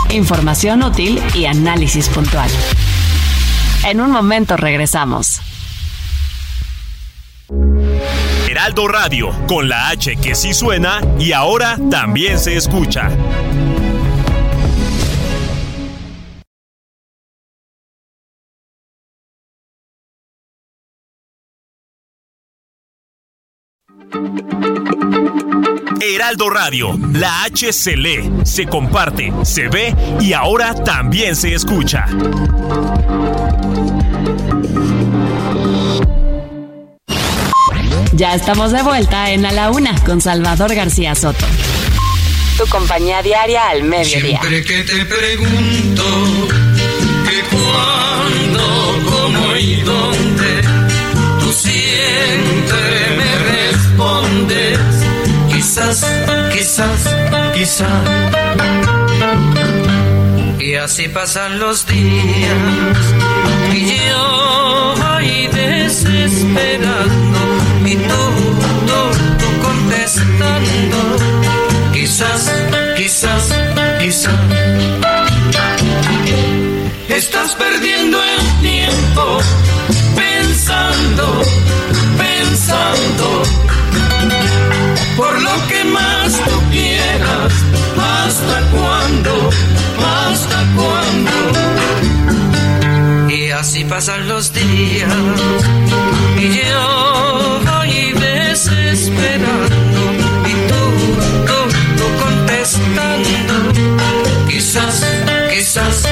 [0.08, 2.48] Información útil y análisis puntual.
[3.86, 5.42] En un momento regresamos.
[8.48, 13.10] Heraldo Radio, con la H que sí suena y ahora también se escucha.
[26.20, 32.04] Heraldo Radio, la H se lee, se comparte, se ve y ahora también se escucha.
[38.12, 41.46] Ya estamos de vuelta en A la Una con Salvador García Soto.
[42.58, 44.42] Tu compañía diaria al mediodía.
[44.42, 46.04] Siempre que te pregunto
[47.30, 50.60] que cuándo, cómo y dónde,
[51.40, 54.99] tú siempre me respondes
[55.60, 56.00] quizás,
[56.52, 57.14] quizás,
[57.54, 57.88] quizá.
[60.58, 62.56] Y así pasan los días
[63.74, 67.40] y yo ahí desesperando
[67.84, 68.22] y tú,
[68.88, 70.98] tú contestando.
[71.92, 72.50] Quizás,
[72.96, 73.54] quizás,
[74.00, 74.40] quizás.
[77.08, 79.40] Estás perdiendo el tiempo
[80.16, 81.42] pensando,
[82.16, 83.42] pensando
[85.16, 87.52] por lo que más tú quieras.
[87.96, 89.50] ¿Hasta cuándo?
[89.98, 91.36] ¿Hasta cuándo?
[93.28, 95.12] Y así pasan los días
[96.36, 100.00] y yo voy desesperando
[100.46, 100.82] y tú,
[101.46, 101.58] tú,
[101.96, 103.54] tú contestando.
[104.48, 105.04] Quizás,
[105.52, 106.09] quizás.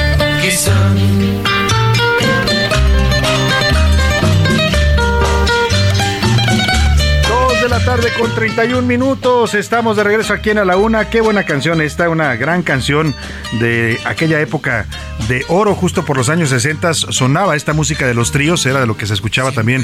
[7.95, 9.55] Tarde con 31 minutos.
[9.55, 11.09] Estamos de regreso aquí en A la Una.
[11.09, 13.15] Qué buena canción esta, una gran canción
[13.53, 14.85] de aquella época
[15.27, 16.93] de oro, justo por los años 60.
[16.93, 19.83] Sonaba esta música de los tríos, era de lo que se escuchaba también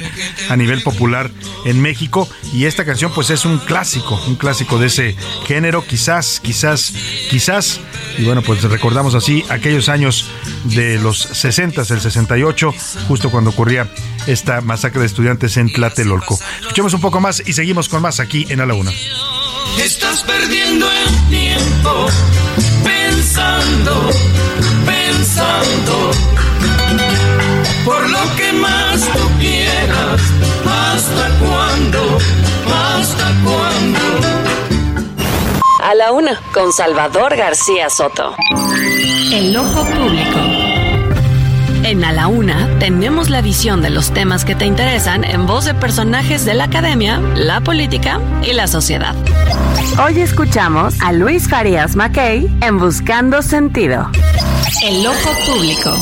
[0.50, 1.32] a nivel popular
[1.66, 2.30] en México.
[2.54, 5.16] Y esta canción, pues es un clásico, un clásico de ese
[5.48, 5.84] género.
[5.84, 6.94] Quizás, quizás,
[7.32, 7.82] quizás.
[8.20, 10.30] Y bueno, pues recordamos así aquellos años
[10.66, 12.72] de los 60, el 68,
[13.08, 13.90] justo cuando ocurría
[14.28, 16.40] esta masacre de estudiantes en Tlatelolco.
[16.62, 18.92] Escuchemos un poco más y seguimos con más aquí en A la Una.
[19.78, 22.08] Estás perdiendo el tiempo
[22.84, 24.10] pensando,
[24.86, 26.12] pensando
[27.84, 30.22] por lo que más tú quieras.
[30.66, 32.18] ¿Hasta cuándo?
[32.74, 34.00] ¿Hasta cuándo?
[35.84, 38.36] A la una, con Salvador García Soto.
[39.32, 40.65] El ojo público.
[41.88, 45.66] En A la Una tenemos la visión de los temas que te interesan en voz
[45.66, 49.14] de personajes de la academia, la política y la sociedad.
[50.04, 54.10] Hoy escuchamos a Luis Farias Mackay en Buscando Sentido.
[54.84, 55.96] El ojo público.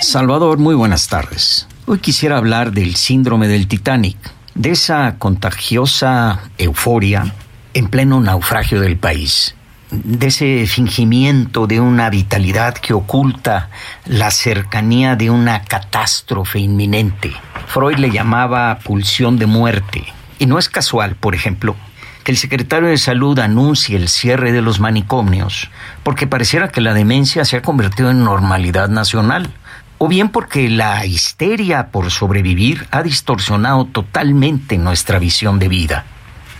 [0.00, 1.68] Salvador, muy buenas tardes.
[1.86, 4.18] Hoy quisiera hablar del síndrome del Titanic,
[4.56, 7.32] de esa contagiosa euforia
[7.74, 9.54] en pleno naufragio del país,
[9.92, 13.68] de ese fingimiento de una vitalidad que oculta
[14.06, 17.30] la cercanía de una catástrofe inminente.
[17.66, 20.04] Freud le llamaba pulsión de muerte.
[20.38, 21.76] Y no es casual, por ejemplo,
[22.24, 25.70] que el secretario de Salud anuncie el cierre de los manicomios,
[26.02, 29.50] porque pareciera que la demencia se ha convertido en normalidad nacional,
[29.98, 36.04] o bien porque la histeria por sobrevivir ha distorsionado totalmente nuestra visión de vida.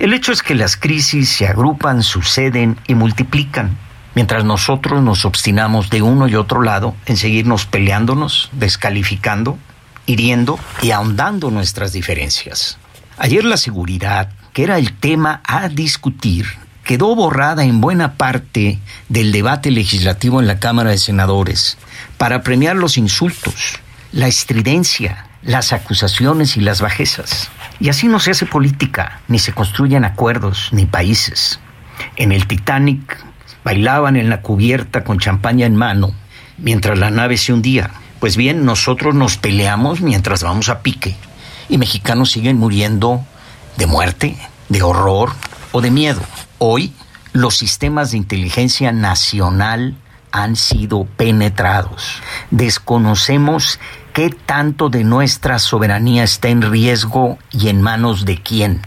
[0.03, 3.79] El hecho es que las crisis se agrupan, suceden y multiplican,
[4.17, 9.59] mientras nosotros nos obstinamos de uno y otro lado en seguirnos peleándonos, descalificando,
[10.05, 12.79] hiriendo y ahondando nuestras diferencias.
[13.17, 16.47] Ayer la seguridad, que era el tema a discutir,
[16.83, 21.79] quedó borrada en buena parte del debate legislativo en la Cámara de Senadores
[22.19, 23.79] para premiar los insultos,
[24.11, 27.53] la estridencia, las acusaciones y las bajezas.
[27.83, 31.59] Y así no se hace política, ni se construyen acuerdos, ni países.
[32.15, 33.19] En el Titanic
[33.65, 36.13] bailaban en la cubierta con champaña en mano,
[36.59, 37.91] mientras la nave se hundía.
[38.21, 41.17] Pues bien, nosotros nos peleamos mientras vamos a pique,
[41.69, 43.27] y mexicanos siguen muriendo
[43.77, 44.37] de muerte,
[44.69, 45.33] de horror
[45.73, 46.23] o de miedo.
[46.59, 46.93] Hoy,
[47.33, 49.97] los sistemas de inteligencia nacional
[50.33, 52.23] han sido penetrados.
[52.51, 53.79] Desconocemos
[54.13, 58.83] qué tanto de nuestra soberanía está en riesgo y en manos de quién.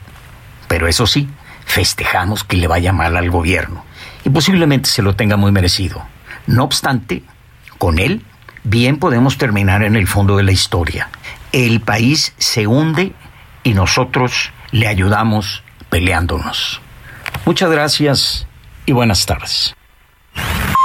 [0.67, 1.29] Pero eso sí,
[1.65, 3.85] festejamos que le vaya mal al gobierno
[4.25, 6.03] y posiblemente se lo tenga muy merecido.
[6.47, 7.23] No obstante,
[7.77, 8.23] con él
[8.63, 11.09] bien podemos terminar en el fondo de la historia.
[11.51, 13.13] El país se hunde
[13.63, 16.81] y nosotros le ayudamos peleándonos.
[17.45, 18.47] Muchas gracias
[18.85, 19.75] y buenas tardes.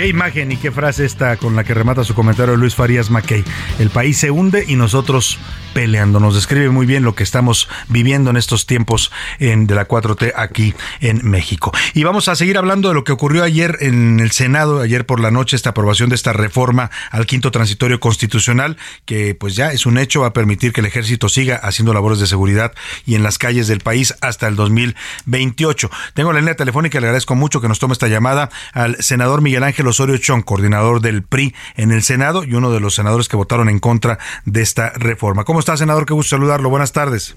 [0.00, 3.44] Qué imagen y qué frase esta con la que remata su comentario Luis Farías Mackey.
[3.78, 5.38] El país se hunde y nosotros
[5.74, 6.20] peleando.
[6.20, 10.32] Nos describe muy bien lo que estamos viviendo en estos tiempos en, de la 4T
[10.34, 11.70] aquí en México.
[11.92, 15.20] Y vamos a seguir hablando de lo que ocurrió ayer en el Senado, ayer por
[15.20, 19.84] la noche, esta aprobación de esta reforma al quinto transitorio constitucional, que pues ya es
[19.84, 22.72] un hecho, va a permitir que el ejército siga haciendo labores de seguridad
[23.04, 25.90] y en las calles del país hasta el 2028.
[26.14, 29.62] Tengo la línea telefónica, le agradezco mucho que nos tome esta llamada al senador Miguel
[29.62, 33.36] Ángel Osorio Chong, coordinador del PRI en el Senado y uno de los senadores que
[33.36, 35.44] votaron en contra de esta reforma.
[35.44, 36.06] ¿Cómo está, senador?
[36.06, 36.70] Qué gusto saludarlo.
[36.70, 37.36] Buenas tardes.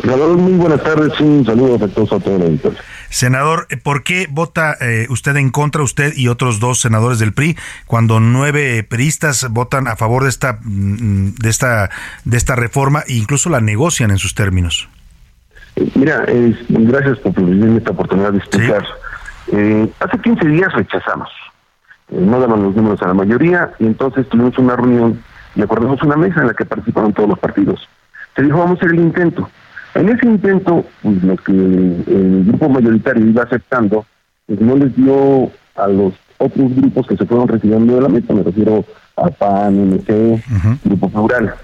[0.00, 1.18] Senador, muy buenas tardes.
[1.20, 2.78] Un saludo afectuoso a todo el auditorio.
[3.08, 7.56] Senador, ¿por qué vota eh, usted en contra, usted y otros dos senadores del PRI,
[7.86, 11.90] cuando nueve priistas votan a favor de esta, mm, de esta,
[12.24, 14.88] de esta reforma e incluso la negocian en sus términos?
[15.94, 16.24] Mira,
[16.68, 18.84] gracias por permitirme esta oportunidad de explicar.
[19.52, 21.28] Eh, hace 15 días rechazamos.
[22.10, 25.22] Eh, no daban los números a la mayoría y entonces tuvimos una reunión
[25.54, 27.88] y acordamos una mesa en la que participaron todos los partidos.
[28.34, 29.48] Se dijo, vamos a hacer el intento.
[29.94, 34.04] En ese intento, pues, lo que el grupo mayoritario iba aceptando,
[34.46, 38.34] pues no les dio a los otros grupos que se fueron retirando de la mesa,
[38.34, 38.84] me refiero
[39.16, 40.42] a PAN, MC,
[40.84, 41.54] Grupo Plural.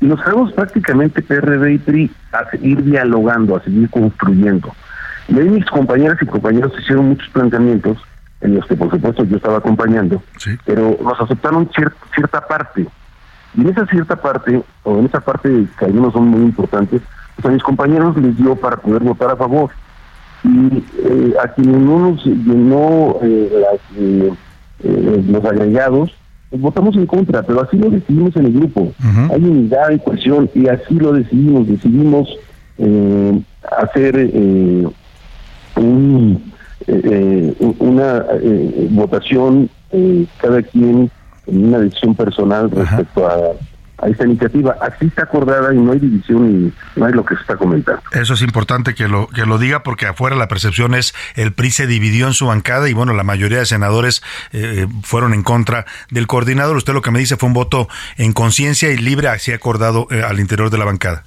[0.00, 4.74] Y nos quedamos prácticamente PRD y PRI a seguir dialogando, a seguir construyendo.
[5.28, 7.98] Y ahí mis compañeras y compañeros hicieron muchos planteamientos
[8.46, 10.22] en los que por supuesto yo estaba acompañando,
[10.64, 12.86] pero nos aceptaron cier- cierta parte.
[13.56, 17.02] Y en esa cierta parte, o en esa parte que algunos son muy importantes,
[17.34, 19.70] pues a mis compañeros les dio para poder votar a favor.
[20.44, 24.32] Y eh, a quienes no nos llenó eh, las, eh,
[25.28, 26.14] los agregados,
[26.50, 28.92] pues votamos en contra, pero así lo decidimos en el grupo.
[29.32, 31.66] Hay unidad y cohesión y así lo decidimos.
[31.66, 32.28] Decidimos
[33.78, 34.14] hacer
[35.76, 36.45] un,
[36.86, 41.10] eh, eh, una eh, votación, eh, cada quien
[41.46, 43.36] en una decisión personal respecto a,
[43.98, 44.76] a esta iniciativa.
[44.80, 48.02] Así está acordada y no hay división y no hay lo que se está comentando.
[48.12, 51.70] Eso es importante que lo que lo diga porque afuera la percepción es el PRI
[51.70, 54.22] se dividió en su bancada y bueno, la mayoría de senadores
[54.52, 56.76] eh, fueron en contra del coordinador.
[56.76, 60.22] Usted lo que me dice fue un voto en conciencia y libre así acordado eh,
[60.22, 61.24] al interior de la bancada.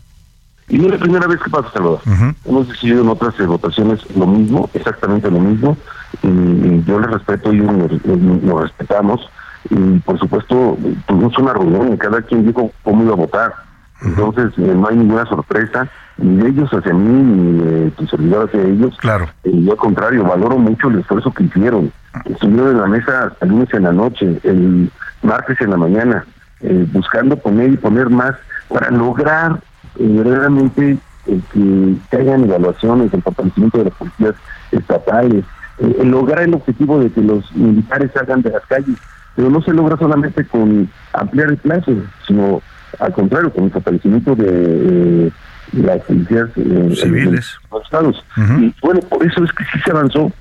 [0.70, 2.00] Y no es la primera vez que pasa, Salvador.
[2.46, 5.76] Hemos decidido en otras eh, votaciones lo mismo, exactamente lo mismo.
[6.22, 9.28] Y, y yo les respeto y nos, respetamos.
[9.70, 10.78] Y por supuesto,
[11.08, 13.54] tuvimos una reunión y cada quien dijo cómo iba a votar.
[14.02, 18.48] Entonces, eh, no hay ninguna sorpresa, ni de ellos hacia mí, ni de tu servidor
[18.48, 18.96] hacia ellos.
[19.00, 19.28] Claro.
[19.44, 21.91] Y yo al contrario, valoro mucho el esfuerzo que hicieron.
[22.26, 24.91] Estuvieron en la mesa hasta el lunes en la noche, el
[25.22, 26.26] martes en la mañana,
[26.62, 28.36] eh, buscando poner y poner más
[28.70, 29.64] para lograr eh,
[29.98, 30.98] verdaderamente
[31.28, 34.36] eh, que, hayan evaluaciones del fortalecimiento de las policías
[34.72, 35.45] estatales,
[35.80, 38.98] eh, el lograr el objetivo de que los militares salgan de las calles,
[39.36, 41.94] pero no se logra solamente con ampliar el plazo,
[42.28, 42.61] sino
[42.99, 45.32] al contrario, con el fortalecimiento de, eh,
[45.74, 47.57] las policías eh, Civiles.
[47.64, 48.26] en los estados.
[48.60, 50.32] Y bueno, por eso es que sí se avanzó,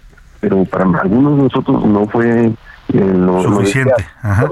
[0.41, 2.55] pero para algunos de nosotros no fue eh,
[2.93, 4.07] lo, Suficiente.
[4.23, 4.49] Ajá.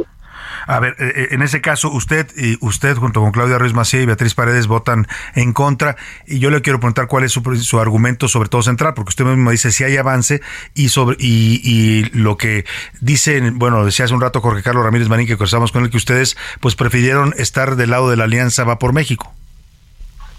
[0.67, 4.03] A ver, eh, eh, en ese caso, usted y usted junto con Claudia Ruiz Macía
[4.03, 7.79] y Beatriz Paredes votan en contra y yo le quiero preguntar cuál es su, su
[7.79, 10.43] argumento sobre todo central, porque usted mismo dice si hay avance
[10.75, 12.65] y sobre y, y lo que
[13.01, 15.97] dicen, bueno, decía hace un rato Jorge Carlos Ramírez Marín que conversamos con él que
[15.97, 19.33] ustedes pues prefirieron estar del lado de la Alianza Va por México.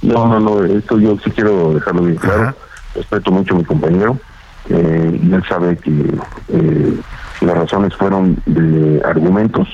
[0.01, 2.55] No, no, no, esto yo sí quiero dejarlo bien claro.
[2.93, 4.19] Respeto mucho a mi compañero
[4.69, 5.91] eh, y él sabe que
[6.49, 6.93] eh,
[7.41, 9.68] las razones fueron de argumentos.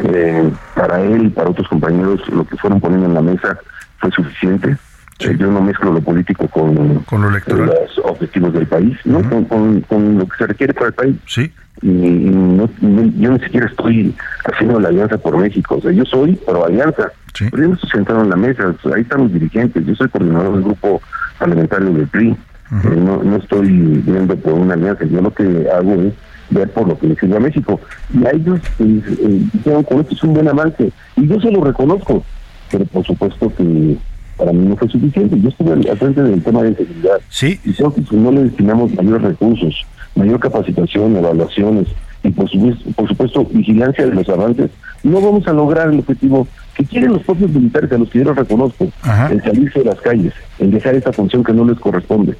[0.00, 3.58] Eh, para él y para otros compañeros lo que fueron poniendo en la mesa
[3.98, 4.76] fue suficiente.
[5.20, 7.66] Eh, yo no mezclo lo político con, con lo electoral.
[7.66, 9.20] los objetivos del país, ¿no?
[9.28, 11.16] con, con- con lo que se requiere para el país.
[11.26, 11.52] Sí.
[11.82, 14.14] Y, y no- yo ni siquiera estoy
[14.44, 15.76] haciendo la alianza por México.
[15.76, 17.10] O sea, yo soy pro alianza.
[17.50, 18.74] Pero yo no estoy sentado en la mesa.
[18.94, 19.84] ahí están los dirigentes.
[19.86, 21.00] Yo soy coordinador del grupo
[21.38, 22.30] parlamentario del PRI.
[22.30, 23.68] Eh, no, no estoy
[24.04, 25.04] viendo por una alianza.
[25.04, 26.12] Yo lo que hago es
[26.50, 27.80] ver por lo que le sirve a México.
[28.12, 30.90] Y a ellos eh, eh, dijeron, con esto es un buen avance.
[31.16, 32.22] Y yo se lo reconozco.
[32.70, 33.96] Pero por supuesto que
[34.36, 35.40] para mí no fue suficiente.
[35.40, 37.18] Yo estuve al frente del tema de seguridad.
[37.28, 37.58] Sí.
[37.64, 41.88] Y creo que si no le destinamos mayores recursos, mayor capacitación, evaluaciones
[42.22, 44.70] y por supuesto, por supuesto vigilancia de los avances,
[45.02, 48.24] no vamos a lograr el objetivo que quieren los propios militares, a los que yo
[48.24, 48.88] los reconozco,
[49.30, 52.36] en salirse de las calles, en dejar esa función que no les corresponde.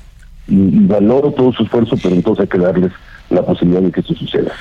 [0.48, 2.92] Y, y valoro todo su esfuerzo, pero entonces hay que darles
[3.30, 4.52] la posibilidad de que esto suceda.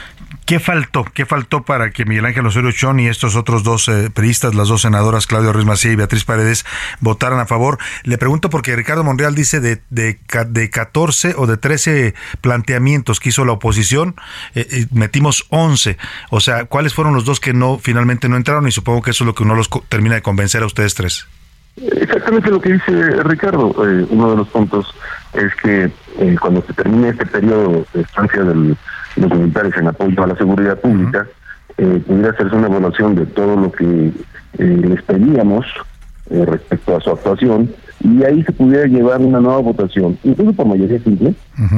[0.47, 1.03] ¿Qué faltó?
[1.13, 4.69] ¿Qué faltó para que Miguel Ángel Osorio Chón y estos otros dos eh, priistas, las
[4.69, 6.65] dos senadoras, Claudia Ruiz Macía y Beatriz Paredes,
[7.01, 7.79] votaran a favor?
[8.03, 13.27] Le pregunto porque Ricardo Monreal dice de, de, de 14 o de 13 planteamientos que
[13.27, 14.15] hizo la oposición,
[14.55, 15.97] eh, eh, metimos 11.
[16.29, 18.69] O sea, ¿cuáles fueron los dos que no finalmente no entraron?
[18.69, 21.27] Y supongo que eso es lo que uno los termina de convencer a ustedes tres.
[21.75, 23.75] Exactamente lo que dice Ricardo.
[23.85, 24.95] Eh, uno de los puntos
[25.37, 28.55] es que eh, cuando se termine este periodo de estancia de
[29.15, 31.27] los militares en apoyo a la seguridad pública,
[31.77, 34.11] eh, pudiera hacerse una evaluación de todo lo que
[34.57, 35.65] eh, les pedíamos
[36.29, 37.69] eh, respecto a su actuación
[38.03, 41.33] y ahí se pudiera llevar una nueva votación, incluso por mayoría simple,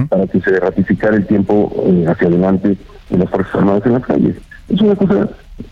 [0.09, 2.77] para que se ratificara el tiempo eh, hacia adelante
[3.09, 4.35] de las Fuerzas Armadas en las calles.
[4.67, 5.29] Es una cosa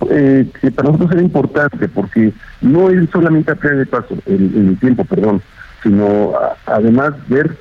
[0.10, 4.78] eh, que para nosotros era importante porque no es solamente ampliar de paso, el, el
[4.80, 5.42] tiempo, perdón,
[5.84, 7.56] sino a- además ver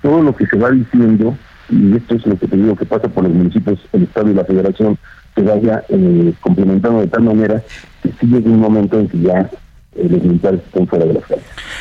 [0.00, 1.36] todo lo que se va diciendo
[1.68, 4.34] y esto es lo que te digo que pasa por los municipios, el Estado y
[4.34, 4.98] la Federación,
[5.34, 7.62] se vaya eh, complementando de tal manera
[8.02, 9.50] que sí llegue un momento en que ya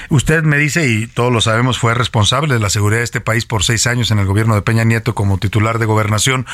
[0.10, 3.46] Usted me dice, y todos lo sabemos, fue responsable de la seguridad de este país
[3.46, 6.46] por seis años en el gobierno de Peña Nieto como titular de gobernación.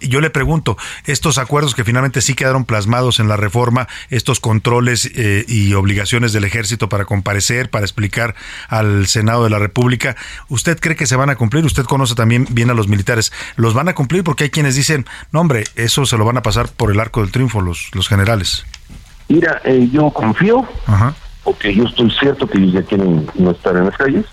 [0.00, 5.08] Yo le pregunto, estos acuerdos que finalmente sí quedaron plasmados en la reforma, estos controles
[5.14, 8.34] eh, y obligaciones del ejército para comparecer, para explicar
[8.68, 10.16] al Senado de la República,
[10.48, 11.64] ¿usted cree que se van a cumplir?
[11.64, 13.32] Usted conoce también bien a los militares.
[13.54, 14.24] ¿Los van a cumplir?
[14.24, 17.20] Porque hay quienes dicen, no hombre, eso se lo van a pasar por el arco
[17.20, 18.64] del triunfo los, los generales.
[19.28, 20.66] Mira, eh, yo confío,
[21.42, 24.26] porque yo estoy cierto que ellos ya quieren no estar en las calles,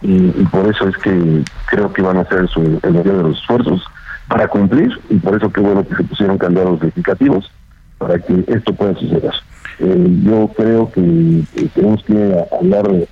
[0.00, 3.38] y, por eso es que creo que van a hacer su, el mayor de los
[3.38, 3.84] esfuerzos
[4.28, 7.50] para cumplir, y por eso qué bueno que se pusieron candados legislativos
[7.98, 9.32] para que esto pueda suceder.
[9.80, 11.44] Eh, yo creo que
[11.74, 13.08] tenemos que hablar,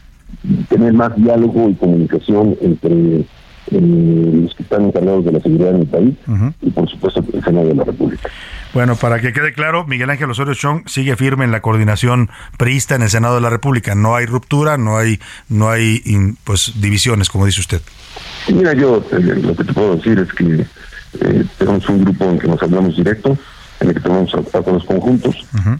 [0.69, 3.27] tener más diálogo y comunicación entre
[3.73, 6.15] eh, los que están encargados de la seguridad en el país
[6.63, 8.29] y por supuesto el Senado de la República.
[8.73, 12.95] Bueno, para que quede claro, Miguel Ángel Osorio Chong sigue firme en la coordinación priista
[12.95, 13.95] en el Senado de la República.
[13.95, 15.19] No hay ruptura, no hay,
[15.49, 16.03] no hay
[16.45, 17.81] pues divisiones, como dice usted.
[18.53, 20.67] mira, yo eh, lo que te puedo decir es que
[21.21, 23.39] eh, tenemos un grupo en que nos hablamos directo,
[23.81, 25.37] en el que tenemos acuerdos conjuntos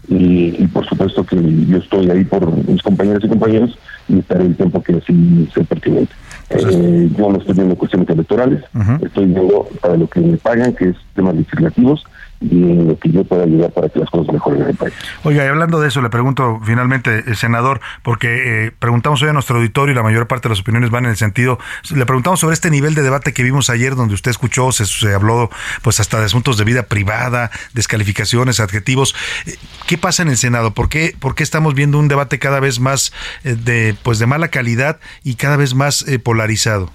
[0.07, 1.35] y, y, por supuesto que
[1.67, 3.77] yo estoy ahí por mis compañeras y compañeros
[4.07, 6.13] y estaré el tiempo que así sea pertinente.
[6.49, 8.63] Eh, yo no estoy viendo cuestiones electorales,
[9.01, 12.05] estoy viendo para lo que me pagan, que es temas legislativos,
[12.39, 14.93] y en lo que yo pueda ayudar para que las cosas mejoren en el país.
[15.23, 19.33] Oiga, y hablando de eso, le pregunto finalmente, eh, senador, porque eh, preguntamos hoy a
[19.33, 21.57] nuestro auditorio y la mayor parte de las opiniones van en el sentido,
[21.93, 25.13] le preguntamos sobre este nivel de debate que vimos ayer, donde usted escuchó, se, se
[25.13, 25.49] habló
[25.81, 29.15] pues hasta de asuntos de vida privada, descalificaciones, adjetivos.
[29.45, 29.55] Eh,
[29.87, 30.71] ¿Qué pasa en el Senado?
[30.71, 34.49] ¿Por qué, por qué estamos viendo un debate cada vez más de, pues de mala
[34.49, 36.91] calidad y cada vez más polarizado?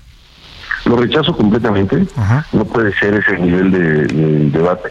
[0.85, 2.06] Lo rechazo completamente.
[2.52, 4.06] No puede ser ese nivel de
[4.51, 4.90] debate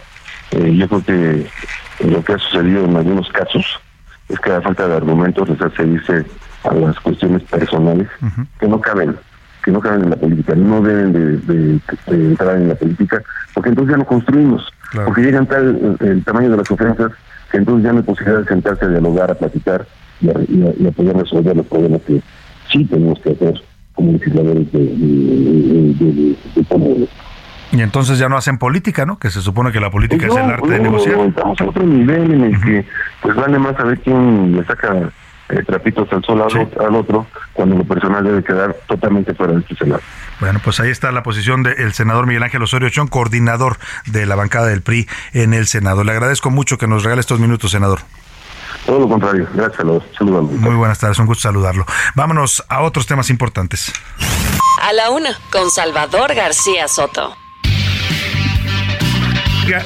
[0.52, 1.48] eh, yo creo que
[2.08, 3.66] lo que ha sucedido en algunos casos
[4.28, 6.26] es que la falta de argumentos les hace irse
[6.64, 8.08] a las cuestiones personales
[8.60, 9.16] que no caben,
[9.64, 13.24] que no caben en la política, no deben de, entrar en la política,
[13.54, 14.68] porque entonces ya no construimos,
[15.06, 17.12] porque llegan tal el, tamaño de las ofensas
[17.52, 19.86] que entonces ya no hay posibilidad de sentarse a dialogar, a platicar
[20.22, 22.22] y a, poder resolver los problemas que
[22.72, 23.62] sí tenemos que hacer
[23.94, 26.64] como legisladores de, de, de,
[27.72, 29.18] y entonces ya no hacen política, ¿no?
[29.18, 31.20] Que se supone que la política es el arte de negociar.
[31.20, 32.86] estamos a otro nivel en el que
[33.22, 35.12] pues vale más a ver quién le saca
[35.50, 39.74] eh, trapitos al sol al, otro, cuando lo personal debe quedar totalmente fuera de este
[39.74, 40.06] escenario.
[40.40, 44.36] Bueno, pues ahí está la posición del senador Miguel Ángel Osorio Chón, coordinador de la
[44.36, 46.04] bancada del PRI en el Senado.
[46.04, 48.00] Le agradezco mucho que nos regale estos minutos, senador.
[48.86, 50.04] Todo lo contrario, gracias, saludos.
[50.22, 51.86] Muy buenas tardes, un gusto saludarlo.
[52.16, 53.94] Vámonos a otros temas importantes.
[54.82, 57.41] A la una, con Salvador García Soto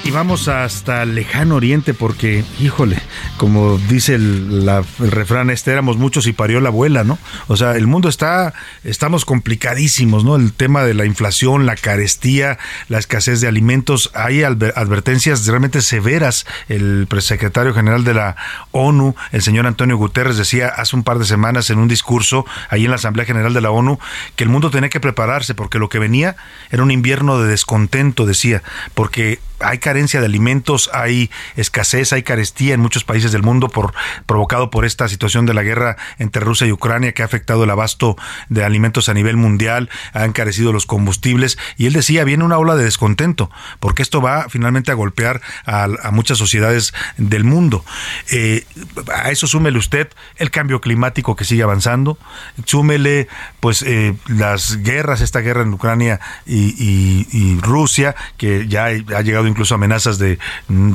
[0.04, 2.98] y vamos hasta el lejano oriente porque, híjole,
[3.38, 4.68] como dice el,
[4.98, 7.20] refrán este, éramos muchos y parió la abuela, ¿no?
[7.48, 10.38] O sea, el mundo está, estamos complicadísimos, ¿no?
[10.38, 12.58] El tema de la inflación, la carestía,
[12.90, 16.48] la escasez de alimentos, hay advertencias realmente severas.
[16.68, 18.38] El secretario general de la
[18.72, 22.86] ONU, el señor Antonio Guterres, decía hace un par de semanas en un discurso ahí
[22.86, 24.00] en la Asamblea General de la ONU
[24.36, 26.36] que el mundo tenía que prepararse porque lo que venía
[26.72, 28.64] era un invierno de descontento, decía,
[28.96, 33.94] porque hay carencia de alimentos, hay escasez, hay carestía en muchos países del mundo por
[34.26, 37.70] provocado por esta situación de la guerra entre Rusia y Ucrania que ha afectado el
[37.70, 38.16] abasto
[38.50, 42.76] de alimentos a nivel mundial, ha encarecido los combustibles y él decía viene una ola
[42.76, 43.50] de descontento
[43.80, 47.84] porque esto va finalmente a golpear a, muchas sociedades del mundo.
[48.32, 48.66] Eh,
[49.14, 52.18] a eso súmele usted el cambio climático que sigue avanzando,
[52.66, 53.28] súmele
[53.60, 59.76] pues eh, las guerras, esta guerra en Ucrania y Rusia que ya ha llegado incluso
[59.76, 60.40] amenazas de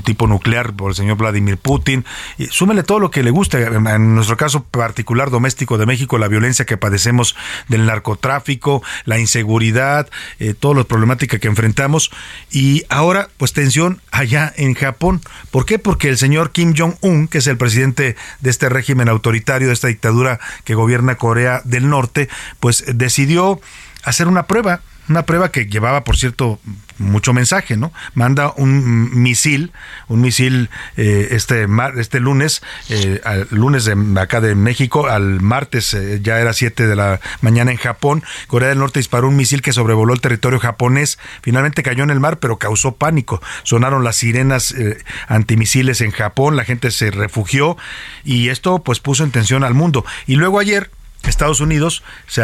[0.05, 2.05] tipo nuclear por el señor Vladimir Putin.
[2.39, 3.63] Y súmele todo lo que le guste.
[3.63, 7.37] En nuestro caso particular doméstico de México, la violencia que padecemos
[7.69, 10.09] del narcotráfico, la inseguridad,
[10.39, 12.11] eh, todas las problemáticas que enfrentamos.
[12.51, 15.21] Y ahora, pues tensión allá en Japón.
[15.51, 15.79] ¿Por qué?
[15.79, 19.89] Porque el señor Kim Jong-un, que es el presidente de este régimen autoritario, de esta
[19.89, 22.29] dictadura que gobierna Corea del Norte,
[22.61, 23.61] pues decidió
[24.03, 26.61] hacer una prueba una prueba que llevaba, por cierto,
[26.99, 27.93] mucho mensaje, ¿no?
[28.15, 29.73] Manda un misil,
[30.07, 31.67] un misil eh, este
[31.97, 36.87] este lunes, eh, al lunes de acá de México, al martes eh, ya era 7
[36.87, 40.61] de la mañana en Japón, Corea del Norte disparó un misil que sobrevoló el territorio
[40.61, 43.43] japonés, finalmente cayó en el mar, pero causó pánico.
[43.65, 44.75] Sonaron las sirenas
[45.27, 47.77] antimisiles en Japón, la gente se refugió
[48.25, 50.05] y esto pues puso en tensión al mundo.
[50.27, 50.91] Y luego ayer
[51.25, 52.43] Estados Unidos se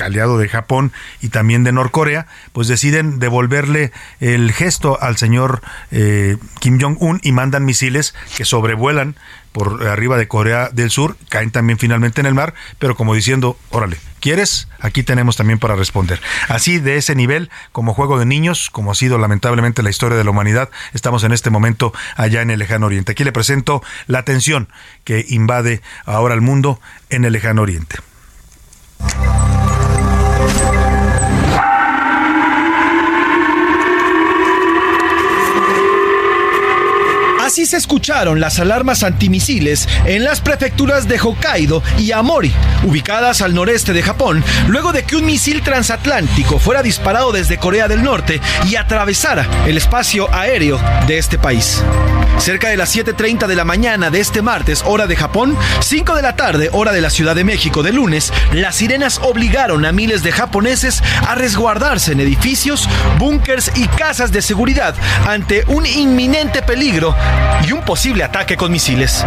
[0.00, 6.36] aliado de Japón y también de Norcorea, pues deciden devolverle el gesto al señor eh,
[6.60, 9.16] Kim Jong-un y mandan misiles que sobrevuelan
[9.52, 13.58] por arriba de Corea del Sur, caen también finalmente en el mar, pero como diciendo,
[13.70, 14.68] órale, ¿quieres?
[14.78, 16.20] Aquí tenemos también para responder.
[16.48, 20.24] Así, de ese nivel, como juego de niños, como ha sido lamentablemente la historia de
[20.24, 23.12] la humanidad, estamos en este momento allá en el lejano oriente.
[23.12, 24.68] Aquí le presento la tensión
[25.04, 27.96] que invade ahora el mundo en el lejano oriente.
[30.52, 30.79] Thank you.
[37.50, 42.52] Así se escucharon las alarmas antimisiles en las prefecturas de Hokkaido y Amori,
[42.84, 47.88] ubicadas al noreste de Japón, luego de que un misil transatlántico fuera disparado desde Corea
[47.88, 51.82] del Norte y atravesara el espacio aéreo de este país.
[52.38, 56.22] Cerca de las 7.30 de la mañana de este martes, hora de Japón, 5 de
[56.22, 60.22] la tarde, hora de la Ciudad de México de lunes, las sirenas obligaron a miles
[60.22, 64.94] de japoneses a resguardarse en edificios, búnkers y casas de seguridad
[65.26, 67.14] ante un inminente peligro
[67.66, 69.24] y un posible ataque con misiles.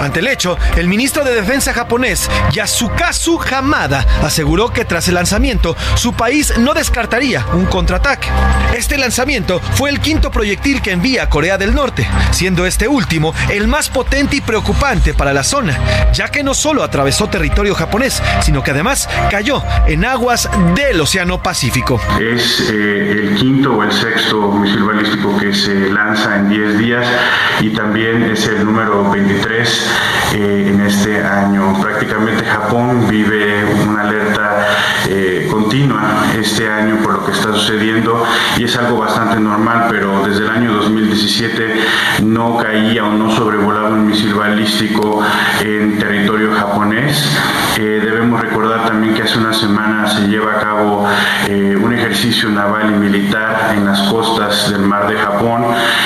[0.00, 5.76] Ante el hecho, el ministro de Defensa japonés, Yasukazu Hamada, aseguró que tras el lanzamiento,
[5.94, 8.28] su país no descartaría un contraataque.
[8.76, 13.68] Este lanzamiento fue el quinto proyectil que envía Corea del Norte, siendo este último el
[13.68, 15.78] más potente y preocupante para la zona,
[16.12, 21.42] ya que no solo atravesó territorio japonés, sino que además cayó en aguas del Océano
[21.42, 22.00] Pacífico.
[22.20, 27.06] Es eh, el quinto o el sexto misil balístico que se lanza en 10 días
[27.60, 29.90] y también es el número 23
[30.34, 31.74] eh, en este año.
[32.00, 34.66] Prácticamente Japón vive una alerta
[35.06, 38.24] eh, continua este año por lo que está sucediendo
[38.56, 41.74] y es algo bastante normal, pero desde el año 2017
[42.22, 45.22] no caía o no sobrevolaba un misil balístico
[45.62, 47.36] en territorio japonés.
[47.76, 51.06] Eh, debemos recordar también que hace una semana se lleva a cabo
[51.82, 55.64] un ejercicio naval y militar en las costas del mar de Japón,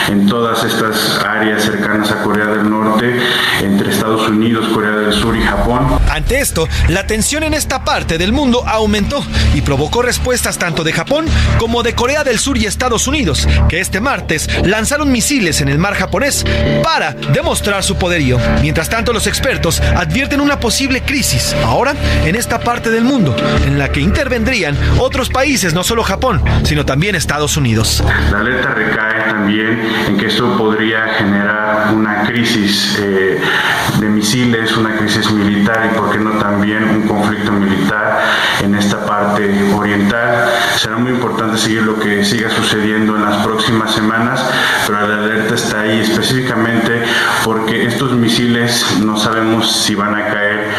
[0.09, 3.21] en todas estas áreas cercanas a Corea del Norte,
[3.61, 5.84] entre Estados Unidos, Corea del Sur y Japón.
[6.11, 9.25] Ante esto, la tensión en esta parte del mundo aumentó
[9.55, 11.27] y provocó respuestas tanto de Japón
[11.59, 15.79] como de Corea del Sur y Estados Unidos, que este martes lanzaron misiles en el
[15.79, 16.45] mar japonés
[16.83, 18.39] para demostrar su poderío.
[18.63, 21.95] Mientras tanto, los expertos advierten una posible crisis ahora
[22.25, 23.35] en esta parte del mundo,
[23.67, 28.03] en la que intervendrían otros países, no solo Japón, sino también Estados Unidos.
[28.31, 33.41] La alerta recae también en que esto podría generar una crisis eh,
[34.01, 38.21] de misiles, una crisis militar y, por qué no, también un conflicto militar
[38.63, 40.49] en esta parte oriental.
[40.77, 44.45] Será muy importante seguir lo que siga sucediendo en las próximas semanas,
[44.87, 47.05] pero la alerta está ahí específicamente
[47.45, 50.71] porque estos misiles no sabemos si van a caer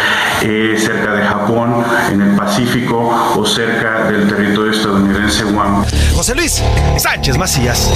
[0.41, 5.85] eh, cerca de Japón, en el Pacífico o cerca del territorio estadounidense Guam.
[6.13, 6.61] José Luis
[6.97, 7.91] Sánchez Macías.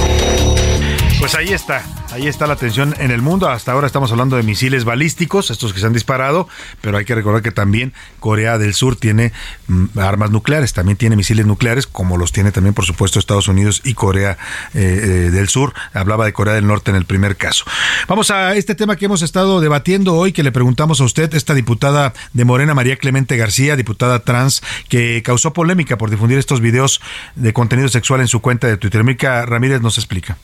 [1.20, 3.50] Pues ahí está, ahí está la tensión en el mundo.
[3.50, 6.48] Hasta ahora estamos hablando de misiles balísticos, estos que se han disparado,
[6.80, 9.30] pero hay que recordar que también Corea del Sur tiene
[9.66, 13.82] mm, armas nucleares, también tiene misiles nucleares, como los tiene también, por supuesto, Estados Unidos
[13.84, 14.38] y Corea
[14.72, 15.74] eh, eh, del Sur.
[15.92, 17.66] Hablaba de Corea del Norte en el primer caso.
[18.08, 21.52] Vamos a este tema que hemos estado debatiendo hoy, que le preguntamos a usted, esta
[21.52, 27.02] diputada de Morena, María Clemente García, diputada trans, que causó polémica por difundir estos videos
[27.34, 29.04] de contenido sexual en su cuenta de Twitter.
[29.04, 30.38] Mica Ramírez nos explica.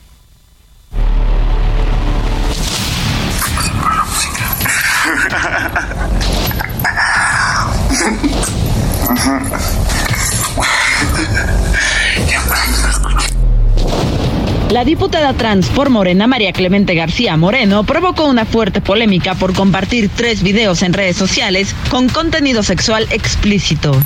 [14.71, 20.11] La diputada trans por Morena, María Clemente García Moreno, provocó una fuerte polémica por compartir
[20.15, 23.99] tres videos en redes sociales con contenido sexual explícito.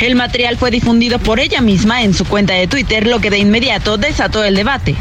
[0.00, 3.38] El material fue difundido por ella misma en su cuenta de Twitter, lo que de
[3.38, 4.96] inmediato desató el debate.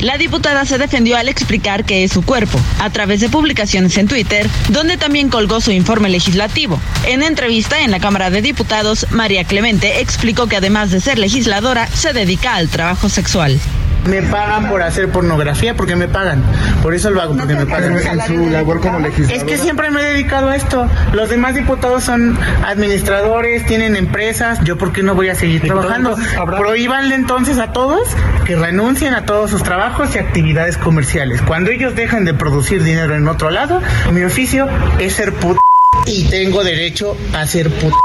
[0.00, 4.08] La diputada se defendió al explicar que es su cuerpo, a través de publicaciones en
[4.08, 6.80] Twitter, donde también colgó su informe legislativo.
[7.06, 11.86] En entrevista en la Cámara de Diputados, María Clemente explicó que además de ser legisladora,
[11.88, 13.60] se dedica al trabajo sexual.
[14.06, 16.42] Me pagan por hacer pornografía porque me pagan.
[16.82, 17.96] Por eso lo hago, porque me pagan.
[17.96, 19.36] En su labor como legislador.
[19.36, 20.88] Es que siempre me he dedicado a esto.
[21.12, 24.58] Los demás diputados son administradores, tienen empresas.
[24.64, 26.16] Yo, ¿por qué no voy a seguir trabajando?
[26.58, 28.08] Prohíbanle entonces a todos
[28.44, 31.42] que renuncien a todos sus trabajos y actividades comerciales.
[31.42, 33.80] Cuando ellos dejan de producir dinero en otro lado,
[34.12, 34.68] mi oficio
[34.98, 35.60] es ser puto
[36.06, 37.96] y tengo derecho a ser puto.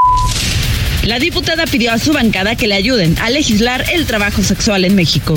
[1.03, 4.95] La diputada pidió a su bancada que le ayuden a legislar el trabajo sexual en
[4.95, 5.35] México.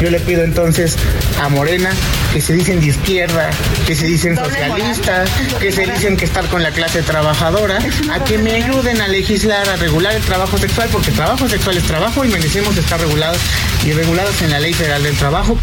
[0.00, 0.96] Yo le pido entonces
[1.40, 1.90] a Morena
[2.32, 3.50] que se dicen de izquierda,
[3.86, 7.78] que se dicen socialistas, que se dicen que estar con la clase trabajadora,
[8.12, 11.78] a que me ayuden a legislar, a regular el trabajo sexual, porque el trabajo sexual
[11.78, 13.38] es trabajo y merecemos estar regulados
[13.86, 15.58] y regulados en la Ley Federal del Trabajo.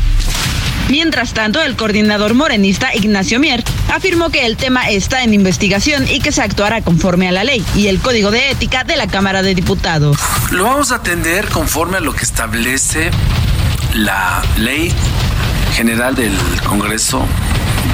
[0.89, 6.19] Mientras tanto, el coordinador morenista Ignacio Mier afirmó que el tema está en investigación y
[6.19, 9.43] que se actuará conforme a la ley y el código de ética de la Cámara
[9.43, 10.17] de Diputados.
[10.51, 13.11] Lo vamos a atender conforme a lo que establece
[13.93, 14.91] la ley
[15.73, 16.33] general del
[16.65, 17.25] Congreso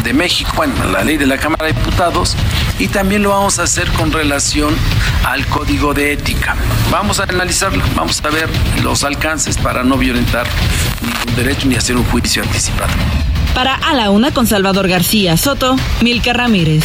[0.04, 2.36] de México, bueno, la ley de la Cámara de Diputados,
[2.78, 4.74] y también lo vamos a hacer con relación
[5.26, 6.56] al código de ética.
[6.90, 8.50] Vamos a analizarlo, vamos a ver
[8.82, 10.48] los alcances para no violentar
[11.02, 12.92] ningún derecho ni hacer un juicio anticipado.
[13.54, 16.84] Para A la Una con Salvador García Soto, Milka Ramírez.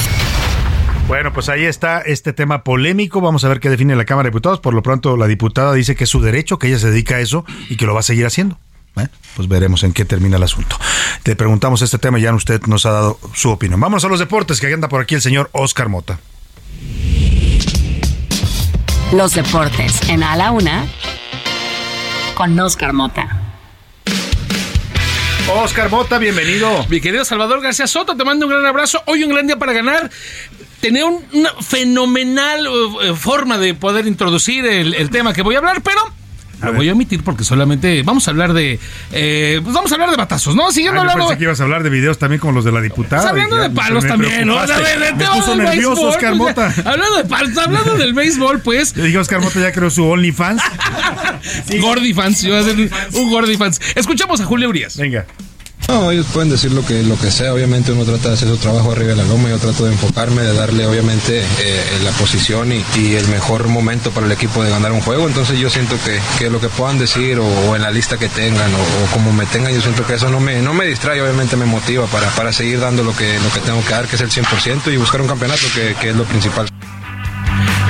[1.07, 3.21] Bueno, pues ahí está este tema polémico.
[3.21, 4.61] Vamos a ver qué define la Cámara de Diputados.
[4.61, 7.21] Por lo pronto, la diputada dice que es su derecho, que ella se dedica a
[7.21, 8.59] eso y que lo va a seguir haciendo.
[8.97, 9.09] ¿Eh?
[9.37, 10.79] Pues veremos en qué termina el asunto.
[11.23, 13.81] Te preguntamos este tema y ya usted nos ha dado su opinión.
[13.81, 16.19] Vamos a los deportes, que anda por aquí el señor Oscar Mota.
[19.13, 20.87] Los deportes en A la Una
[22.35, 23.41] con Oscar Mota.
[25.63, 26.87] Oscar Mota, bienvenido.
[26.89, 29.03] Mi querido Salvador García Soto, te mando un gran abrazo.
[29.07, 30.11] Hoy un gran día para ganar.
[30.81, 35.83] Tenía una fenomenal uh, forma de poder introducir el, el tema que voy a hablar,
[35.83, 36.01] pero
[36.65, 38.79] lo voy a omitir porque solamente vamos a hablar de.
[39.13, 40.71] Eh, pues vamos a hablar de batazos, ¿no?
[40.73, 41.29] Siguiendo Ay, yo hablando.
[41.29, 43.23] pensé que ibas a hablar de videos también como los de la diputada.
[43.23, 44.55] Pues hablando ya de palos también, ¿no?
[44.63, 44.83] preocupaste.
[44.99, 46.75] De- de- de- Me puso nervioso béisbol, Oscar pues, Mota.
[46.91, 48.95] Hablando de palos, hablando del béisbol, pues.
[48.95, 50.63] Yo dije, Oscar Mota ya creó su OnlyFans.
[51.81, 53.81] Gordy fans, yo voy a hacer un, un Gordy fans.
[53.95, 54.97] Escuchamos a Julio Urias.
[54.97, 55.27] Venga.
[55.89, 58.57] No, ellos pueden decir lo que, lo que sea, obviamente uno trata de hacer su
[58.57, 62.73] trabajo arriba de la loma, yo trato de enfocarme, de darle obviamente eh, la posición
[62.73, 65.97] y, y el mejor momento para el equipo de ganar un juego, entonces yo siento
[66.05, 69.33] que, que lo que puedan decir o, en la lista que tengan o, o como
[69.33, 72.29] me tengan, yo siento que eso no me, no me distrae, obviamente me motiva para,
[72.31, 74.97] para seguir dando lo que, lo que tengo que dar, que es el 100% y
[74.97, 76.67] buscar un campeonato que, que es lo principal.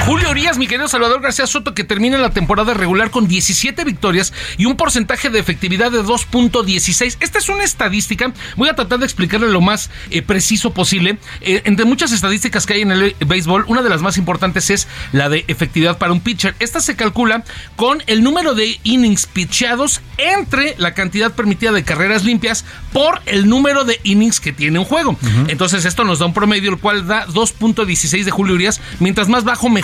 [0.00, 4.34] Julio Urias, mi querido Salvador García Soto, que termina la temporada regular con 17 victorias
[4.58, 7.16] y un porcentaje de efectividad de 2.16.
[7.20, 11.16] Esta es una estadística, voy a tratar de explicarle lo más eh, preciso posible.
[11.40, 14.88] Eh, entre muchas estadísticas que hay en el béisbol, una de las más importantes es
[15.12, 16.54] la de efectividad para un pitcher.
[16.58, 17.42] Esta se calcula
[17.76, 23.48] con el número de innings pitchados entre la cantidad permitida de carreras limpias por el
[23.48, 25.16] número de innings que tiene un juego.
[25.48, 28.82] Entonces esto nos da un promedio, el cual da 2.16 de Julio Urias.
[29.00, 29.83] Mientras más bajo, mejor.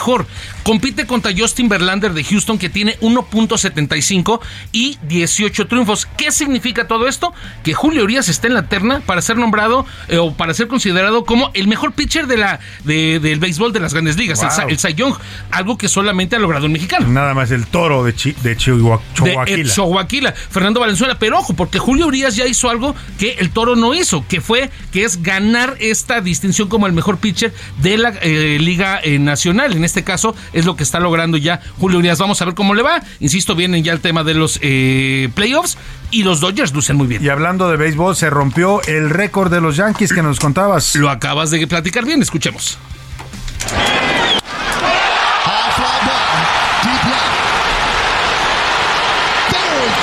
[0.62, 4.40] Compite contra Justin Verlander de Houston, que tiene 1.75
[4.72, 6.06] y 18 triunfos.
[6.16, 7.32] ¿Qué significa todo esto?
[7.62, 11.24] Que Julio Urias está en la terna para ser nombrado eh, o para ser considerado
[11.24, 14.68] como el mejor pitcher de la, de- del béisbol de las grandes ligas, el, Wow.
[14.68, 15.14] El Cy Young,
[15.50, 17.06] algo que solamente ha logrado un mexicano.
[17.08, 19.00] Nada más el toro de, Chi- de Chihuahua.
[19.46, 20.06] eh, Chihuahua,
[20.50, 21.18] Fernando Valenzuela.
[21.18, 24.70] Pero ojo, porque Julio Urias ya hizo algo que el Toro no hizo, que fue
[24.92, 27.52] que es ganar esta distinción como el mejor pitcher
[27.82, 29.72] de la eh, Liga eh, Nacional.
[29.76, 32.18] En este caso es lo que está logrando ya Julio Urias.
[32.18, 33.02] Vamos a ver cómo le va.
[33.18, 35.76] Insisto, vienen ya el tema de los eh, playoffs
[36.10, 37.22] y los Dodgers lucen muy bien.
[37.22, 40.94] Y hablando de béisbol, se rompió el récord de los Yankees que nos contabas.
[40.94, 42.78] Lo acabas de platicar bien, escuchemos.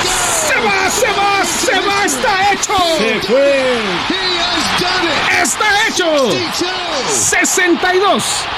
[0.06, 2.72] Se va, se va, se va, está hecho.
[2.98, 3.78] Se fue.
[5.42, 6.30] Está hecho.
[7.10, 8.57] 62.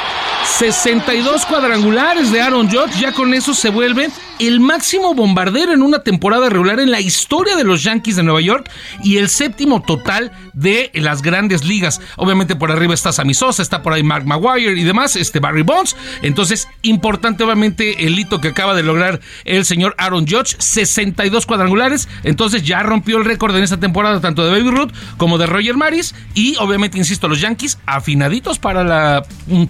[0.59, 6.03] 62 cuadrangulares de Aaron Judge, ya con eso se vuelve el máximo bombardero en una
[6.03, 8.71] temporada regular en la historia de los Yankees de Nueva York
[9.05, 12.01] y el séptimo total de las grandes ligas.
[12.17, 15.63] Obviamente por arriba está Sammy Sosa, está por ahí Mark Maguire y demás, este Barry
[15.63, 15.95] Bonds.
[16.23, 22.09] Entonces, importante obviamente el hito que acaba de lograr el señor Aaron Judge, 62 cuadrangulares.
[22.23, 25.77] Entonces ya rompió el récord en esta temporada tanto de Baby Ruth como de Roger
[25.77, 29.23] Maris y obviamente, insisto, los Yankees afinaditos para la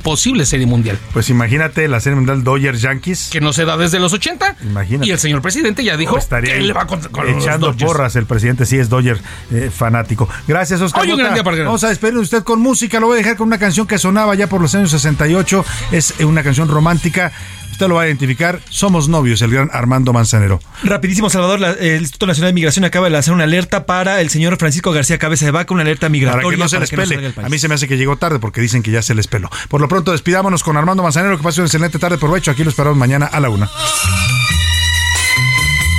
[0.02, 0.98] posible serie mundial.
[1.12, 3.28] Pues imagínate la serie mundial Dodgers Yankees.
[3.30, 4.56] Que no se da desde los 80.
[4.62, 5.06] Imagínate.
[5.06, 8.26] Y el señor presidente ya dijo Estaría que le va con, con echando porras el
[8.26, 9.20] presidente, sí es Dodger
[9.52, 10.28] eh, fanático.
[10.48, 11.02] Gracias, Oscar.
[11.02, 11.62] Hoy un gran día para.
[11.62, 13.00] Vamos a despedir de usted con música.
[13.00, 15.64] Lo voy a dejar con una canción que sonaba ya por los años 68.
[15.92, 17.32] Es una canción romántica.
[17.80, 18.60] Usted lo va a identificar.
[18.68, 20.60] Somos novios, el gran Armando Manzanero.
[20.82, 24.28] Rapidísimo, Salvador, la- el Instituto Nacional de Migración acaba de lanzar una alerta para el
[24.28, 26.42] señor Francisco García Cabeza de Vaca, una alerta migratoria.
[26.42, 27.32] Para que no se les pele.
[27.42, 29.48] a mí se me hace que llegó tarde porque dicen que ya se les peló.
[29.70, 31.38] Por lo pronto, despidámonos con Armando Manzanero.
[31.38, 32.18] Que pase una excelente tarde.
[32.18, 32.50] Provecho.
[32.50, 33.70] Aquí lo esperamos mañana a la una.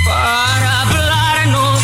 [0.04, 1.80] para hablarnos,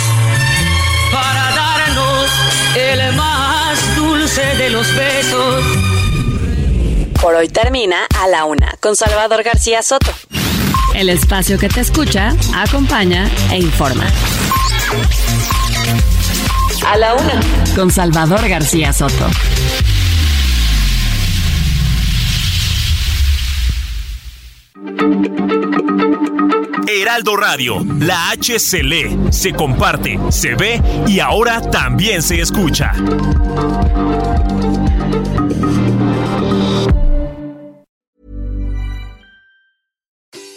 [1.10, 2.30] para darnos
[2.76, 5.64] el más dulce de los besos.
[7.20, 10.12] Por hoy termina A la Una con Salvador García Soto.
[10.94, 14.04] el espacio que te escucha, acompaña e informa.
[16.86, 17.40] A la una,
[17.74, 19.28] con Salvador García Soto.
[26.88, 32.92] Heraldo Radio, la H se lee, se comparte, se ve y ahora también se escucha.